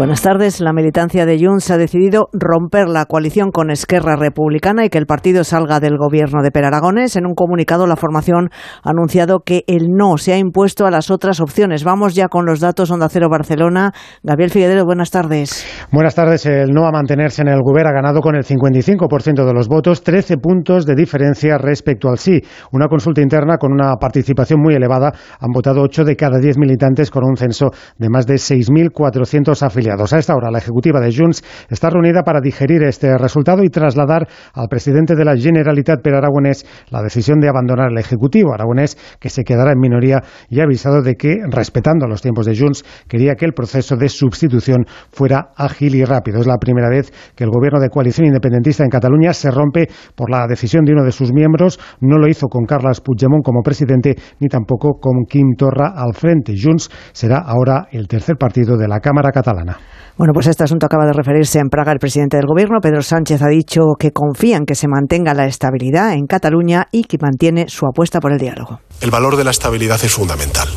[0.00, 0.62] Buenas tardes.
[0.62, 5.04] La militancia de Junts ha decidido romper la coalición con Esquerra Republicana y que el
[5.04, 7.16] partido salga del gobierno de Per Aragones.
[7.16, 8.48] En un comunicado, la formación
[8.82, 11.84] ha anunciado que el no se ha impuesto a las otras opciones.
[11.84, 13.92] Vamos ya con los datos Onda Cero Barcelona.
[14.22, 15.66] Gabriel Figueredo, buenas tardes.
[15.92, 16.46] Buenas tardes.
[16.46, 20.02] El no a mantenerse en el gobierno ha ganado con el 55% de los votos,
[20.02, 22.40] 13 puntos de diferencia respecto al sí.
[22.72, 25.12] Una consulta interna con una participación muy elevada.
[25.40, 29.89] Han votado 8 de cada 10 militantes con un censo de más de 6.400 afiliados.
[29.90, 34.28] A esta hora, la ejecutiva de Junts está reunida para digerir este resultado y trasladar
[34.54, 39.30] al presidente de la Generalitat per Aragonés la decisión de abandonar el ejecutivo aragonés, que
[39.30, 43.34] se quedará en minoría y ha avisado de que, respetando los tiempos de Junts, quería
[43.34, 46.40] que el proceso de sustitución fuera ágil y rápido.
[46.40, 50.30] Es la primera vez que el gobierno de coalición independentista en Cataluña se rompe por
[50.30, 51.80] la decisión de uno de sus miembros.
[52.00, 56.54] No lo hizo con Carles Puigdemont como presidente ni tampoco con Quim Torra al frente.
[56.56, 59.79] Junts será ahora el tercer partido de la Cámara catalana.
[60.20, 62.76] Bueno, pues este asunto acaba de referirse en Praga el presidente del gobierno.
[62.82, 67.04] Pedro Sánchez ha dicho que confía en que se mantenga la estabilidad en Cataluña y
[67.04, 68.80] que mantiene su apuesta por el diálogo.
[69.00, 70.68] El valor de la estabilidad es fundamental.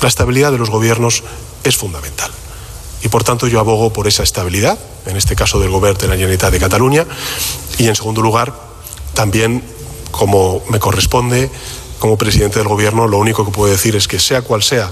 [0.00, 1.22] La estabilidad de los gobiernos
[1.64, 2.30] es fundamental.
[3.02, 6.14] Y por tanto yo abogo por esa estabilidad, en este caso del gobierno de la
[6.14, 7.04] Generalitat de Cataluña.
[7.76, 8.54] Y en segundo lugar,
[9.12, 9.62] también,
[10.10, 11.50] como me corresponde,
[11.98, 14.90] como presidente del gobierno, lo único que puedo decir es que sea cual sea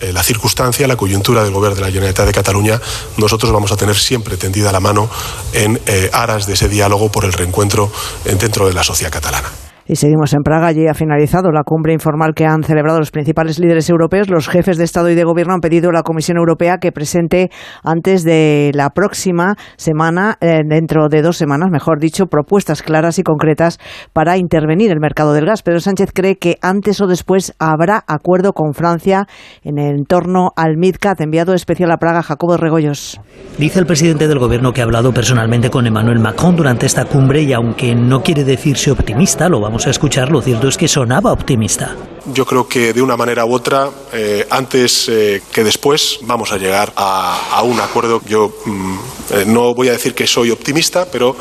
[0.00, 2.80] eh, la circunstancia, la coyuntura del gobierno de la Generalitat de Cataluña,
[3.16, 5.08] nosotros vamos a tener siempre tendida la mano
[5.52, 7.90] en eh, aras de ese diálogo por el reencuentro
[8.24, 9.65] dentro de la sociedad catalana.
[9.88, 10.66] Y seguimos en Praga.
[10.66, 14.28] Allí ha finalizado la cumbre informal que han celebrado los principales líderes europeos.
[14.28, 17.50] Los jefes de Estado y de Gobierno han pedido a la Comisión Europea que presente
[17.84, 23.22] antes de la próxima semana, eh, dentro de dos semanas, mejor dicho, propuestas claras y
[23.22, 23.78] concretas
[24.12, 25.62] para intervenir el mercado del gas.
[25.62, 29.28] Pedro Sánchez cree que antes o después habrá acuerdo con Francia
[29.62, 31.20] en el entorno al MidCat.
[31.20, 33.20] Enviado especial a Praga, Jacobo Regoyos.
[33.56, 37.42] Dice el presidente del Gobierno que ha hablado personalmente con Emmanuel Macron durante esta cumbre
[37.42, 41.32] y aunque no quiere decirse optimista, lo vamos a escuchar, lo cierto es que sonaba
[41.32, 41.96] optimista.
[42.32, 46.56] Yo creo que de una manera u otra, eh, antes eh, que después, vamos a
[46.56, 48.20] llegar a, a un acuerdo.
[48.26, 48.98] Yo mm,
[49.30, 51.36] eh, no voy a decir que soy optimista, pero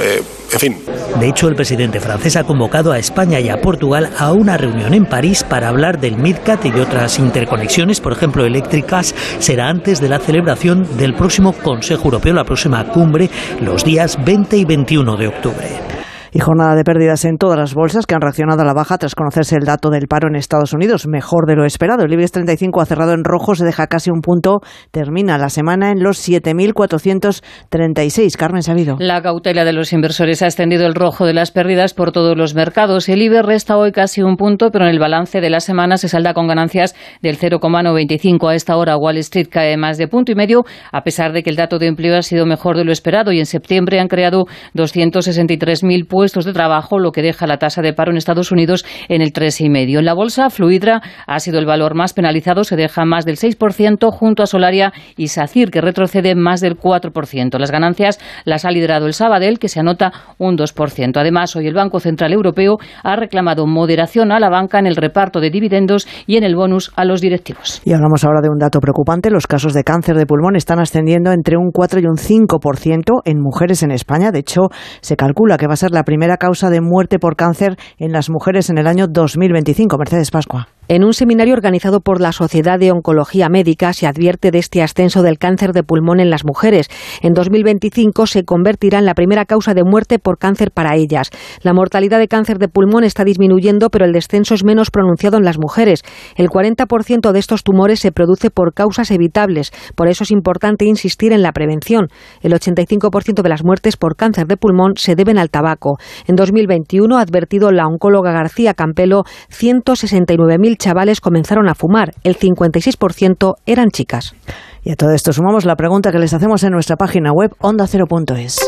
[0.00, 0.22] eh,
[0.52, 0.76] en fin.
[1.18, 4.94] De hecho, el presidente francés ha convocado a España y a Portugal a una reunión
[4.94, 9.14] en París para hablar del MidCat y otras interconexiones, por ejemplo, eléctricas.
[9.38, 13.30] Será antes de la celebración del próximo Consejo Europeo, la próxima cumbre,
[13.60, 15.99] los días 20 y 21 de octubre
[16.32, 19.14] y jornada de pérdidas en todas las bolsas que han reaccionado a la baja tras
[19.14, 22.04] conocerse el dato del paro en Estados Unidos, mejor de lo esperado.
[22.04, 24.60] El IBEX 35 ha cerrado en rojo, se deja casi un punto,
[24.92, 28.36] termina la semana en los 7.436.
[28.36, 28.96] Carmen Sabido.
[29.00, 32.54] La cautela de los inversores ha extendido el rojo de las pérdidas por todos los
[32.54, 33.08] mercados.
[33.08, 36.08] El IBEX resta hoy casi un punto, pero en el balance de la semana se
[36.08, 38.50] salda con ganancias del 0,95.
[38.50, 40.62] A esta hora Wall Street cae más de punto y medio,
[40.92, 43.40] a pesar de que el dato de empleo ha sido mejor de lo esperado y
[43.40, 47.94] en septiembre han creado 263.000 puestos puestos de trabajo, lo que deja la tasa de
[47.94, 50.00] paro en Estados Unidos en el 3,5.
[50.00, 54.10] En la bolsa, Fluidra ha sido el valor más penalizado, se deja más del 6%
[54.12, 57.58] junto a Solaria y SACIR, que retrocede más del 4%.
[57.58, 61.16] Las ganancias las ha liderado el Sabadell, que se anota un 2%.
[61.16, 65.40] Además, hoy el Banco Central Europeo ha reclamado moderación a la banca en el reparto
[65.40, 67.80] de dividendos y en el bonus a los directivos.
[67.86, 69.30] Y hablamos ahora de un dato preocupante.
[69.30, 73.40] Los casos de cáncer de pulmón están ascendiendo entre un 4 y un 5% en
[73.40, 74.32] mujeres en España.
[74.32, 74.68] De hecho,
[75.00, 78.30] se calcula que va a ser la primera causa de muerte por cáncer en las
[78.30, 79.96] mujeres en el año 2025.
[79.96, 80.66] Mercedes Pascua.
[80.90, 85.22] En un seminario organizado por la Sociedad de Oncología Médica se advierte de este ascenso
[85.22, 86.88] del cáncer de pulmón en las mujeres.
[87.22, 91.30] En 2025 se convertirá en la primera causa de muerte por cáncer para ellas.
[91.62, 95.44] La mortalidad de cáncer de pulmón está disminuyendo, pero el descenso es menos pronunciado en
[95.44, 96.02] las mujeres.
[96.34, 99.70] El 40% de estos tumores se produce por causas evitables.
[99.94, 102.08] Por eso es importante insistir en la prevención.
[102.40, 105.98] El 85% de las muertes por cáncer de pulmón se deben al tabaco.
[106.26, 113.54] En 2021, ha advertido la oncóloga García Campelo, 169.000 chavales comenzaron a fumar, el 56%
[113.66, 114.34] eran chicas.
[114.82, 118.58] Y a todo esto sumamos la pregunta que les hacemos en nuestra página web ondacero.es.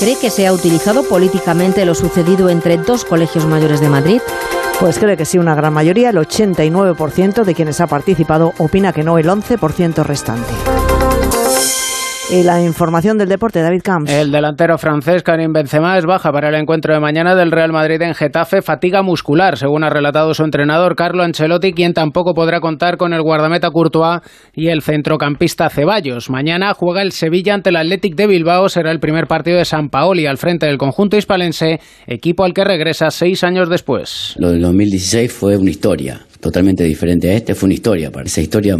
[0.00, 4.20] ¿Cree que se ha utilizado políticamente lo sucedido entre dos colegios mayores de Madrid?
[4.80, 9.02] Pues cree que sí, una gran mayoría, el 89% de quienes ha participado opina que
[9.02, 10.89] no, el 11% restante.
[12.32, 14.08] Y la información del deporte, David Camps.
[14.08, 18.00] El delantero francés Karim Benzema es baja para el encuentro de mañana del Real Madrid
[18.02, 22.98] en Getafe, fatiga muscular, según ha relatado su entrenador Carlo Ancelotti, quien tampoco podrá contar
[22.98, 24.20] con el guardameta Courtois
[24.54, 26.30] y el centrocampista Ceballos.
[26.30, 29.88] Mañana juega el Sevilla ante el Athletic de Bilbao, será el primer partido de San
[29.88, 34.36] Paoli al frente del conjunto hispalense, equipo al que regresa seis años después.
[34.38, 38.12] Lo del 2016 fue una historia, totalmente diferente a este, fue una historia.
[38.24, 38.76] Esa historia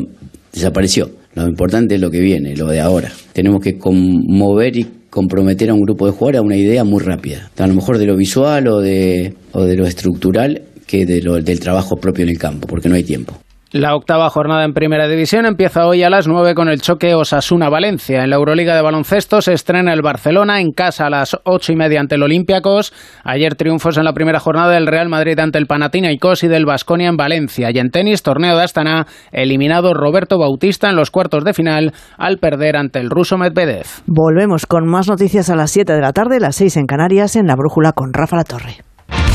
[0.53, 1.20] desapareció.
[1.35, 3.11] Lo importante es lo que viene, lo de ahora.
[3.33, 7.51] Tenemos que conmover y comprometer a un grupo de jugadores a una idea muy rápida.
[7.57, 11.41] A lo mejor de lo visual o de, o de lo estructural que de lo,
[11.41, 13.39] del trabajo propio en el campo, porque no hay tiempo.
[13.73, 18.25] La octava jornada en Primera División empieza hoy a las 9 con el choque Osasuna-Valencia.
[18.25, 21.77] En la Euroliga de baloncesto se estrena el Barcelona en casa a las ocho y
[21.77, 22.93] media ante el Olympiacos.
[23.23, 27.11] Ayer triunfos en la primera jornada del Real Madrid ante el Panathinaikos y del Basconia
[27.11, 27.71] en Valencia.
[27.73, 32.39] Y en tenis, torneo de Astana, eliminado Roberto Bautista en los cuartos de final al
[32.39, 33.87] perder ante el ruso Medvedev.
[34.05, 37.47] Volvemos con más noticias a las 7 de la tarde, las 6 en Canarias, en
[37.47, 38.90] La Brújula con Rafa La Torre.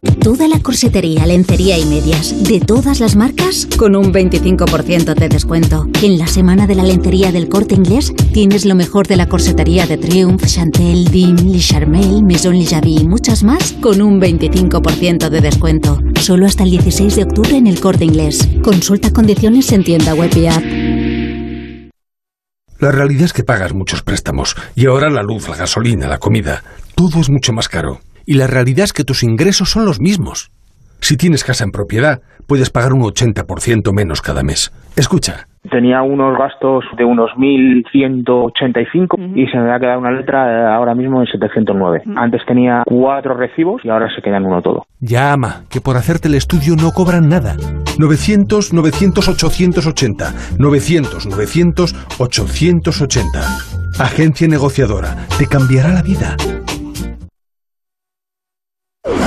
[0.00, 5.88] Toda la corsetería, lencería y medias, de todas las marcas, con un 25% de descuento.
[6.04, 9.88] En la semana de la lencería del corte inglés, tienes lo mejor de la corsetería
[9.88, 15.40] de Triumph, Chantel, Dim, Le Charmel, Maison Le y muchas más, con un 25% de
[15.40, 15.98] descuento.
[16.20, 18.48] Solo hasta el 16 de octubre en el corte inglés.
[18.62, 20.62] Consulta condiciones en tienda web y app.
[22.78, 26.62] La realidad es que pagas muchos préstamos y ahora la luz, la gasolina, la comida,
[26.94, 28.00] todo es mucho más caro.
[28.30, 30.50] Y la realidad es que tus ingresos son los mismos.
[31.00, 34.70] Si tienes casa en propiedad, puedes pagar un 80% menos cada mes.
[34.96, 35.46] Escucha.
[35.70, 40.74] Tenía unos gastos de unos 1.185 y se me va a quedar una letra eh,
[40.74, 42.02] ahora mismo en 709.
[42.16, 44.84] Antes tenía cuatro recibos y ahora se queda en uno todo.
[45.00, 47.56] Llama, que por hacerte el estudio no cobran nada.
[47.98, 50.58] 900 900 880.
[50.58, 53.40] 900 900 880.
[53.98, 55.16] Agencia negociadora.
[55.38, 56.36] Te cambiará la vida.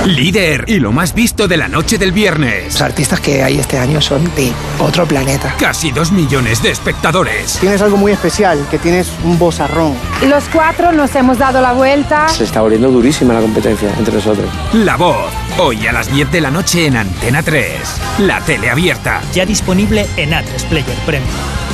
[0.06, 2.64] Líder y lo más visto de la noche del viernes.
[2.72, 5.54] Los artistas que hay este año son de otro planeta.
[5.58, 7.58] Casi dos millones de espectadores.
[7.58, 9.94] Tienes algo muy especial, que tienes un bozarrón.
[10.28, 12.28] Los cuatro nos hemos dado la vuelta.
[12.28, 14.48] Se está volviendo durísima la competencia entre nosotros.
[14.72, 17.72] La voz, hoy a las 10 de la noche en Antena 3.
[18.20, 19.20] La tele abierta.
[19.32, 21.71] Ya disponible en A3 Player Premium.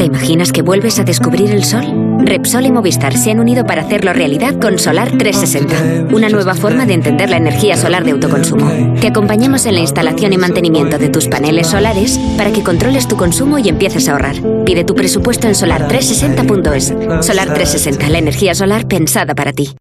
[0.00, 1.84] ¿Te imaginas que vuelves a descubrir el sol?
[2.20, 6.86] Repsol y Movistar se han unido para hacerlo realidad con Solar 360, una nueva forma
[6.86, 8.94] de entender la energía solar de autoconsumo.
[8.98, 13.18] Te acompañamos en la instalación y mantenimiento de tus paneles solares para que controles tu
[13.18, 14.36] consumo y empieces a ahorrar.
[14.64, 17.26] Pide tu presupuesto en solar360.es.
[17.26, 19.76] Solar 360, la energía solar pensada para ti.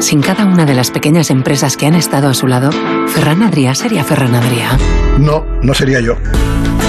[0.00, 2.68] Sin cada una de las pequeñas empresas que han estado a su lado,
[3.06, 4.76] Ferran Adrià sería Ferran Adrià.
[5.18, 6.16] No, no sería yo.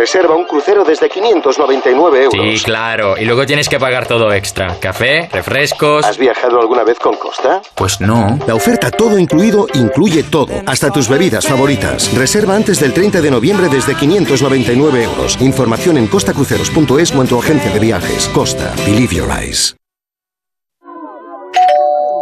[0.00, 2.58] Reserva un crucero desde 599 euros.
[2.58, 3.18] Sí, claro.
[3.18, 4.76] Y luego tienes que pagar todo extra.
[4.80, 6.06] Café, refrescos.
[6.06, 7.60] ¿Has viajado alguna vez con Costa?
[7.74, 8.38] Pues no.
[8.46, 12.16] La oferta todo incluido incluye todo, hasta tus bebidas favoritas.
[12.16, 15.36] Reserva antes del 30 de noviembre desde 599 euros.
[15.38, 18.26] Información en costacruceros.es o en tu agencia de viajes.
[18.28, 18.72] Costa.
[18.86, 19.76] Believe your eyes.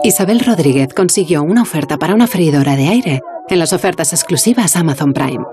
[0.02, 5.12] Isabel Rodríguez consiguió una oferta para una freidora de aire en las ofertas exclusivas Amazon
[5.12, 5.44] Prime.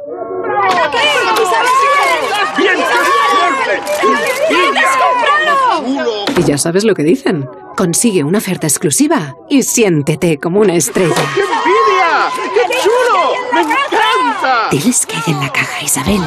[6.37, 7.47] Y ya sabes lo que dicen.
[7.75, 11.15] Consigue una oferta exclusiva y siéntete como una estrella.
[11.33, 12.29] ¡Qué envidia!
[12.53, 13.33] ¡Qué chulo!
[13.53, 14.69] ¡Me encanta!
[14.71, 16.21] Diles que hay en la caja, Isabel.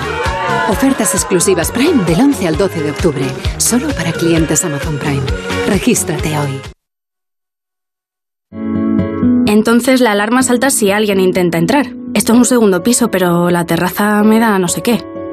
[0.69, 3.25] Ofertas exclusivas Prime del 11 al 12 de octubre.
[3.57, 5.23] Solo para clientes Amazon Prime.
[5.67, 6.61] Regístrate hoy.
[9.47, 11.87] Entonces la alarma salta si alguien intenta entrar.
[12.15, 15.03] Esto es un segundo piso, pero la terraza me da no sé qué.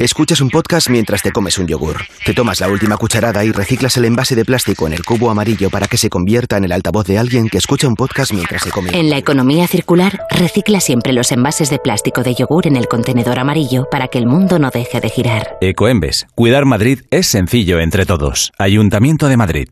[0.00, 1.96] Escuchas un podcast mientras te comes un yogur.
[2.24, 5.70] Te tomas la última cucharada y reciclas el envase de plástico en el cubo amarillo
[5.70, 8.70] para que se convierta en el altavoz de alguien que escucha un podcast mientras se
[8.70, 8.96] come.
[8.96, 13.40] En la economía circular, recicla siempre los envases de plástico de yogur en el contenedor
[13.40, 15.58] amarillo para que el mundo no deje de girar.
[15.60, 16.28] Ecoembes.
[16.36, 18.52] Cuidar Madrid es sencillo entre todos.
[18.56, 19.68] Ayuntamiento de Madrid.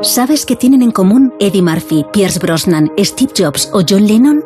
[0.00, 4.42] ¿Sabes qué tienen en común Eddie Murphy, Pierce Brosnan, Steve Jobs o John Lennon?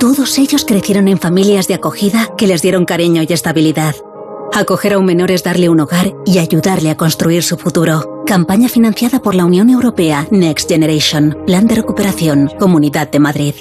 [0.00, 3.94] Todos ellos crecieron en familias de acogida que les dieron cariño y estabilidad.
[4.56, 8.22] Acoger a un menor es darle un hogar y ayudarle a construir su futuro.
[8.24, 11.36] Campaña financiada por la Unión Europea Next Generation.
[11.44, 12.48] Plan de recuperación.
[12.60, 13.54] Comunidad de Madrid.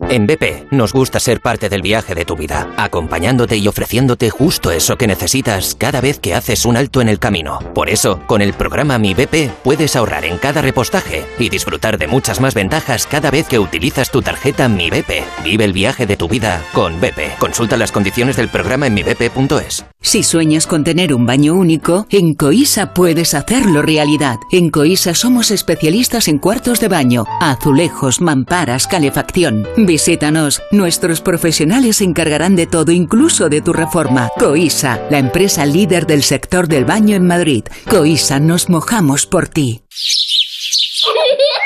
[0.00, 4.70] En BP nos gusta ser parte del viaje de tu vida, acompañándote y ofreciéndote justo
[4.70, 7.58] eso que necesitas cada vez que haces un alto en el camino.
[7.74, 12.06] Por eso, con el programa Mi BP puedes ahorrar en cada repostaje y disfrutar de
[12.06, 15.24] muchas más ventajas cada vez que utilizas tu tarjeta Mi BP.
[15.42, 17.36] Vive el viaje de tu vida con BP.
[17.40, 19.84] Consulta las condiciones del programa en mibp.es.
[20.00, 24.36] Si sueñas con tener un baño único, en Coisa puedes hacerlo realidad.
[24.52, 29.66] En Coisa somos especialistas en cuartos de baño, azulejos, mamparas, calefacción.
[29.88, 34.28] Visítanos, nuestros profesionales se encargarán de todo, incluso de tu reforma.
[34.38, 37.64] Coisa, la empresa líder del sector del baño en Madrid.
[37.88, 39.80] Coisa, nos mojamos por ti.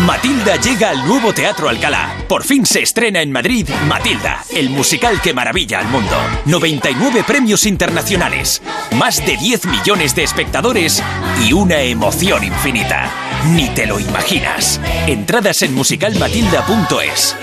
[0.00, 2.16] Matilda llega al nuevo Teatro Alcalá.
[2.28, 6.16] Por fin se estrena en Madrid Matilda, el musical que maravilla al mundo.
[6.46, 8.62] 99 premios internacionales,
[8.96, 11.02] más de 10 millones de espectadores
[11.46, 13.10] y una emoción infinita.
[13.54, 14.80] Ni te lo imaginas.
[15.06, 17.36] Entradas en musicalmatilda.es.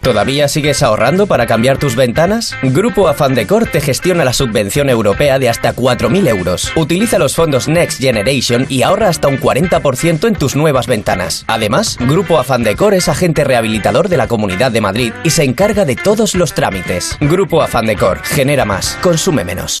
[0.00, 2.56] ¿Todavía sigues ahorrando para cambiar tus ventanas?
[2.62, 6.72] Grupo Afan Decor te gestiona la subvención europea de hasta 4.000 euros.
[6.74, 11.44] Utiliza los fondos Next Generation y ahorra hasta un 40% en tus nuevas ventanas.
[11.48, 15.84] Además, Grupo Afan Decor es agente rehabilitador de la Comunidad de Madrid y se encarga
[15.84, 17.18] de todos los trámites.
[17.20, 19.80] Grupo Afan Decor genera más, consume menos.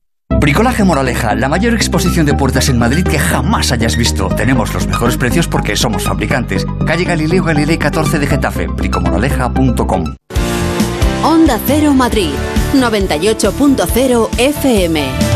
[0.39, 4.29] Bricolaje Moraleja, la mayor exposición de puertas en Madrid que jamás hayas visto.
[4.29, 6.65] Tenemos los mejores precios porque somos fabricantes.
[6.85, 10.15] Calle Galileo Galilei 14 de Getafe, bricomoraleja.com.
[11.23, 12.31] Onda Cero Madrid,
[12.73, 15.30] 98.0 FM.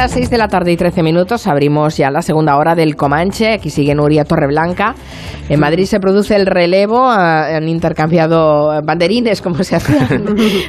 [0.00, 1.46] Las 6 de la tarde y 13 minutos.
[1.46, 3.52] Abrimos ya la segunda hora del Comanche.
[3.52, 4.94] Aquí sigue Nuria Torreblanca.
[5.50, 7.02] En Madrid se produce el relevo.
[7.04, 10.08] ah, Han intercambiado banderines, como se hacía.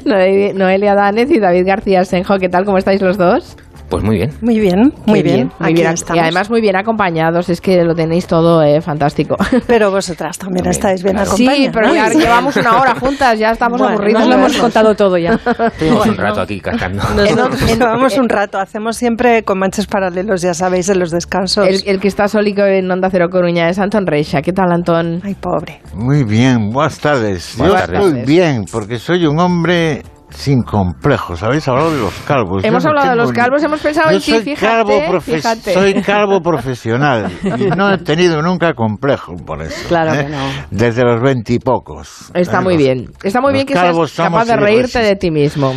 [0.04, 2.40] Noe- Noelia Danez y David García Senjo.
[2.40, 2.66] ¿Qué tal?
[2.66, 3.56] ¿Cómo estáis los dos?
[3.92, 4.32] Pues muy bien.
[4.42, 5.52] Muy bien, muy Qué bien.
[5.60, 5.92] muy Aquí bien.
[5.92, 6.24] Y estamos.
[6.24, 7.50] además muy bien acompañados.
[7.50, 9.36] Es que lo tenéis todo eh, fantástico.
[9.68, 11.72] Pero vosotras también estáis bien Sí, acompañadas.
[11.74, 13.38] pero ya llevamos una hora juntas.
[13.38, 14.22] Ya estamos Bueno, aburridos.
[14.22, 15.34] nos lo hemos contado todo ya.
[15.68, 17.04] Estuvimos un rato aquí cascando.
[17.16, 18.58] Nos llevamos un rato.
[18.60, 21.68] Hacemos siempre con manches paralelos, ya sabéis, en los descansos.
[21.68, 24.42] El, el que está solico en Onda Cero Coruña es Antón Reixa.
[24.42, 25.20] ¿Qué tal, Antón?
[25.24, 25.82] Ay, pobre.
[25.94, 27.56] Muy bien, buenas tardes.
[27.58, 28.26] Buenas Yo estoy tardes.
[28.26, 31.44] bien porque soy un hombre sin complejos.
[31.44, 32.64] Habéis hablado de los calvos.
[32.64, 34.66] Yo Hemos no hablado de los ni- calvos, hemos pensado Yo en ti, soy fíjate,
[34.68, 35.74] calvo profe- fíjate.
[35.74, 39.88] Soy calvo profesional y no he tenido nunca complejo por eso.
[39.88, 40.26] Claro ¿eh?
[40.26, 40.38] que no.
[40.72, 42.32] Desde los veintipocos.
[42.34, 42.64] Está ¿eh?
[42.64, 43.06] muy Los- bien.
[43.24, 45.74] Está muy los bien que seas capaz de reírte de ti mismo.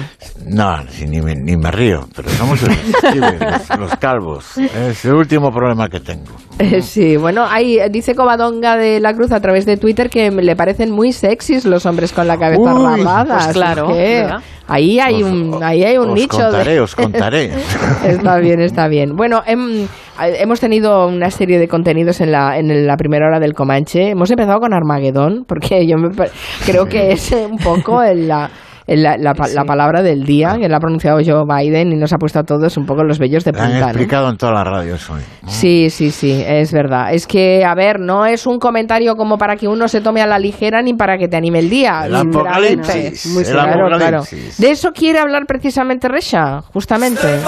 [0.46, 0.76] No,
[1.06, 4.58] ni, me, ni me río, pero somos los, los, calvos.
[4.58, 6.32] Es el último problema que tengo.
[6.58, 10.56] Eh, sí, bueno, hay, dice Covadonga de la Cruz a través de Twitter que le
[10.56, 13.88] parecen muy sexys los hombres con la cabeza Uy, pues claro.
[14.66, 16.38] Ahí hay un, ahí hay un os nicho.
[16.38, 16.80] contaré, de...
[16.80, 17.50] os contaré.
[18.06, 19.14] está bien, está bien.
[19.16, 19.86] Bueno, em,
[20.20, 24.10] hemos tenido una serie de contenidos en la, en la primera hora del Comanche.
[24.10, 26.08] Hemos empezado con Armagedón, porque yo me,
[26.66, 28.50] creo que es eh, un poco el- la,
[28.86, 32.12] la, la pa- la palabra del día, que la ha pronunciado Joe Biden y nos
[32.12, 33.80] ha puesto a todos un poco los vellos de Lo han punta.
[33.80, 33.90] ¿no?
[33.90, 35.22] explicado en todas las radios hoy.
[35.46, 37.12] Sí, sí, sí, es verdad.
[37.14, 40.26] Es que, a ver, no es un comentario como para que uno se tome a
[40.26, 42.02] la ligera ni para que te anime el día.
[42.06, 43.96] El apocalipsis, Muy el claro, claro.
[44.18, 44.58] apocalipsis.
[44.58, 47.40] De eso quiere hablar precisamente Resha, justamente.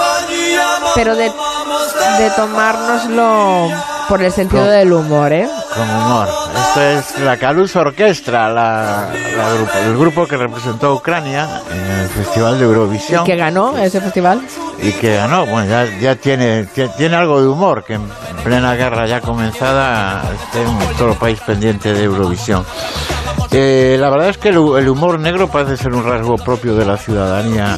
[0.95, 3.69] Pero de, de tomárnoslo
[4.07, 5.47] por el sentido Con- del humor, ¿eh?
[5.73, 6.27] Con humor.
[6.67, 11.99] Esto es la Calusa Orquestra, la, la grupo, el grupo que representó a Ucrania en
[12.01, 13.23] el Festival de Eurovisión.
[13.25, 14.41] Que ganó ese festival.
[14.81, 15.45] y que ganó.
[15.45, 18.07] Bueno, ya, ya tiene, tie- tiene algo de humor, que en
[18.43, 22.65] plena guerra ya comenzada esté en todo el país pendiente de Eurovisión.
[23.51, 26.85] Eh, la verdad es que el, el humor negro parece ser un rasgo propio de
[26.85, 27.77] la ciudadanía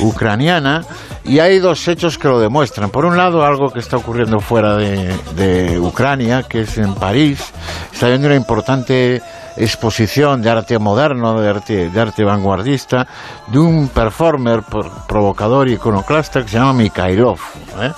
[0.00, 0.82] ucraniana
[1.24, 2.90] y hay dos hechos que lo demuestran.
[2.90, 7.52] Por un lado, algo que está ocurriendo fuera de, Ucrania, que es en París,
[7.92, 9.22] está habiendo una importante
[9.56, 13.06] exposición de arte moderno, de arte, de arte vanguardista,
[13.48, 14.62] de un performer
[15.06, 17.38] provocador y iconoclasta que se llama Mikhailov.
[17.80, 17.92] ¿eh?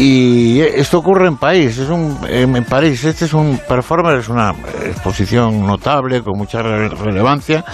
[0.00, 4.54] Y esto ocurre en París, es un, en París, este es un performer, es una
[4.86, 7.64] exposición notable, con mucha re- relevancia,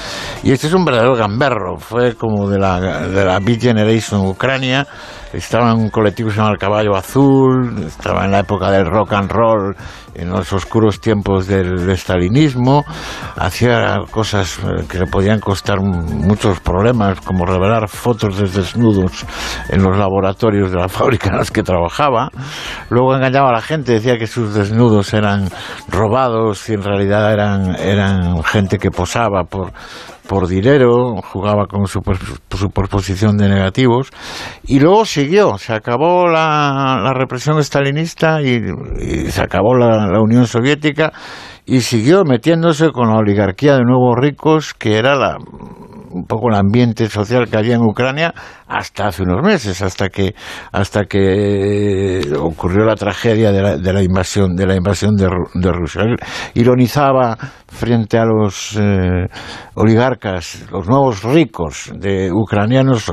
[0.42, 4.86] y este es un verdadero gamberro, fue como de la, de la Beat Generation Ucrania,
[5.35, 8.87] estaba en un colectivo que se llama El Caballo Azul, estaba en la época del
[8.87, 9.76] rock and roll,
[10.14, 12.85] en los oscuros tiempos del estalinismo,
[13.37, 19.24] hacía cosas eh, que le podían costar muchos problemas, como revelar fotos de desnudos
[19.68, 22.30] en los laboratorios de la fábrica en las que trabajaba.
[22.91, 25.49] Luego engañaba a la gente, decía que sus desnudos eran
[25.89, 29.72] robados y en realidad eran, eran gente que posaba por,
[30.28, 32.00] por dinero, jugaba con su
[32.56, 34.10] superposición de negativos
[34.66, 38.60] y luego siguió, se acabó la, la represión estalinista y,
[39.00, 41.12] y se acabó la, la Unión Soviética
[41.66, 45.36] y siguió metiéndose con la oligarquía de nuevos ricos que era la
[46.14, 48.32] un poco el ambiente social que había en Ucrania
[48.66, 50.34] hasta hace unos meses, hasta que
[50.72, 55.28] hasta que eh, ocurrió la tragedia de la, de la invasión de la invasión de,
[55.54, 56.02] de Rusia.
[56.54, 57.36] Ironizaba
[57.66, 59.26] frente a los eh,
[59.74, 63.10] oligarcas, los nuevos ricos de ucranianos,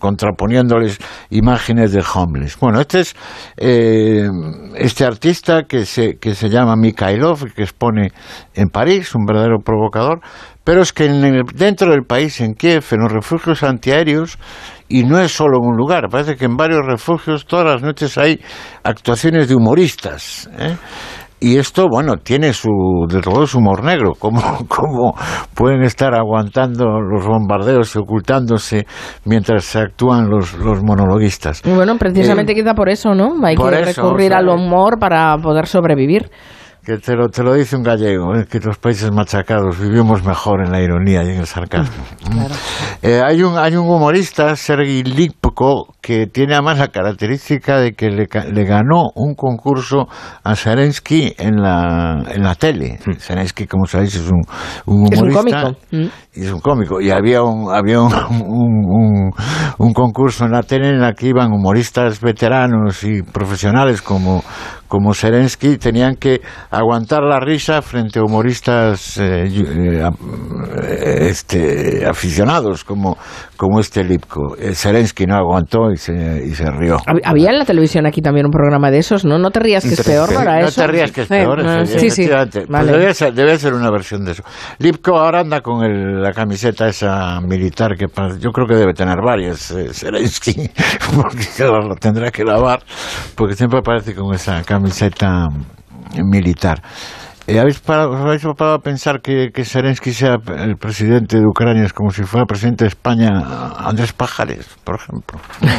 [0.00, 0.98] contraponiéndoles
[1.30, 2.58] imágenes de homeless.
[2.58, 3.16] Bueno, este es
[3.56, 4.28] eh,
[4.74, 8.10] este artista que se que se llama Mikhailov que expone
[8.54, 10.20] en París, un verdadero provocador,
[10.68, 14.38] pero es que en el- dentro del país, en Kiev, en los refugios antiaéreos,
[14.86, 18.18] y no es solo en un lugar, parece que en varios refugios todas las noches
[18.18, 18.38] hay
[18.84, 20.50] actuaciones de humoristas.
[20.58, 20.76] ¿eh?
[21.40, 22.68] Y esto, bueno, tiene su,
[23.08, 25.14] de todo su humor negro, como, como
[25.54, 28.86] pueden estar aguantando los bombardeos y ocultándose
[29.24, 31.62] mientras se actúan los, los monologuistas.
[31.64, 33.36] Y bueno, precisamente quizá por eso, ¿no?
[33.42, 36.30] Hay que eso, recurrir o sea, al humor para poder sobrevivir.
[36.88, 38.46] Que te lo, te lo dice un gallego, ¿eh?
[38.50, 42.02] que los países machacados vivimos mejor en la ironía y en el sarcasmo.
[43.00, 48.10] Eh, hay, un, hay un humorista, Sergei Lipko, que tiene además la característica de que
[48.10, 50.08] le, le ganó un concurso
[50.42, 52.98] a Zelensky en la, en la tele.
[53.20, 54.42] Zelensky, como sabéis, es un,
[54.86, 55.62] un Es un humorista.
[55.62, 55.80] cómico.
[55.92, 56.06] Mm.
[56.34, 57.00] Y es un cómico.
[57.00, 59.32] Y había un, había un, un, un-
[59.78, 64.42] un concurso en la tele en la que iban humoristas veteranos y profesionales como,
[64.88, 70.10] como Serensky, tenían que aguantar la risa frente a humoristas eh, eh,
[70.82, 73.18] eh, este, aficionados como,
[73.56, 74.56] como este Lipko.
[74.58, 76.12] Eh, Zelensky no aguantó y se,
[76.46, 76.96] y se rió.
[77.06, 79.38] Hab- Había en la televisión aquí también un programa de esos, ¿no?
[79.38, 80.80] No te rías que es peor, ¿no era no eso?
[80.80, 82.26] te rías que es peor, no, efe- sí, sí.
[82.28, 82.92] Pues Vale.
[82.92, 84.42] debe, ser, debe ser una versión de eso.
[84.78, 88.06] Lipko ahora anda con el- la camiseta esa militar que
[88.40, 90.54] yo creo que debe tener varias, eh, Zelensky,
[91.14, 92.80] porque claro, lo tendrá que lavar,
[93.34, 94.77] porque siempre aparece con esa camiseta
[96.16, 96.82] militar.
[97.50, 101.46] Eh, ¿habéis, parado, os habéis parado a pensar que, que Zelensky sea el presidente de
[101.46, 103.30] Ucrania es como si fuera presidente de España
[103.78, 105.40] Andrés Pajares, por ejemplo?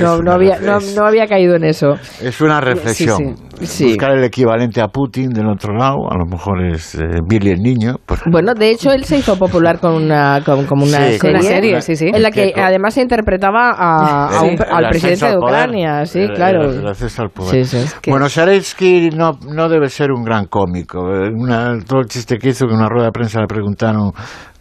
[0.00, 1.94] No, no, había, no, no había caído en eso.
[2.22, 3.18] Es una reflexión.
[3.18, 3.84] Sí, sí, sí.
[3.88, 7.60] Buscar el equivalente a Putin del otro lado, a lo mejor es eh, Billy el
[7.60, 7.96] niño.
[8.06, 11.18] pues, Bueno, de hecho, él se hizo popular con una, con, como una Sí, serie,
[11.18, 12.06] con una serie, sí, sí.
[12.12, 15.54] en la que además se interpretaba a, a un- el al presidente de al poder.
[15.54, 16.06] Ucrania.
[16.06, 16.70] Sí, El- claro.
[16.70, 17.64] el- el ascenso al poder.
[17.66, 18.10] Sí, sí.
[18.10, 21.12] Bueno, Zelensky no, no debe ser un gran cómico.
[21.12, 24.12] Eh, Una, todo el chiste que hizo que en una rueda de prensa le preguntaron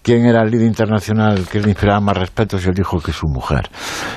[0.01, 3.27] quién era el líder internacional que le inspiraba más respeto y él dijo que su
[3.27, 3.69] mujer.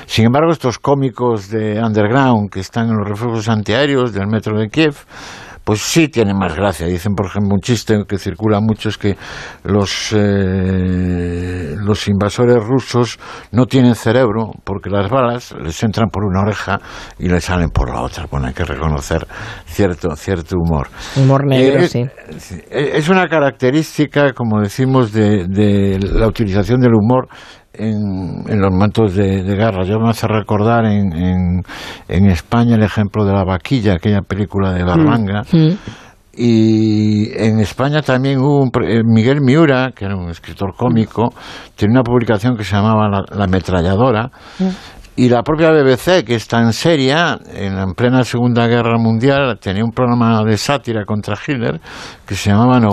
[0.05, 4.69] Sin embargo, estos cómicos de underground que están en los refugios antiaéreos del metro de
[4.69, 4.95] Kiev,
[5.69, 6.87] pues sí tienen más gracia.
[6.87, 9.15] Dicen, por ejemplo, un chiste que circula mucho es que
[9.65, 13.19] los, eh, los invasores rusos
[13.51, 16.79] no tienen cerebro porque las balas les entran por una oreja
[17.19, 18.25] y les salen por la otra.
[18.31, 19.27] Bueno, hay que reconocer
[19.67, 20.87] cierto, cierto humor.
[21.15, 22.03] Humor negro, Eh, sí.
[22.71, 27.27] Es una característica, como decimos, de, de la utilización del humor
[27.79, 29.83] en, en los momentos de, de guerra.
[29.83, 31.63] Yo me hace recordar en, en,
[32.07, 35.43] en España el ejemplo de La Vaquilla, aquella película de Barranga.
[36.41, 41.33] Y en España también hubo un, eh, Miguel Miura, que era un escritor cómico,
[41.75, 44.29] tiene una publicación que se llamaba La, La ametralladora.
[45.19, 49.83] Y la propia BBC, que es tan seria, en, en plena Segunda Guerra Mundial, tenía
[49.83, 51.81] un programa de sátira contra Hitler
[52.25, 52.79] que se llamaba.
[52.79, 52.91] ¿no?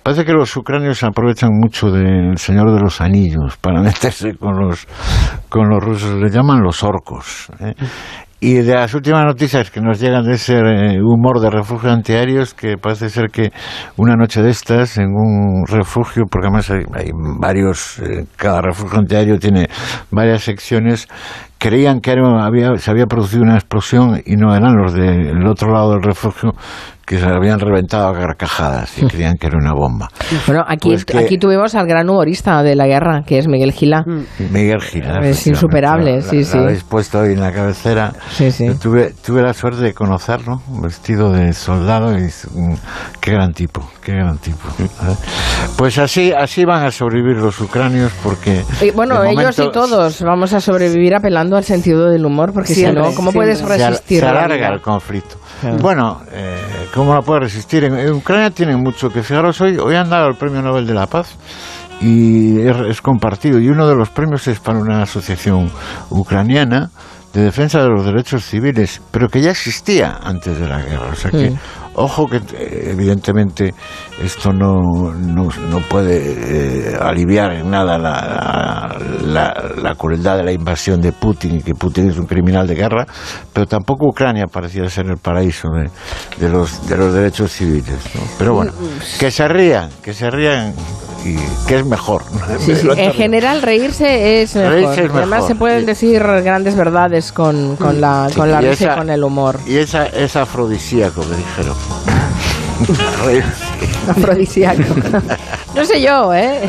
[0.00, 4.86] Parece que los ucranios aprovechan mucho del Señor de los Anillos para meterse con los,
[5.48, 7.48] con los rusos, le llaman los orcos.
[7.58, 7.74] ¿eh?
[8.42, 12.54] Y de las últimas noticias que nos llegan de ese eh, humor de refugio antiaéreos,
[12.54, 13.52] que parece ser que
[13.98, 18.98] una noche de estas, en un refugio, porque además hay, hay varios, eh, cada refugio
[18.98, 19.68] antiaéreo tiene
[20.10, 21.06] varias secciones,
[21.58, 25.90] creían que había, se había producido una explosión y no eran los del otro lado
[25.90, 26.52] del refugio
[27.10, 30.08] que se habían reventado a carcajadas y creían que era una bomba.
[30.46, 33.72] Bueno, aquí, Pues que- aquí tuvimos al gran humorista de la guerra, que es Miguel
[33.72, 34.04] Gila.
[34.52, 35.24] Miguel Gilar.
[35.24, 36.58] Es insuperable, la- sí, la sí.
[36.58, 38.12] habéis puesto hoy en la cabecera.
[38.38, 42.28] Yo tuve, tuve la suerte de conocerlo, vestido de soldado, y
[43.20, 44.68] qué gran tipo, qué gran tipo.
[44.78, 44.86] ¿eh?
[45.76, 48.62] Pues así, así van a sobrevivir los ucranios porque...
[48.82, 52.84] Y bueno, ellos y todos vamos a sobrevivir apelando al sentido del humor, porque si
[52.86, 53.32] no, ¿cómo siempre.
[53.32, 54.20] puedes resistir?
[54.20, 55.38] Se, la alarga el conflicto.
[55.60, 55.78] Claro.
[55.78, 57.84] Bueno, eh, ¿cómo la puede resistir?
[57.84, 59.76] En, en Ucrania tienen mucho que fijaros hoy.
[59.78, 61.36] Hoy han dado el premio Nobel de la Paz
[62.00, 63.58] y es, es compartido.
[63.58, 65.70] Y uno de los premios es para una asociación
[66.10, 66.90] ucraniana
[67.32, 71.10] de defensa de los derechos civiles, pero que ya existía antes de la guerra.
[71.12, 71.52] O sea que.
[71.94, 72.40] Ojo que
[72.90, 73.74] evidentemente
[74.22, 80.52] esto no, no, no puede eh, aliviar en nada la, la, la crueldad de la
[80.52, 83.06] invasión de Putin y que Putin es un criminal de guerra,
[83.52, 85.90] pero tampoco Ucrania parecía ser el paraíso de,
[86.38, 87.98] de los, de los derechos civiles.
[88.14, 88.22] ¿no?
[88.38, 88.72] Pero bueno,
[89.18, 90.74] que se rían, que se rían
[91.24, 91.36] y
[91.66, 92.22] que es mejor.
[92.58, 92.88] Sí, sí.
[92.96, 94.72] En general, reírse es mejor.
[94.72, 95.48] Reírse es Además, mejor.
[95.48, 98.98] se pueden decir grandes verdades con, con la, Sí, con la y risa esa- y
[98.98, 99.58] con el humor.
[99.66, 101.76] Y esa es afrodisíaco, me dijeron.
[103.24, 103.64] Reírse.
[104.08, 104.82] Afrodisíaco.
[105.72, 106.62] No sé yo, ¿eh?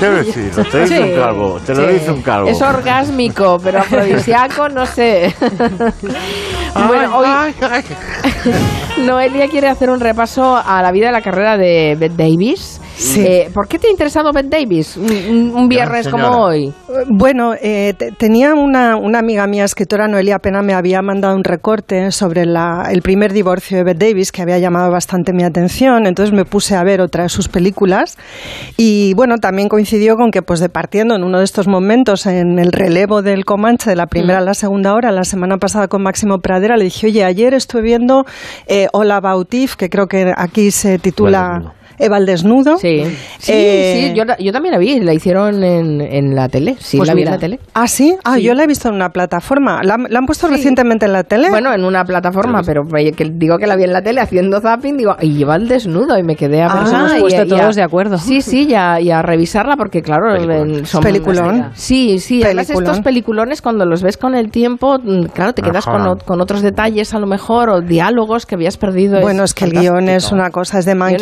[0.00, 2.48] Decirlo, te lo dice un calvo, te lo dice un calvo.
[2.48, 5.32] Es orgásmico, pero afrodisíaco no sé.
[6.88, 7.54] bueno, hoy
[9.06, 12.80] Noelia quiere hacer un repaso a la vida y la carrera de Bette Davis.
[13.16, 16.72] Eh, ¿Por qué te ha interesado Bette Davis un, viernes como hoy?
[17.10, 21.44] Bueno, eh, te- tenía una, una amiga mía, escritora Noelia Pena, me había mandado un
[21.44, 26.06] recorte sobre la- el primer divorcio de Bette Davis que había llamado bastante mi atención,
[26.06, 28.16] entonces me puse a ver otra de sus películas.
[28.76, 32.58] Y bueno, también coincidió con que pues de partiendo en uno de estos momentos en
[32.58, 36.02] el relevo del Comanche de la primera a la segunda hora, la semana pasada con
[36.02, 38.24] Máximo Pradera, le dije, oye, ayer estuve viendo
[38.68, 41.74] eh, About Eve, que creo que aquí se titula...
[41.98, 42.76] Eva al desnudo.
[42.78, 43.02] Sí,
[43.38, 46.96] sí, Eh, sí, yo, yo también la vi, la hicieron en, en la tele, sí,
[46.96, 47.30] Pues la vi en mira.
[47.32, 47.60] la tele.
[47.74, 48.14] Ah, sí.
[48.24, 49.82] Ah, yo la he visto en una plataforma.
[49.82, 51.50] ¿La, han- la han puesto recientemente en la tele?
[51.50, 54.60] Bueno, en una plataforma, pero me- que digo que la vi en la tele haciendo
[54.60, 57.00] zapping, digo, y lleva el desnudo y me quedé a Ah, pensar.
[57.02, 58.18] nos hemos y- puesto y a- todos de acuerdo.
[58.18, 61.70] Sí, sí, y a, y a revisarla porque claro, en- son Peliculón.
[61.74, 62.90] Sí, sí, además Peliculón.
[62.90, 66.62] estos peliculones cuando los ves con el tiempo, mm, claro, te quedas con, con otros
[66.62, 69.20] detalles a lo mejor o diálogos que habías perdido.
[69.20, 71.20] Bueno, es que el guion es una cosa, es de guion es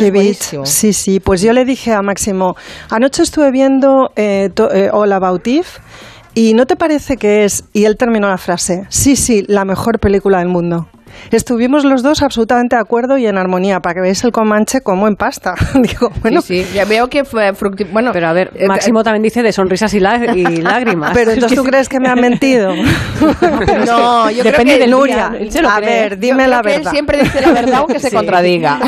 [0.65, 1.19] Sí, sí.
[1.19, 2.55] Pues yo le dije a Máximo,
[2.89, 5.65] anoche estuve viendo eh, to- eh, About Eve
[6.33, 7.63] y ¿no te parece que es?
[7.73, 10.87] Y él terminó la frase, sí, sí, la mejor película del mundo.
[11.31, 15.07] Estuvimos los dos absolutamente de acuerdo y en armonía, para que veáis el Comanche como
[15.07, 15.53] en pasta.
[15.75, 17.51] Digo, bueno, Sí, sí, ya veo que fue
[17.91, 20.01] Bueno, Pero a ver, Máximo también dice de sonrisas y, y
[20.61, 21.11] lágrimas.
[21.13, 22.71] Pero entonces tú crees que me han mentido.
[23.85, 25.85] No, yo Depende creo que del Nuria, se a cree.
[26.01, 26.91] ver, dime Yo la creo que él verdad.
[26.91, 28.15] siempre dice la verdad aunque se Sí.
[28.15, 28.79] contradiga.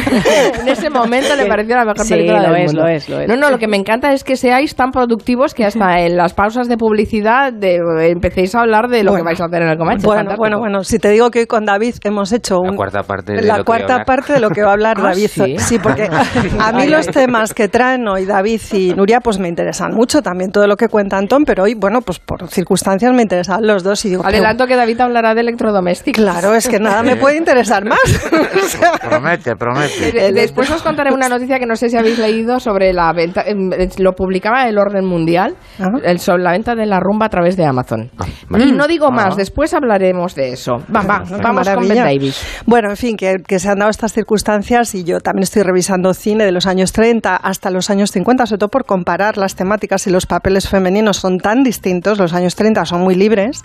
[0.61, 2.81] en ese momento le pareció la mejor Sí, película lo del es, mundo.
[2.81, 3.27] lo es, lo es.
[3.29, 6.33] No, no, lo que me encanta es que seáis tan productivos que hasta en las
[6.33, 7.77] pausas de publicidad de,
[8.09, 9.25] empecéis a hablar de lo que Bueno.
[9.25, 10.05] vais a hacer en el Comanche.
[10.05, 13.03] Bueno, bueno, bueno, si te digo que hoy con David hemos hecho un, La cuarta
[13.03, 15.29] parte de la cuarta parte de lo que va a hablar Ah, David.
[15.59, 15.79] ¿sí?
[15.79, 16.07] porque
[16.59, 20.51] a mí los temas que traen hoy David y Nuria pues me interesan mucho, también
[20.51, 24.05] todo lo que cuenta Antón, pero hoy, bueno, pues por circunstancias me interesan los dos
[24.05, 26.23] y digo, Adelanto que David hablará de electrodomésticos.
[26.23, 27.99] claro, es que nada me puede interesar más.
[29.01, 30.11] Promete, promete.
[30.11, 33.43] De- Después os contaré una noticia que no sé si habéis leído sobre la venta,
[33.45, 33.69] em,
[33.99, 35.55] lo publicaba el Orden Mundial,
[36.03, 38.09] el- sobre la venta de la rumba a través de Amazon.
[38.49, 38.65] vale.
[38.65, 39.37] Y no digo más, Ah.
[39.37, 40.73] después hablaremos de eso.
[40.93, 42.41] Va, va, vamos con Davis.
[42.65, 46.13] Bueno, en fin, que, que se han dado estas circunstancias y yo también estoy revisando
[46.13, 50.07] cine de los años 30 hasta los años 50, sobre todo por comparar las temáticas
[50.07, 52.17] y los papeles femeninos son tan distintos.
[52.17, 53.61] Los años 30 son muy libres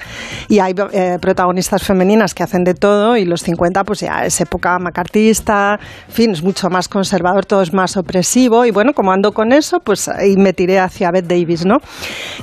[0.48, 4.40] y hay eh, protagonistas femeninas que hacen de todo y los 50 pues ya es
[4.40, 5.78] época macartista,
[6.08, 9.52] en fin, es mucho más conservador, todo es más opresivo y bueno, como ando con
[9.52, 11.78] eso, pues ahí me tiré hacia Bette Davis, ¿no?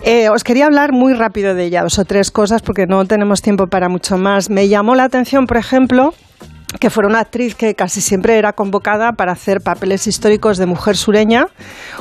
[0.04, 3.42] Eh, os quería hablar muy rápido de ella, dos o tres cosas porque no tenemos
[3.42, 4.50] tiempo para mucho más.
[4.50, 6.16] Me llamó la atención, por ejemplo, ejemplo,
[6.80, 10.98] que fuera una actriz que casi siempre era convocada para hacer papeles históricos de mujer
[10.98, 11.48] sureña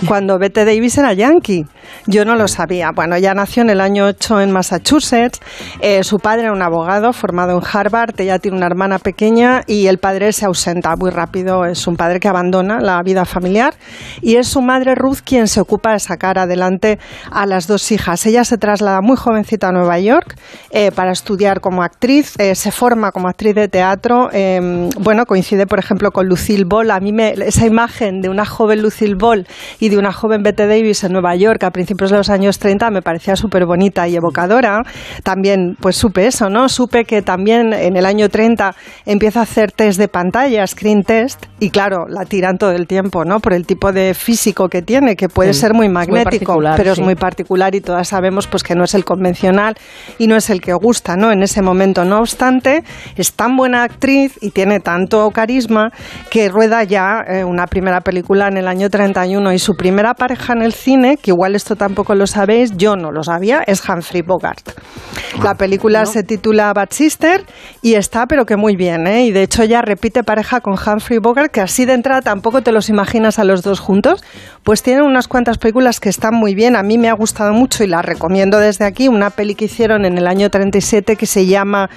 [0.07, 1.67] cuando Bette Davis era yankee.
[2.07, 2.91] Yo no lo sabía.
[2.95, 5.41] Bueno, ella nació en el año 8 en Massachusetts.
[5.81, 8.19] Eh, su padre era un abogado formado en Harvard.
[8.19, 11.65] Ella tiene una hermana pequeña y el padre se ausenta muy rápido.
[11.65, 13.75] Es un padre que abandona la vida familiar
[14.23, 16.99] y es su madre Ruth quien se ocupa de sacar adelante
[17.31, 18.25] a las dos hijas.
[18.27, 20.37] Ella se traslada muy jovencita a Nueva York
[20.71, 22.35] eh, para estudiar como actriz.
[22.39, 24.31] Eh, se forma como actriz de teatro.
[24.33, 24.61] Eh,
[24.99, 26.91] bueno, coincide, por ejemplo, con Lucille Ball.
[26.91, 29.47] A mí me, esa imagen de una joven Lucille Ball
[29.81, 32.91] y de una joven Bette Davis en Nueva York a principios de los años 30
[32.91, 34.83] me parecía súper bonita y evocadora.
[35.23, 36.69] También, pues supe eso, ¿no?
[36.69, 38.75] Supe que también en el año 30
[39.07, 43.25] empieza a hacer test de pantalla, screen test, y claro, la tiran todo el tiempo,
[43.25, 43.41] ¿no?
[43.41, 47.01] Por el tipo de físico que tiene, que puede Sí, ser muy magnético, pero es
[47.01, 49.77] muy particular y todas sabemos pues que no es el convencional
[50.19, 51.33] y no es el que gusta, ¿no?
[51.33, 52.83] En ese momento, no obstante,
[53.17, 55.91] es tan buena actriz y tiene tanto carisma
[56.31, 60.53] que rueda ya eh, una primera película en el año 31 y su primera pareja
[60.53, 64.23] en el cine, que igual esto tampoco lo sabéis, yo no lo sabía, es Humphrey
[64.23, 64.71] Bogart.
[65.43, 67.45] La película se titula Bad Sister
[67.83, 69.25] y está pero que muy bien, ¿eh?
[69.25, 72.71] Y de hecho ella repite pareja con Humphrey Bogart, que así de entrada tampoco te
[72.71, 74.23] los imaginas a los dos juntos,
[74.63, 77.83] pues tienen unas cuantas películas que están muy bien, a mí me ha gustado mucho
[77.83, 81.47] y la recomiendo desde aquí, una peli que hicieron en el año 37 que se
[81.47, 81.89] llama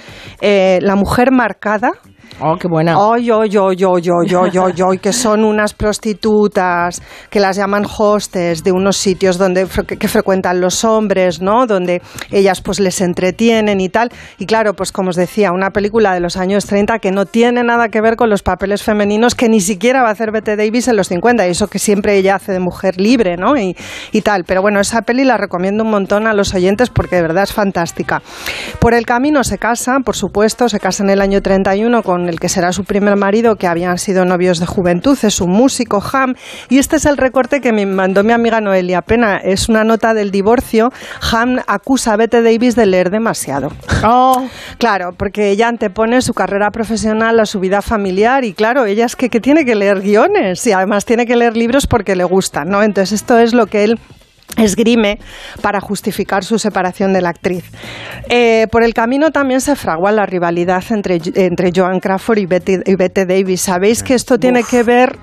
[0.42, 1.92] eh, La mujer marcada.
[2.40, 2.96] Oh, qué buena.
[2.96, 7.02] Ay, ay, ay, ay, ay, que son unas prostitutas
[7.32, 11.66] que las llaman hostes de unos sitios donde que, que frecuentan los hombres, ¿no?
[11.66, 14.12] Donde ellas pues les entretienen y tal.
[14.38, 17.64] Y claro, pues como os decía, una película de los años 30 que no tiene
[17.64, 20.88] nada que ver con los papeles femeninos que ni siquiera va a hacer Bette Davis
[20.88, 23.58] en los 50, y eso que siempre ella hace de mujer libre, ¿no?
[23.58, 23.76] Y,
[24.12, 24.44] y tal.
[24.44, 27.54] Pero bueno, esa peli la recomiendo un montón a los oyentes porque de verdad es
[27.54, 28.22] fantástica.
[28.80, 32.42] Por el camino se casan, por supuesto, se casa en el año 31 con el
[32.42, 36.36] que será su primer marido, que habían sido novios de juventud, es un músico, Ham,
[36.68, 40.14] y este es el recorte que me mandó mi amiga Noelia Pena, es una nota
[40.14, 40.92] del divorcio,
[41.32, 43.72] Ham acusa a Bette Davis de leer demasiado.
[44.78, 49.16] Claro, porque ella antepone su carrera profesional a su vida familiar y claro, ella es
[49.16, 52.68] que, que tiene que leer guiones y además tiene que leer libros porque le gustan,
[52.68, 52.84] ¿no?
[52.84, 54.00] Entonces esto es lo que él
[54.58, 55.20] esgrime
[55.62, 57.64] para justificar su separación de la actriz.
[58.30, 62.78] Eh, por el camino también se fragua la rivalidad entre, entre Joan Crawford y Betty,
[62.86, 63.62] y Bette Davis.
[63.62, 65.18] Sabéis que esto tiene que ver...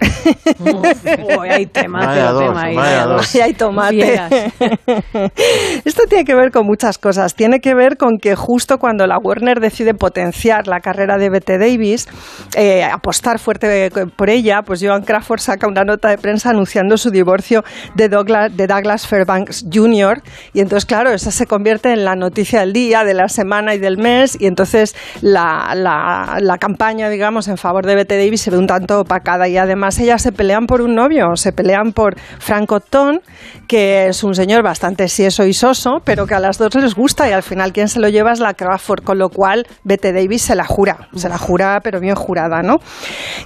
[0.59, 3.17] Uy, hay tema, Vaya pero dos, tema ahí, vaya vaya dos.
[3.17, 3.35] dos.
[3.35, 4.21] Ay, hay tomate.
[5.85, 7.35] Esto tiene que ver con muchas cosas.
[7.35, 11.59] Tiene que ver con que justo cuando la Warner decide potenciar la carrera de Bette
[11.59, 12.09] Davis,
[12.57, 17.11] eh, apostar fuerte por ella, pues Joan Crawford saca una nota de prensa anunciando su
[17.11, 17.63] divorcio
[17.95, 19.24] de Douglas, de Douglas Fairbanks
[19.73, 20.23] Jr.
[20.53, 23.79] Y entonces, claro, esa se convierte en la noticia del día, de la semana y
[23.79, 24.37] del mes.
[24.41, 29.01] Y entonces la, la- campaña, digamos, en favor de Bette Davis se ve un tanto
[29.01, 29.49] opacada.
[29.49, 33.21] Y además ellas se pelean por un novio, se pelean por Frank Cotton,
[33.69, 37.29] que es un señor bastante sieso y soso, pero que a las dos les gusta
[37.29, 40.43] y al final quien se lo lleva es la Crawford, con lo cual Bette Davis
[40.43, 42.81] se la jura, se la jura pero bien jurada, ¿no?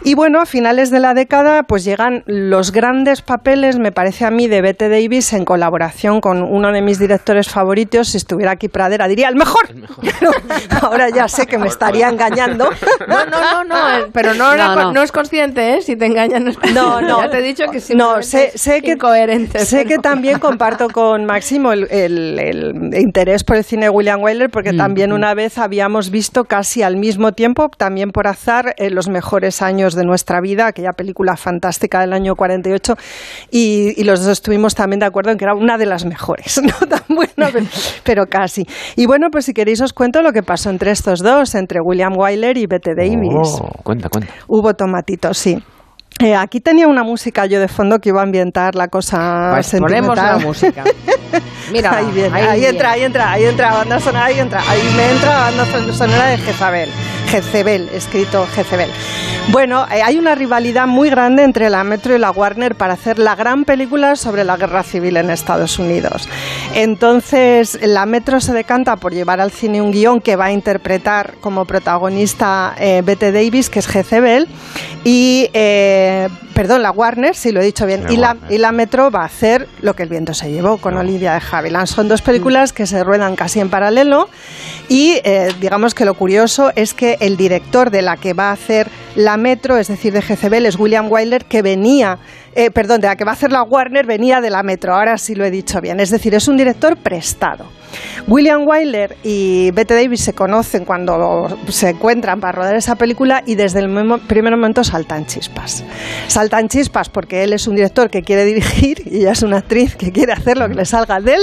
[0.05, 4.31] Y bueno, a finales de la década pues llegan los grandes papeles, me parece a
[4.31, 8.69] mí, de Bette Davis en colaboración con uno de mis directores favoritos, si estuviera aquí
[8.69, 9.67] Pradera diría el mejor,
[10.01, 10.31] Pero
[10.83, 12.71] ahora ya sé que me estaría engañando.
[13.09, 14.93] No, no, no, no, eh, pero no, No, no.
[14.93, 15.83] no es consciente, ¿eh?
[15.83, 17.23] Si te engañan, no es No, no.
[17.23, 17.95] Ya te he dicho que sí.
[17.95, 19.59] No, sé, sé que incoherente.
[19.61, 24.23] Sé que también comparto con Máximo el, el- el interés por el cine de William
[24.23, 28.91] Wyler, porque también una vez habíamos visto casi al mismo tiempo, también por azar, eh,
[28.91, 32.95] los mejores años de nuestra vida, aquella película fantástica del año 48,
[33.51, 36.61] y, y los dos estuvimos también de acuerdo en que era una de las mejores,
[36.63, 37.67] no tan buena, pero,
[38.05, 38.67] pero casi.
[38.97, 42.13] Y bueno, pues si queréis os cuento lo que pasó entre estos dos, entre William
[42.17, 43.59] Wyler y Bette Davis.
[43.61, 44.33] Oh, cuenta, cuenta.
[44.47, 45.59] Hubo tomatitos, sí.
[46.21, 49.67] Eh, aquí tenía una música yo de fondo que iba a ambientar la cosa Pues
[49.67, 50.09] sentimental.
[50.09, 50.85] ponemos la música.
[51.73, 52.69] Mira, ahí, viene, ahí ahí, viene.
[52.75, 56.27] entra, ahí entra, ahí entra, banda sonora, ahí entra, ahí me entra banda son- sonora
[56.31, 56.89] de Jezabel,
[57.31, 58.91] Jezebel, escrito Jezebel.
[59.51, 63.19] Bueno, eh, hay una rivalidad muy grande entre la Metro y la Warner para hacer
[63.19, 66.29] la gran película sobre la guerra civil en Estados Unidos.
[66.75, 71.35] Entonces, la Metro se decanta por llevar al cine un guion que va a interpretar
[71.41, 74.49] como protagonista eh, Bette Davis, que es Jezebel,
[75.05, 78.73] y, eh, perdón, la Warner, si lo he dicho bien, La y la, y la
[78.73, 81.87] Metro va a hacer Lo que el viento se llevó con Olivia de Havilland.
[81.87, 84.29] Son dos películas que se ruedan casi en paralelo
[84.89, 88.53] y eh, digamos que lo curioso es que el director de la que va a
[88.53, 92.19] hacer la Metro, es decir, de Jezebel, es William Wyler, que venía,
[92.55, 95.19] eh, perdón, de la que va a hacer la Warner, venía de la Metro, ahora
[95.19, 96.01] sí lo he dicho bien.
[96.01, 97.67] Es decir, es un director prestado.
[98.27, 103.55] William Wyler y Bette Davis se conocen cuando se encuentran para rodar esa película y
[103.55, 105.85] desde el primer momento saltan chispas.
[106.27, 109.97] Saltan chispas porque él es un director que quiere dirigir y ella es una actriz
[109.97, 111.41] que quiere hacer lo que le salga del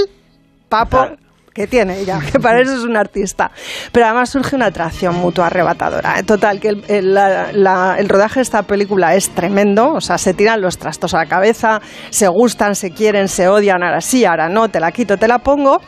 [0.68, 1.16] papo
[1.56, 3.50] que tiene ella, que para eso es un artista.
[3.90, 6.18] Pero además surge una atracción mutua arrebatadora.
[6.18, 10.00] En total, que el, el- la- la- el rodaje de esta película es tremendo, o
[10.00, 11.80] sea, se tiran los trastos a la cabeza,
[12.10, 15.38] se gustan, se quieren, se odian, ahora sí, ahora no, te la quito, te la
[15.38, 15.80] pongo.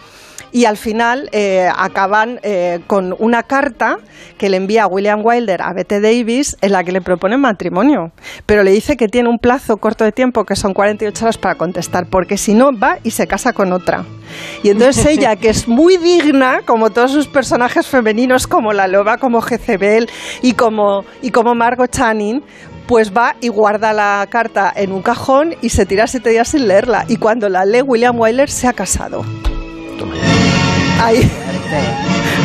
[0.53, 3.99] Y al final eh, acaban eh, con una carta
[4.39, 8.13] que le envía William Wilder a Bette Davis en la que le propone matrimonio.
[8.47, 11.55] Pero le dice que tiene un plazo corto de tiempo, que son 48 horas para
[11.57, 14.05] contestar, porque si no va y se casa con otra.
[14.63, 19.19] Y entonces ella, que es muy digna, como todos sus personajes femeninos, como la loba,
[19.19, 20.09] como Jezebel
[20.43, 22.43] y como, y como Margot Channing,
[22.87, 26.67] pues va y guarda la carta en un cajón y se tira siete días sin
[26.67, 27.05] leerla.
[27.07, 29.25] Y cuando la lee, William Wyler se ha casado.
[30.99, 31.31] Ahí.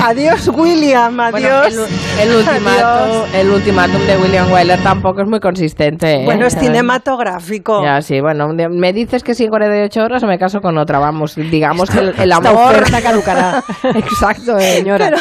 [0.05, 1.89] Adiós, William, Bueno, adiós.
[2.19, 6.15] el, el ultimátum, el ultimátum de William Wyler tampoco es muy consistente.
[6.15, 6.25] ¿eh?
[6.25, 7.81] Bueno, es cinematográfico.
[7.81, 10.99] Ya, sí, bueno, me dices que sí en 48 horas o me caso con otra,
[10.99, 12.73] vamos, digamos que el, amor...
[12.73, 13.63] oferta caducará.
[13.95, 15.09] Exacto, señora.
[15.09, 15.17] Pero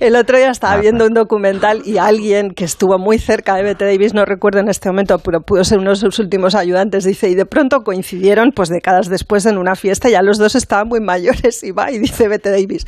[0.00, 3.86] el otro día estaba viendo un documental y alguien que estuvo muy cerca de Bette
[3.86, 7.30] Davis, no recuerdo en este momento, pero pudo ser uno de sus últimos ayudantes, dice,
[7.30, 11.00] y de pronto coincidieron, pues décadas después, en una fiesta, ya los dos estaban muy
[11.00, 12.84] mayores, y va, y dice Bette Davis,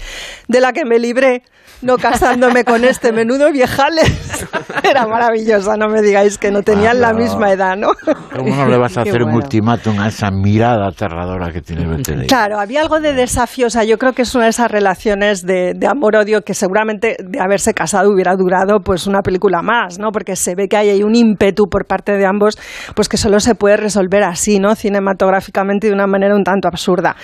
[0.47, 1.38] de la que me libré,
[1.83, 4.47] no casándome con este menudo viejales.
[4.83, 7.19] Era maravillosa, no me digáis que no tenían la no.
[7.19, 7.91] misma edad, ¿no?
[8.35, 12.27] ¿Cómo no le vas a hacer un ultimátum a esa mirada aterradora que tiene?
[12.27, 13.67] Claro, había algo de desafío.
[13.67, 17.17] O sea, yo creo que es una de esas relaciones de, de amor-odio que seguramente
[17.23, 20.11] de haberse casado hubiera durado pues una película más, ¿no?
[20.11, 22.59] Porque se ve que hay ahí un ímpetu por parte de ambos,
[22.95, 24.75] pues que solo se puede resolver así, ¿no?
[24.75, 27.17] Cinematográficamente y de una manera un tanto absurda.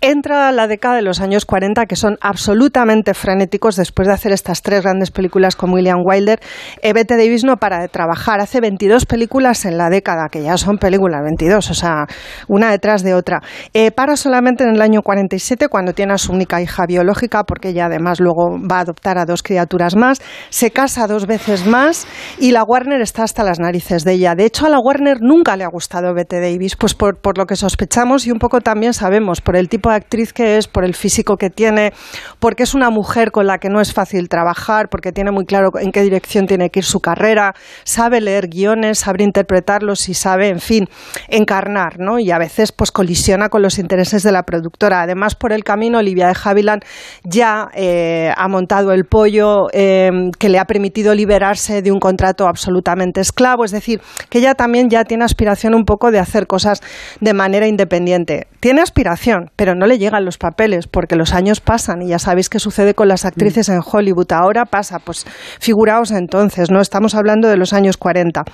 [0.00, 4.62] Entra la década de los años 40, que son absolutamente frenéticos después de hacer estas
[4.62, 6.40] tres grandes películas con William Wilder.
[6.82, 8.40] Bette Davis no para de trabajar.
[8.40, 12.06] Hace 22 películas en la década, que ya son películas 22, o sea,
[12.48, 13.40] una detrás de otra.
[13.72, 17.70] Eh, para solamente en el año 47, cuando tiene a su única hija biológica, porque
[17.70, 20.20] ella además luego va a adoptar a dos criaturas más.
[20.50, 22.06] Se casa dos veces más
[22.38, 24.34] y la Warner está hasta las narices de ella.
[24.34, 27.46] De hecho, a la Warner nunca le ha gustado Bette Davis, pues por, por lo
[27.46, 30.84] que sospechamos y un poco también sabemos, por el tipo de actriz que es, por
[30.84, 31.92] el físico que tiene,
[32.38, 35.70] porque es una mujer con la que no es fácil trabajar, porque tiene muy claro
[35.78, 37.54] en qué dirección tiene que ir su carrera,
[37.84, 40.88] sabe leer guiones, sabe interpretarlos y sabe, en fin,
[41.28, 42.18] encarnar, ¿no?
[42.18, 45.02] Y a veces pues colisiona con los intereses de la productora.
[45.02, 46.82] Además, por el camino, Olivia de Havilland
[47.24, 52.46] ya eh, ha montado el pollo eh, que le ha permitido liberarse de un contrato
[52.46, 56.82] absolutamente esclavo, es decir, que ella también ya tiene aspiración un poco de hacer cosas
[57.20, 58.46] de manera independiente.
[58.60, 62.48] Tiene aspiración, pero no le llegan los papeles porque los años pasan y ya sabéis
[62.48, 64.30] qué sucede con las actrices en Hollywood.
[64.32, 65.26] Ahora pasa, pues
[65.58, 68.44] figuraos entonces, no estamos hablando de los años 40.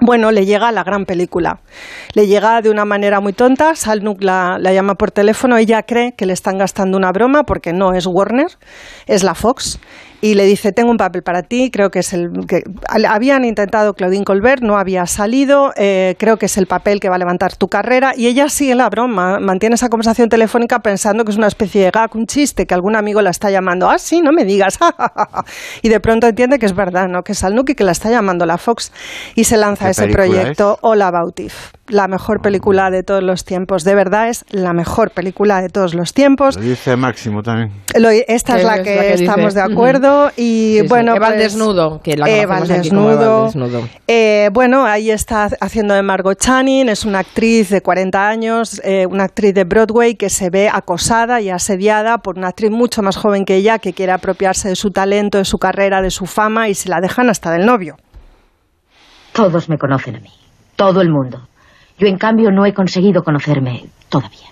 [0.00, 1.60] Bueno, le llega la gran película.
[2.14, 3.74] Le llega de una manera muy tonta.
[3.74, 5.56] Salnuk la, la llama por teléfono.
[5.56, 8.46] Ella cree que le están gastando una broma porque no es Warner,
[9.06, 9.80] es la Fox.
[10.20, 12.64] Y le dice, tengo un papel para ti, creo que es el que
[13.08, 17.14] habían intentado Claudine Colbert, no había salido, eh, creo que es el papel que va
[17.14, 18.14] a levantar tu carrera.
[18.16, 21.90] Y ella sigue la broma, mantiene esa conversación telefónica pensando que es una especie de
[21.90, 23.88] gag, un chiste, que algún amigo la está llamando.
[23.88, 24.78] Ah, sí, no me digas.
[25.82, 27.22] y de pronto entiende que es verdad, ¿no?
[27.22, 28.92] Que es Salnuk y que la está llamando la Fox.
[29.36, 31.77] Y se lanza a ese proyecto All About Eve.
[31.88, 33.82] La mejor película de todos los tiempos.
[33.82, 36.56] De verdad es la mejor película de todos los tiempos.
[36.56, 37.72] Lo dice Máximo también.
[37.96, 39.24] Lo- esta es la es que, la que dice.
[39.24, 40.86] estamos de acuerdo y Sí, sí.
[40.88, 43.44] bueno Eva pues- desnudo, que la conocemos aquí como Eva desnudo.
[43.46, 43.88] desnudo.
[44.06, 49.06] Eh, bueno, ahí está haciendo de Margot Channing, es una actriz de 40 años, eh,
[49.10, 53.16] una actriz de Broadway que se ve acosada y asediada por una actriz mucho más
[53.16, 56.68] joven que ella que quiere apropiarse de su talento, de su carrera, de su fama
[56.68, 57.96] y se la dejan hasta del novio.
[59.32, 60.28] Todos me conocen a mí.
[60.76, 61.47] Todo el mundo.
[61.98, 64.48] Yo, en cambio, no he conseguido conocerme todavía.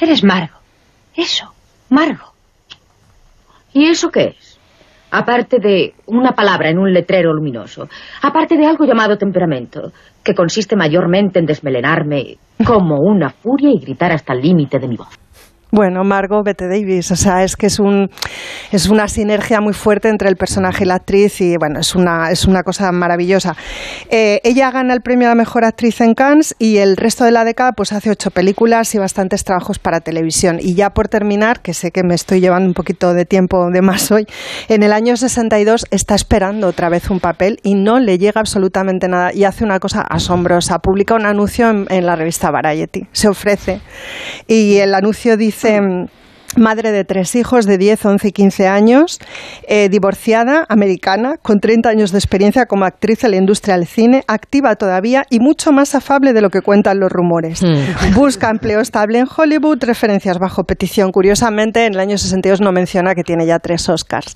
[0.00, 0.56] Eres Margo.
[1.14, 1.52] Eso.
[1.90, 2.32] Margo.
[3.72, 4.58] ¿Y eso qué es?
[5.10, 7.88] Aparte de una palabra en un letrero luminoso.
[8.22, 9.92] Aparte de algo llamado temperamento,
[10.22, 14.96] que consiste mayormente en desmelenarme como una furia y gritar hasta el límite de mi
[14.96, 15.16] voz.
[15.72, 18.08] Bueno, Margot Bette Davis, o sea, es que es un
[18.70, 22.30] es una sinergia muy fuerte entre el personaje y la actriz y bueno, es una
[22.30, 23.56] es una cosa maravillosa.
[24.08, 27.32] Eh, ella gana el premio a la mejor actriz en Cannes y el resto de
[27.32, 30.58] la década pues hace ocho películas y bastantes trabajos para televisión.
[30.60, 33.82] Y ya por terminar, que sé que me estoy llevando un poquito de tiempo de
[33.82, 34.24] más hoy,
[34.68, 39.08] en el año 62 está esperando otra vez un papel y no le llega absolutamente
[39.08, 40.78] nada y hace una cosa asombrosa.
[40.78, 43.80] Publica un anuncio en, en la revista Variety, se ofrece
[44.46, 46.08] y el anuncio dice mm,
[46.56, 49.18] madre de tres hijos de 10, 11 y 15 años,
[49.68, 54.24] eh, divorciada, americana, con 30 años de experiencia como actriz en la industria del cine,
[54.28, 57.60] activa todavía y mucho más afable de lo que cuentan los rumores.
[58.14, 61.12] Busca empleo estable en Hollywood, referencias bajo petición.
[61.12, 64.34] Curiosamente, en el año 62 no menciona que tiene ya tres Oscars.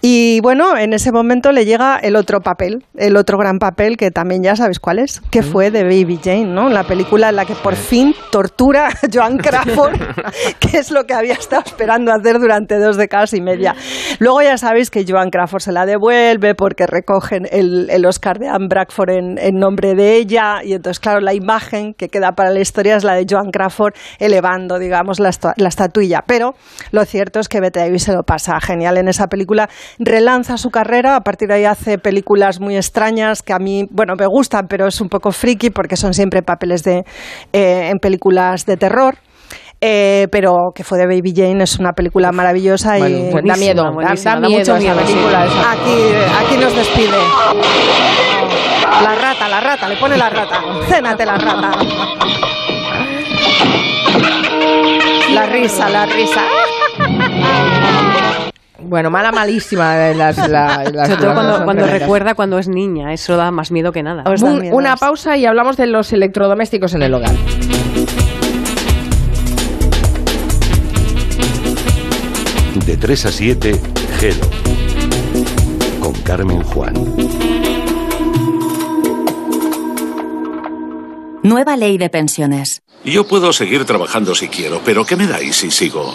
[0.00, 4.10] Y bueno, en ese momento le llega el otro papel, el otro gran papel que
[4.10, 6.68] también ya sabes cuál es, que fue de Baby Jane, ¿no?
[6.68, 10.00] La película en la que por fin tortura a Joan Crawford,
[10.60, 13.74] que es lo que había estado esperando hacer durante dos décadas y media.
[14.18, 18.48] Luego ya sabéis que Joan Crawford se la devuelve porque recogen el, el Oscar de
[18.48, 22.50] Anne Bradford en, en nombre de ella y entonces claro la imagen que queda para
[22.50, 26.22] la historia es la de Joan Crawford elevando digamos la, la estatuilla.
[26.26, 26.54] Pero
[26.92, 29.68] lo cierto es que Bette Davis se lo pasa genial en esa película,
[29.98, 34.14] relanza su carrera, a partir de ahí hace películas muy extrañas que a mí bueno
[34.16, 37.04] me gustan pero es un poco friki porque son siempre papeles de
[37.52, 39.16] eh, en películas de terror.
[39.82, 44.14] Eh, pero que fue de Baby Jane, es una película maravillosa y da miedo, da-
[44.14, 45.56] da da miedo mucho esa miedo, película, sí.
[45.66, 47.16] Aquí, aquí nos despide.
[49.02, 50.60] La rata, la rata, le pone la rata.
[50.86, 51.70] Cénate la rata.
[55.32, 56.42] La risa, la risa.
[58.80, 60.10] Bueno, mala, malísima.
[60.10, 63.92] eh, Las, la- las- Sobre todo cuando, recuerda cuando es niña, eso da más miedo
[63.92, 64.24] que nada.
[64.42, 67.30] Un- una pausa y hablamos de los electrodomésticos en el hogar.
[72.86, 73.80] De 3 a 7,
[74.18, 74.46] Gelo.
[76.00, 76.94] Con Carmen Juan.
[81.42, 82.82] Nueva ley de pensiones.
[83.04, 86.14] Yo puedo seguir trabajando si quiero, pero ¿qué me dais si sigo?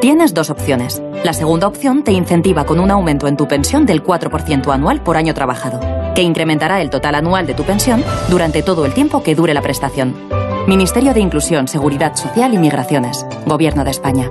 [0.00, 1.02] Tienes dos opciones.
[1.24, 5.16] La segunda opción te incentiva con un aumento en tu pensión del 4% anual por
[5.16, 5.80] año trabajado,
[6.14, 9.62] que incrementará el total anual de tu pensión durante todo el tiempo que dure la
[9.62, 10.14] prestación.
[10.66, 13.26] Ministerio de Inclusión, Seguridad Social y Migraciones.
[13.46, 14.30] Gobierno de España.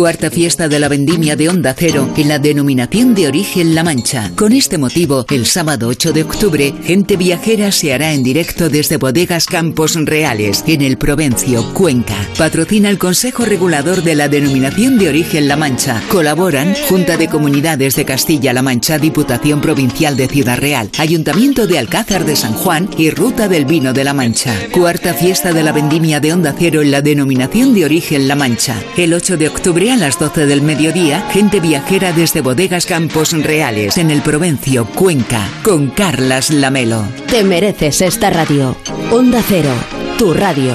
[0.00, 4.32] Cuarta fiesta de la vendimia de Onda Cero en la denominación de origen La Mancha.
[4.34, 8.96] Con este motivo, el sábado 8 de octubre, Gente Viajera se hará en directo desde
[8.96, 12.16] Bodegas Campos Reales, en el Provencio, Cuenca.
[12.38, 16.02] Patrocina el Consejo Regulador de la denominación de origen La Mancha.
[16.08, 22.24] Colaboran Junta de Comunidades de Castilla-La Mancha, Diputación Provincial de Ciudad Real, Ayuntamiento de Alcázar
[22.24, 24.54] de San Juan y Ruta del Vino de La Mancha.
[24.72, 28.82] Cuarta fiesta de la vendimia de Onda Cero en la denominación de origen La Mancha.
[28.96, 33.98] El 8 de octubre a las 12 del mediodía, gente viajera desde Bodegas Campos Reales
[33.98, 37.04] en el Provencio, Cuenca, con Carlas Lamelo.
[37.28, 38.76] Te mereces esta radio.
[39.10, 39.74] Onda Cero,
[40.18, 40.74] tu radio.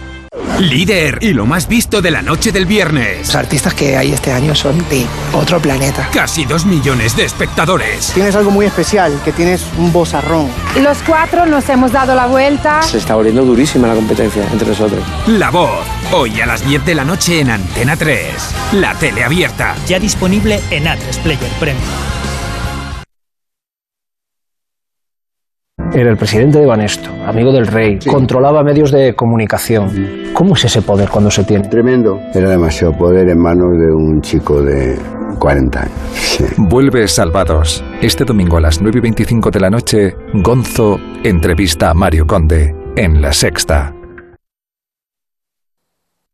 [0.61, 3.25] Líder y lo más visto de la noche del viernes.
[3.25, 6.07] Los artistas que hay este año son de otro planeta.
[6.13, 8.11] Casi dos millones de espectadores.
[8.13, 10.49] Tienes algo muy especial, que tienes un bozarrón.
[10.79, 12.83] Los cuatro nos hemos dado la vuelta.
[12.83, 15.03] Se está volviendo durísima la competencia entre nosotros.
[15.25, 15.83] La voz.
[16.11, 18.21] Hoy a las 10 de la noche en Antena 3.
[18.73, 19.75] La tele abierta.
[19.87, 22.20] Ya disponible en A3 Player Premium.
[25.93, 30.31] Era el presidente de Banesto, amigo del rey, controlaba medios de comunicación.
[30.33, 31.67] ¿Cómo es ese poder cuando se tiene?
[31.67, 32.17] Tremendo.
[32.33, 34.97] Era demasiado poder en manos de un chico de
[35.37, 35.93] 40 años.
[36.13, 36.45] Sí.
[36.57, 37.83] Vuelve Salvados.
[38.01, 42.73] Este domingo a las 9 y 25 de la noche, Gonzo entrevista a Mario Conde
[42.95, 43.93] en La Sexta.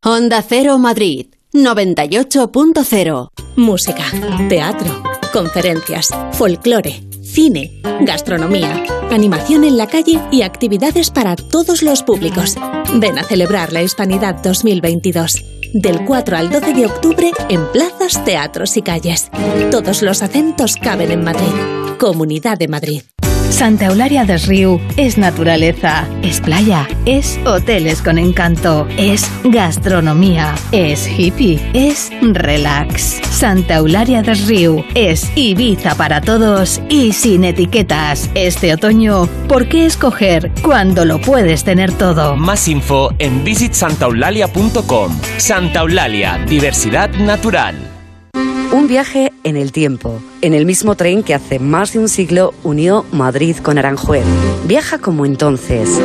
[0.04, 4.04] Onda Cero Madrid 98.0 Música,
[4.48, 5.02] teatro,
[5.32, 12.56] conferencias, folclore, cine, gastronomía, animación en la calle y actividades para todos los públicos.
[12.94, 15.44] Ven a celebrar la Hispanidad 2022.
[15.74, 19.30] Del 4 al 12 de octubre en plazas, teatros y calles.
[19.70, 21.52] Todos los acentos caben en Madrid.
[21.98, 23.02] Comunidad de Madrid.
[23.50, 31.08] Santa Eularia des Riu es naturaleza, es playa, es hoteles con encanto, es gastronomía, es
[31.08, 33.20] hippie, es relax.
[33.30, 38.30] Santa Eularia des Riu es Ibiza para todos y sin etiquetas.
[38.34, 42.36] Este otoño, ¿por qué escoger cuando lo puedes tener todo?
[42.36, 45.18] Más info en visitsantaulalia.com.
[45.38, 47.97] Santa Eulalia, diversidad natural.
[48.70, 52.52] Un viaje en el tiempo, en el mismo tren que hace más de un siglo
[52.64, 54.24] unió Madrid con Aranjuez.
[54.66, 55.98] Viaja como entonces,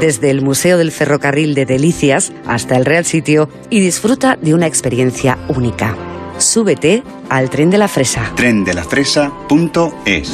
[0.00, 4.66] desde el Museo del Ferrocarril de Delicias hasta el Real Sitio y disfruta de una
[4.66, 5.96] experiencia única.
[6.38, 8.32] Súbete al tren de la fresa.
[8.34, 10.32] trendelafresa.es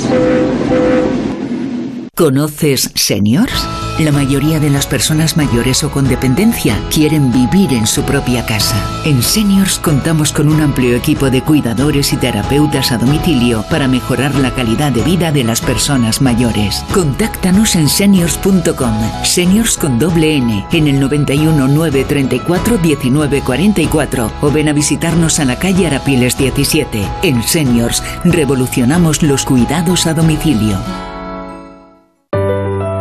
[2.16, 3.89] ¿Conoces Seniors?
[4.00, 8.82] La mayoría de las personas mayores o con dependencia quieren vivir en su propia casa.
[9.04, 14.34] En Seniors contamos con un amplio equipo de cuidadores y terapeutas a domicilio para mejorar
[14.36, 16.82] la calidad de vida de las personas mayores.
[16.94, 24.72] Contáctanos en seniors.com, seniors con doble N, en el 91 934 1944 o ven a
[24.72, 27.06] visitarnos a la calle Arapiles 17.
[27.22, 30.78] En Seniors revolucionamos los cuidados a domicilio.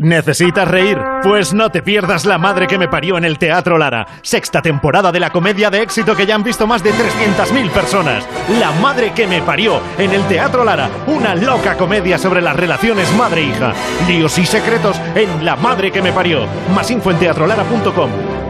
[0.00, 0.98] ¿Necesitas reír?
[1.22, 4.06] Pues no te pierdas La Madre que me parió en el Teatro Lara.
[4.22, 8.26] Sexta temporada de la comedia de éxito que ya han visto más de 300.000 personas.
[8.58, 10.88] La Madre que me parió en el Teatro Lara.
[11.06, 13.74] Una loca comedia sobre las relaciones madre-hija.
[14.08, 16.46] Líos y secretos en La Madre que me parió.
[16.74, 18.49] Más info en teatrolara.com.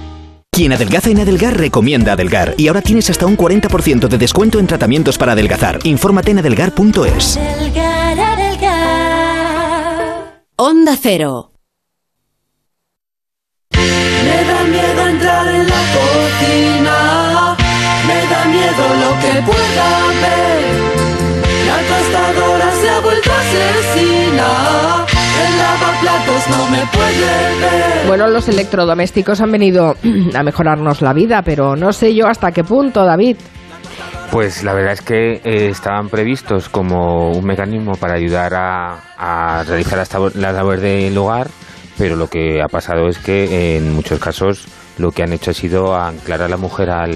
[0.53, 4.67] Quien adelgaza en Adelgar recomienda Adelgar y ahora tienes hasta un 40% de descuento en
[4.67, 5.79] tratamientos para adelgazar.
[5.83, 7.39] Infórmate en adelgar.es.
[10.57, 11.53] Onda Cero.
[13.71, 17.55] Me da miedo entrar en la cocina,
[18.05, 19.87] me da miedo lo que pueda
[20.19, 20.61] ver.
[21.65, 25.05] La tostadora se ha vuelto asesina,
[28.07, 29.95] Bueno, los electrodomésticos han venido
[30.35, 33.37] a mejorarnos la vida, pero no sé yo hasta qué punto, David.
[34.31, 39.97] Pues la verdad es que eh, estaban previstos como un mecanismo para ayudar a, realizar
[39.97, 41.47] las, labores del hogar,
[41.97, 45.53] pero lo que ha pasado es que en muchos casos lo que han hecho ha
[45.53, 47.07] sido anclar a la mujer a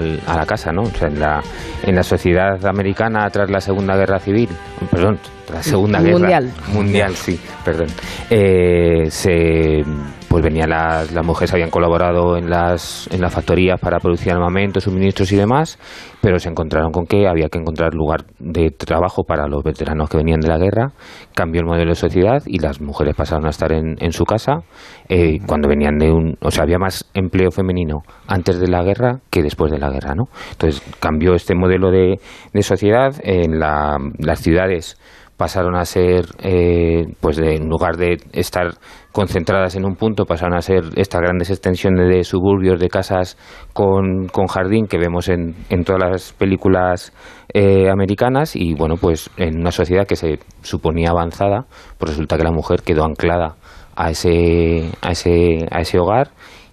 [0.00, 0.82] la casa, ¿no?
[0.82, 1.40] O sea, en la,
[1.82, 4.48] en la sociedad americana tras la Segunda Guerra Civil,
[4.90, 5.18] perdón,
[5.50, 6.44] la Segunda Mundial.
[6.44, 7.88] Guerra Mundial, sí, perdón,
[8.30, 9.82] eh, se
[10.28, 14.84] pues venían las, las mujeres habían colaborado en las en las factorías para producir armamentos,
[14.84, 15.76] suministros y demás,
[16.20, 20.18] pero se encontraron con que había que encontrar lugar de trabajo para los veteranos que
[20.18, 20.92] venían de la guerra,
[21.34, 24.60] cambió el modelo de sociedad y las mujeres pasaron a estar en, en su casa
[25.08, 29.18] eh, cuando venían de un, o sea, había más empleo femenino antes de la guerra
[29.30, 30.26] que después de la guerra, ¿no?
[30.52, 32.20] Entonces cambió este modelo de,
[32.52, 34.96] de sociedad en la- las ciudades
[35.40, 38.74] pasaron a ser, eh, pues de, en lugar de estar
[39.10, 43.38] concentradas en un punto, pasaron a ser estas grandes extensiones de suburbios, de casas
[43.72, 47.14] con, con jardín que vemos en, en todas las películas
[47.54, 51.64] eh, americanas y bueno, pues en una sociedad que se suponía avanzada,
[51.96, 53.56] pues resulta que la mujer quedó anclada
[53.96, 56.32] a ese, a ese, a ese hogar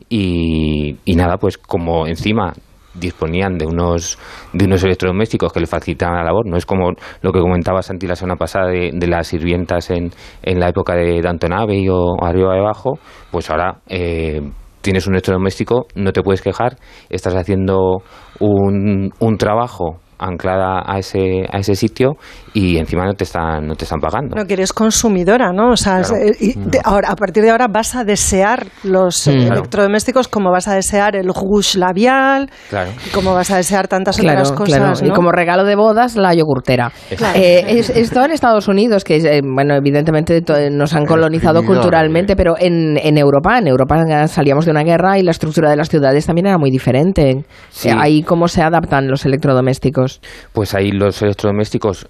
[0.10, 2.52] y, y nada, pues como encima
[3.00, 4.18] disponían de unos,
[4.54, 6.46] de unos electrodomésticos que le facilitaban la labor.
[6.48, 6.92] No es como
[7.22, 10.12] lo que comentaba Santi la semana pasada de, de las sirvientas en,
[10.44, 13.00] en la época de Danton Abbey o arriba abajo,
[13.32, 14.42] pues ahora eh,
[14.82, 16.78] tienes un electrodoméstico, no te puedes quejar,
[17.10, 18.04] estás haciendo
[18.40, 22.18] un, un trabajo anclada a ese, a ese sitio
[22.60, 24.36] y encima no te están, no te están pagando.
[24.36, 25.72] No, que eres consumidora, ¿no?
[25.72, 26.16] O sea, Claro.
[26.26, 29.40] eh, y de- ahora, a partir de ahora vas a desear los eh, Mm.
[29.42, 29.54] Claro.
[29.60, 32.92] electrodomésticos como vas a desear el rouge labial, Claro.
[33.14, 34.94] como vas a desear tantas Claro, otras cosas, claro.
[35.00, 35.08] ¿no?
[35.08, 36.92] Y como regalo de bodas, la yogurtera.
[37.16, 37.38] Claro.
[37.40, 42.56] Eh, es- esto en Estados Unidos, que eh, bueno, evidentemente nos han colonizado culturalmente, pero
[42.60, 46.26] en, en Europa, en Europa salíamos de una guerra y la estructura de las ciudades
[46.26, 47.46] también era muy diferente.
[47.70, 47.90] Sí.
[47.90, 50.22] Eh, ahí cómo se adaptan los electrodomésticos.
[50.54, 52.08] Pues ahí los electrodomésticos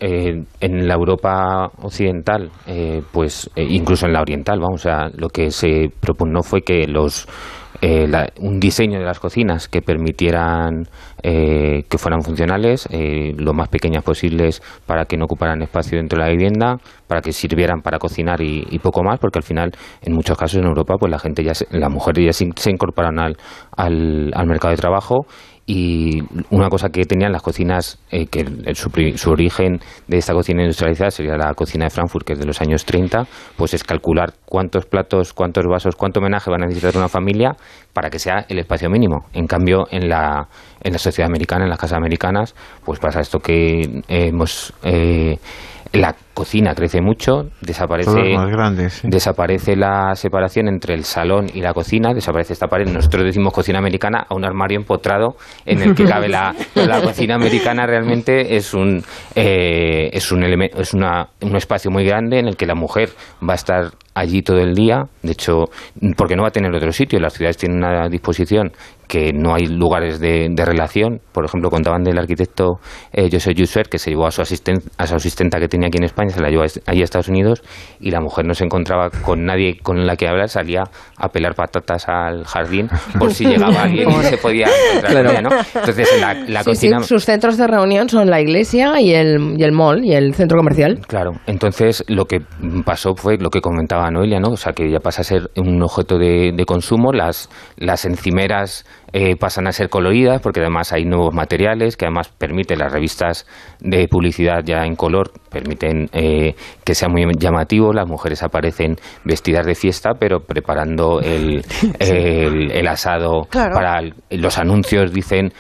[0.60, 5.30] en la Europa occidental, eh, pues eh, incluso en la oriental, vamos, o sea, lo
[5.30, 7.28] que se propugnó fue que los
[7.80, 10.88] eh, la- un diseño de las cocinas que permitieran
[11.22, 16.18] eh, que fueran funcionales, eh, lo más pequeñas posibles para que no ocuparan espacio dentro
[16.18, 16.78] de la vivienda,
[17.08, 20.58] para que sirvieran para cocinar y, y poco más, porque al final, en muchos casos
[20.60, 23.38] en Europa, pues la gente ya, se, las mujeres ya se, se incorporan al,
[23.76, 25.28] al, al mercado de trabajo
[25.70, 30.34] y una cosa que tenían las cocinas, eh, que el- su, su origen de esta
[30.34, 33.28] cocina industrializada sería la cocina de Frankfurt, que es de los años 30,
[33.58, 37.56] pues es calcular cuántos platos, cuántos vasos, cuánto homenaje va a necesitar una familia
[37.94, 39.26] para que sea el espacio mínimo.
[39.34, 40.48] En cambio, en la,
[40.82, 44.74] en la sociedad americana, en las casas americanas, pues pasa esto que hemos...
[44.84, 45.38] eh,
[45.94, 48.36] la cocina crece mucho, desaparece, sí.
[49.04, 52.88] desaparece la separación entre el salón y la cocina, desaparece esta pared.
[52.88, 55.36] Nosotros decimos cocina americana a un armario empotrado
[55.66, 57.86] en el que cabe la, la cocina americana.
[57.88, 59.02] Realmente es un
[59.36, 63.10] eh, es un eleme- es una, un espacio muy grande en el que la mujer
[63.48, 65.04] va a estar allí todo el día.
[65.22, 65.66] De hecho,
[66.16, 67.20] porque no va a tener otro sitio.
[67.20, 68.72] Las ciudades tienen una disposición
[69.08, 71.22] que no hay lugares de, de relación.
[71.32, 72.80] Por ejemplo, contaban del arquitecto
[73.14, 75.98] eh, Joseph Jusser que se llevó a su, asisten- a su asistenta que tenía aquí
[75.98, 77.64] en España, se la llevó allí a Estados Unidos
[78.00, 80.84] y la mujer no se encontraba con nadie con la que hablar, salía
[81.18, 82.90] a pelar patatas al jardín
[83.20, 85.42] por si llegaba alguien y se podía encontrar Claro.
[85.42, 85.50] ¿no?
[85.76, 87.00] Entonces, la, la Sí, sí, cocina...
[87.04, 90.58] sus centros de reunión son la iglesia y el, y el mall y el centro
[90.58, 91.00] comercial.
[91.08, 92.42] Claro, entonces lo que
[92.86, 94.50] pasó fue lo que comentaba Noelia, ¿no?
[94.50, 98.86] O sea, que ya pasa a ser un objeto de, de consumo, las, las encimeras
[99.14, 103.46] eh, pasan a ser coloridas porque además hay nuevos materiales que además permiten las revistas
[103.80, 109.66] de publicidad ya en color, permiten eh, que sea muy llamativo, las mujeres aparecen vestidas
[109.66, 111.64] de fiesta pero preparando el,
[112.00, 113.74] el, el asado Claro.
[113.74, 114.02] para
[114.32, 115.52] los anuncios dicen...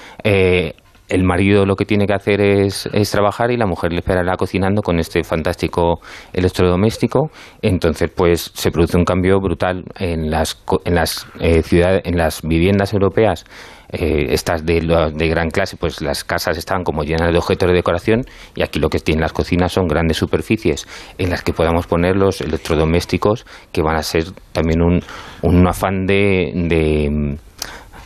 [1.09, 4.35] el marido lo que tiene que hacer es, es trabajar y la mujer le esperará
[4.35, 5.99] cocinando con este fantástico
[6.33, 7.29] electrodoméstico.
[7.61, 11.61] Entonces, pues se produce un cambio brutal en las, en las eh,
[12.03, 13.45] en las viviendas europeas.
[13.89, 14.81] eh, estas de,
[15.13, 18.21] de gran clase, pues las casas están como llenas de objetos de decoración
[18.55, 22.15] y aquí lo que tienen las cocinas son grandes superficies en las que podamos poner
[22.15, 25.01] los electrodomésticos que van a ser también un,
[25.41, 27.37] un afán de, de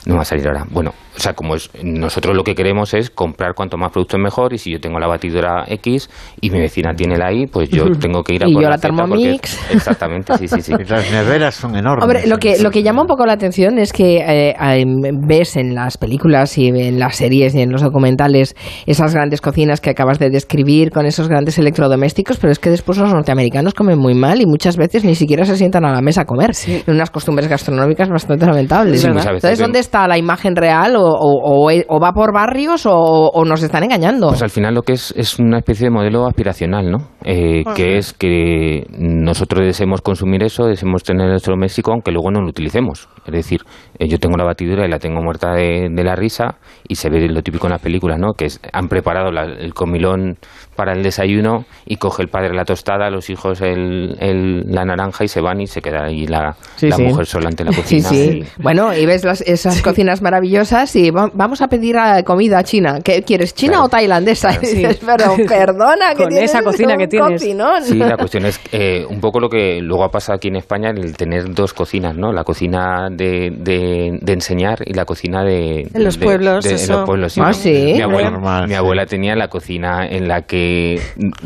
[0.05, 0.65] no va a salir ahora.
[0.69, 4.53] Bueno, o sea, como es, nosotros lo que queremos es comprar cuanto más productos mejor
[4.53, 6.09] y si yo tengo la batidora X
[6.41, 8.69] y mi vecina tiene la Y, pues yo tengo que ir a Y por yo
[8.69, 9.71] la porque- Thermomix.
[9.71, 10.73] Exactamente, sí, sí, sí.
[10.89, 12.03] Las neveras son enormes.
[12.03, 14.85] Hombre, lo que, lo que llama un poco la atención es que eh,
[15.27, 18.55] ves en las películas y en las series y en los documentales
[18.85, 22.97] esas grandes cocinas que acabas de describir con esos grandes electrodomésticos, pero es que después
[22.97, 26.21] los norteamericanos comen muy mal y muchas veces ni siquiera se sientan a la mesa
[26.21, 26.51] a comer.
[26.67, 29.01] En unas costumbres gastronómicas bastante lamentables.
[29.01, 29.21] Sí, ¿verdad?
[29.21, 32.85] muchas veces Entonces, ¿dónde está la imagen real o, o- o- o va por barrios
[32.85, 34.29] o, o nos están engañando?
[34.29, 36.99] Pues al final lo que es es una especie de modelo aspiracional, ¿no?
[37.25, 37.75] Eh, Ajá.
[37.75, 42.47] que es que nosotros deseemos consumir eso, deseemos tener el electrodoméstico, aunque luego no lo
[42.47, 43.09] utilicemos.
[43.25, 43.61] Es decir,
[43.99, 46.55] eh, yo tengo la batidora y la tengo muerta de, de la risa
[46.87, 48.31] y se ve lo típico en las películas, ¿no?
[48.33, 50.37] Que es- han preparado la- el comilón
[50.81, 55.23] para el desayuno y coge el padre la tostada, los hijos el, el- la naranja
[55.23, 57.03] y se van y se queda ahí la, Sí, la sí.
[57.03, 58.09] mujer sola ante la cocina.
[58.09, 58.41] sí.
[58.57, 62.63] y- Bueno, y ves las- esas cocinas maravillosas y va- vamos a pedir ah, comida
[62.63, 62.97] china.
[63.03, 64.49] ¿Qué quieres, china o tailandesa?
[64.63, 67.33] Y dices, pero perdona, que Con tienes esa cocina un que tienes.
[67.41, 67.83] cocinón.
[67.83, 70.89] Sí, la cuestión es eh, un poco lo que luego ha pasado aquí en España,
[70.89, 72.31] el tener dos cocinas, ¿no?
[72.33, 75.87] La cocina de, de, de enseñar y la cocina de...
[75.93, 76.93] En los de- pueblos, de- en eso.
[76.93, 77.53] los pueblos, Ah, ¿no?
[77.53, 77.93] ¿sí?
[77.95, 78.75] Mi abuela, Normal, mi sí.
[78.75, 80.70] abuela tenía la cocina en la que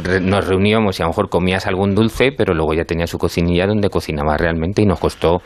[0.03, 3.18] re- nos reuníamos y a lo mejor comías algún dulce, pero luego ya tenía su
[3.18, 5.41] cocinilla donde cocinaba realmente y nos costó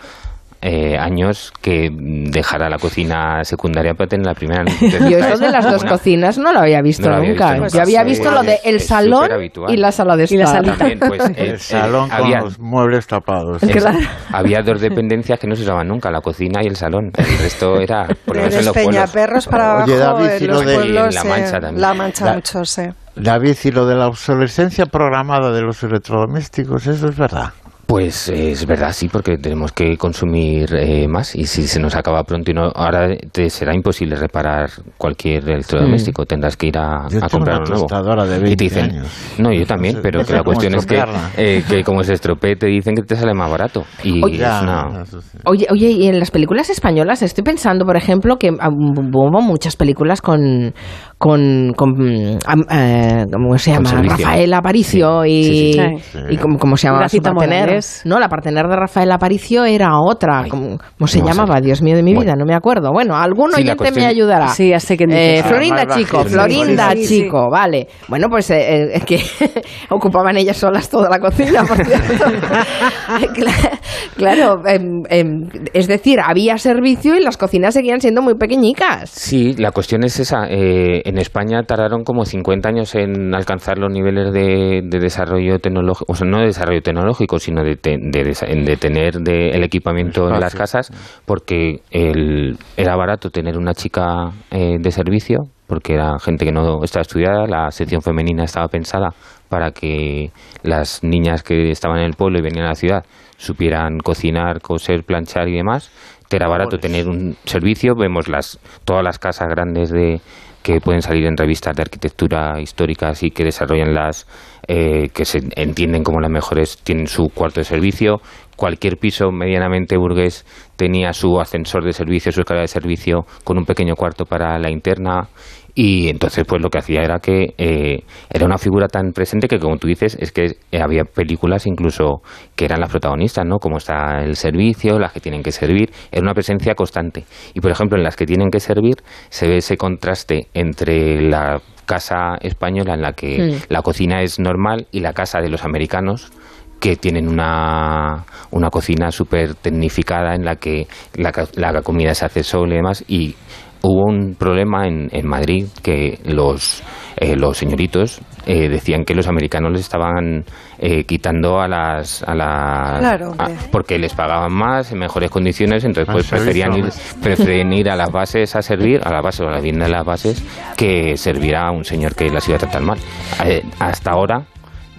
[0.61, 4.64] eh, años que dejara la cocina secundaria para tener la primera.
[5.10, 7.53] Yo eso de las dos cocinas no lo había visto No lo había nunca.
[7.53, 7.77] visto.
[7.77, 9.30] Yo había visto lo de el es salón
[9.69, 10.77] y la sala de Y la estar.
[10.77, 13.64] También, pues, eh, El salón eh, con había- los muebles tapados.
[13.64, 13.86] Es-
[14.34, 17.11] Había dos dependencias que no se usaban nunca, la cocina y el salón.
[17.18, 18.95] El resto era, por lo menos en Eres los pueblos.
[18.95, 21.30] Peñaperros para Oye, abajo, David, en y lo los de- pueblos, Y en La eh,
[21.41, 21.81] Mancha también.
[21.81, 22.81] La Mancha La- mucho, sí.
[23.15, 27.49] David, y lo de la obsolescencia programada de los electrodomésticos, eso es verdad.
[27.90, 31.36] Pues eh, es verdad, sí, porque tenemos que consumir eh, más.
[31.36, 36.24] Y si se nos acaba pronto y no, ahora te será imposible reparar cualquier electrodoméstico,
[36.24, 38.26] tendrás que ir a, Yo a tengo comprar una uno nuevo.
[38.28, 39.07] de y 20 te dicen, años.
[39.40, 41.03] no, yo también, No sé- pero no que la cuestión es que,
[41.38, 43.84] eh, que como se estropee te dicen que te sale más barato.
[44.03, 45.03] Y Oye, es una...
[45.45, 50.22] Oye, oye, y en las películas españolas estoy pensando, por ejemplo, que hubo muchas películas
[50.22, 50.76] con,
[51.19, 53.91] con, con eh, ¿cómo se llama?
[53.91, 56.19] Rafael Aparicio y, Sí, sí, sí.
[56.29, 57.59] y ¿cómo, cómo se llamaba su partener?
[57.65, 58.01] Morales.
[58.05, 60.45] No, la partener de Rafael Aparicio era otra.
[60.49, 61.59] ¿Cómo, cómo se llamaba?
[61.59, 62.91] Dios mío de mi vida, no me acuerdo.
[62.93, 64.47] Bueno, algún oyente cuestión- me ayudará.
[64.47, 65.43] Sí, ya sé quién Eh.
[65.45, 66.23] Florinda Ah, Chico.
[66.23, 67.21] Florinda Sí, sí.
[67.23, 67.87] Chico, vale.
[68.07, 69.19] Bueno, pues eh, eh, que
[69.89, 72.25] ocupaban ellas solas toda la cocina, por cierto.
[74.16, 79.10] Cla- claro, em, em, es decir, había servicio y las cocinas seguían siendo muy pequeñicas.
[79.10, 80.48] Sí, la cuestión es esa.
[80.49, 86.11] eh, en España tardaron como 50 años en alcanzar los niveles de, de desarrollo tecnológico,
[86.11, 88.24] o sea, no de desarrollo tecnológico, sino de, te- de,
[88.66, 90.91] de tener de- el equipamiento en las casas,
[91.26, 96.84] porque el- era barato tener una chica eh, de servicio, porque era gente que no
[96.84, 99.10] estaba estudiada, la sección femenina estaba pensada
[99.49, 100.31] para que
[100.63, 103.05] las niñas que estaban en el pueblo y venían a la ciudad
[103.38, 105.91] supieran cocinar, coser, planchar y demás.
[106.31, 107.95] Era barato tener un servicio.
[107.95, 110.21] Vemos las todas las casas grandes de
[110.61, 114.27] que pueden salir en revistas de arquitectura históricas y que desarrollan las
[114.67, 118.21] eh, que se entienden como las mejores tienen su cuarto de servicio.
[118.55, 120.45] Cualquier piso medianamente burgués
[120.76, 124.69] tenía su ascensor de servicio, su escalera de servicio con un pequeño cuarto para la
[124.69, 125.30] interna
[125.75, 129.59] y entonces pues lo que hacía era que eh, era una figura tan presente que
[129.59, 132.21] como tú dices es que eh, había películas incluso
[132.55, 133.57] que eran las protagonistas, ¿no?
[133.59, 137.25] Como está el servicio, las que tienen que servir, era una presencia constante.
[137.53, 138.95] Y por ejemplo en las que tienen que servir
[139.29, 144.87] se ve ese contraste entre la casa española en la que la cocina es normal
[144.91, 146.31] y la casa de los americanos
[146.79, 152.43] que tienen una, una cocina súper tecnificada en la que la, la comida se hace
[152.43, 153.35] sola y demás y
[153.81, 156.84] hubo un problema en, en Madrid que los,
[157.18, 160.43] eh, los señoritos eh, decían que los americanos les estaban
[160.80, 165.84] eh, quitando a las a las Claro, a- porque les pagaban más en mejores condiciones
[165.85, 169.22] entonces pues Al servicio, preferían ir preferían ir a las bases a servir a la
[169.22, 170.43] base o a la vivienda de las bases
[170.76, 172.97] que servir a un señor que las iba a tratar mal.
[173.45, 174.43] Eh, hasta ahora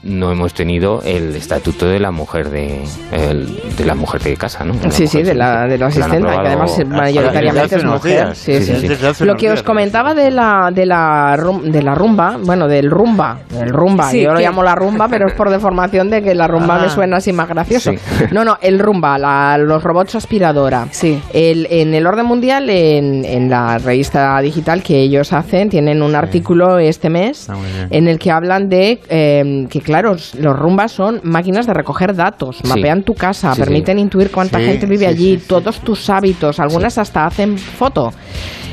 [0.02, 2.82] no hemos tenido el estatuto de la mujer de,
[3.12, 4.72] el- de la mujer de casa, ¿no?
[4.74, 8.34] De Sí, sí, de la, de la asistente, que además mayoritariamente es mujer.
[8.34, 12.38] Sí, sí, Sí, Lo que os comentaba de la, de la, rum- de la rumba,
[12.42, 16.08] bueno, del rumba, el rumba, Sí, yo lo llamo la rumba, pero es por deformación
[16.10, 16.82] de que la rumba Ah.
[16.84, 17.92] me suena así más gracioso.
[17.92, 17.98] Sí.
[18.32, 20.86] No, no, el rumba, la- los robots aspiradora.
[20.92, 21.20] Sí.
[21.32, 26.14] El, en el orden mundial, en, en la revista digital que ellos hacen, tienen un
[26.14, 27.88] artículo este mes bien.
[27.90, 32.58] en el que hablan de eh, que, claro, los rumbas son máquinas de recoger datos,
[32.62, 32.68] Sí.
[32.68, 33.60] mapean tu casa, Sí, sí.
[33.62, 38.12] permiten intuir cuánta gente vive allí, todos tus hábitos, algunas hasta hacen foto.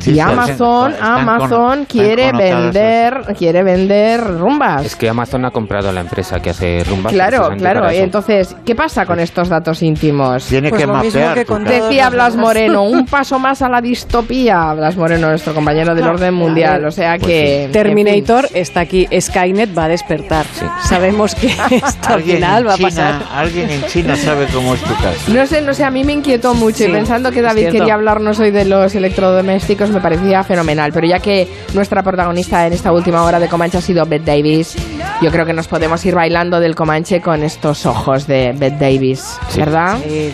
[0.07, 4.85] Sí, y sí, Amazon, están con- Amazon están quiere vender, quiere vender rumbas.
[4.85, 7.11] Es que Amazon ha comprado la empresa que hace rumbas.
[7.13, 7.89] Claro, claro.
[7.89, 10.45] entonces, ¿qué pasa con estos datos íntimos?
[10.45, 11.75] Tiene Pues que lo mismo mapear que con casa.
[11.77, 12.35] todos Decía Blas.
[12.35, 14.73] Moreno, un paso más a la distopía.
[14.73, 16.85] Blas Moreno, nuestro compañero del orden mundial.
[16.85, 17.69] O sea que.
[17.71, 20.45] Terminator está aquí, Skynet va a despertar.
[20.83, 23.15] Sabemos que esto al final en va a China- pasar.
[23.33, 25.31] Alguien en China sabe cómo es tu casa.
[25.33, 27.93] No sé, no sé, a mí me inquietó mucho y Sí, pensando que David quería
[27.95, 30.91] hablarnos hoy de los electrodomésticos me parecía fenomenal.
[30.93, 34.75] Pero ya que nuestra protagonista en esta última hora de Comanche ha sido Beth Davis,
[35.21, 39.37] yo creo que nos podemos ir bailando del Comanche con estos ojos de Beth Davis,
[39.49, 39.59] Sí.
[39.59, 39.97] ¿verdad?
[40.03, 40.33] Sí.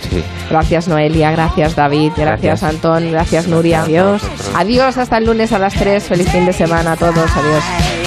[0.49, 2.63] Gracias Noelia, gracias David, gracias, Gracias.
[2.63, 3.83] Antón, gracias Nuria.
[3.83, 4.21] Adiós.
[4.55, 6.03] Adiós hasta el lunes a las 3.
[6.03, 7.15] Feliz fin de semana a todos.
[7.35, 8.02] Adiós.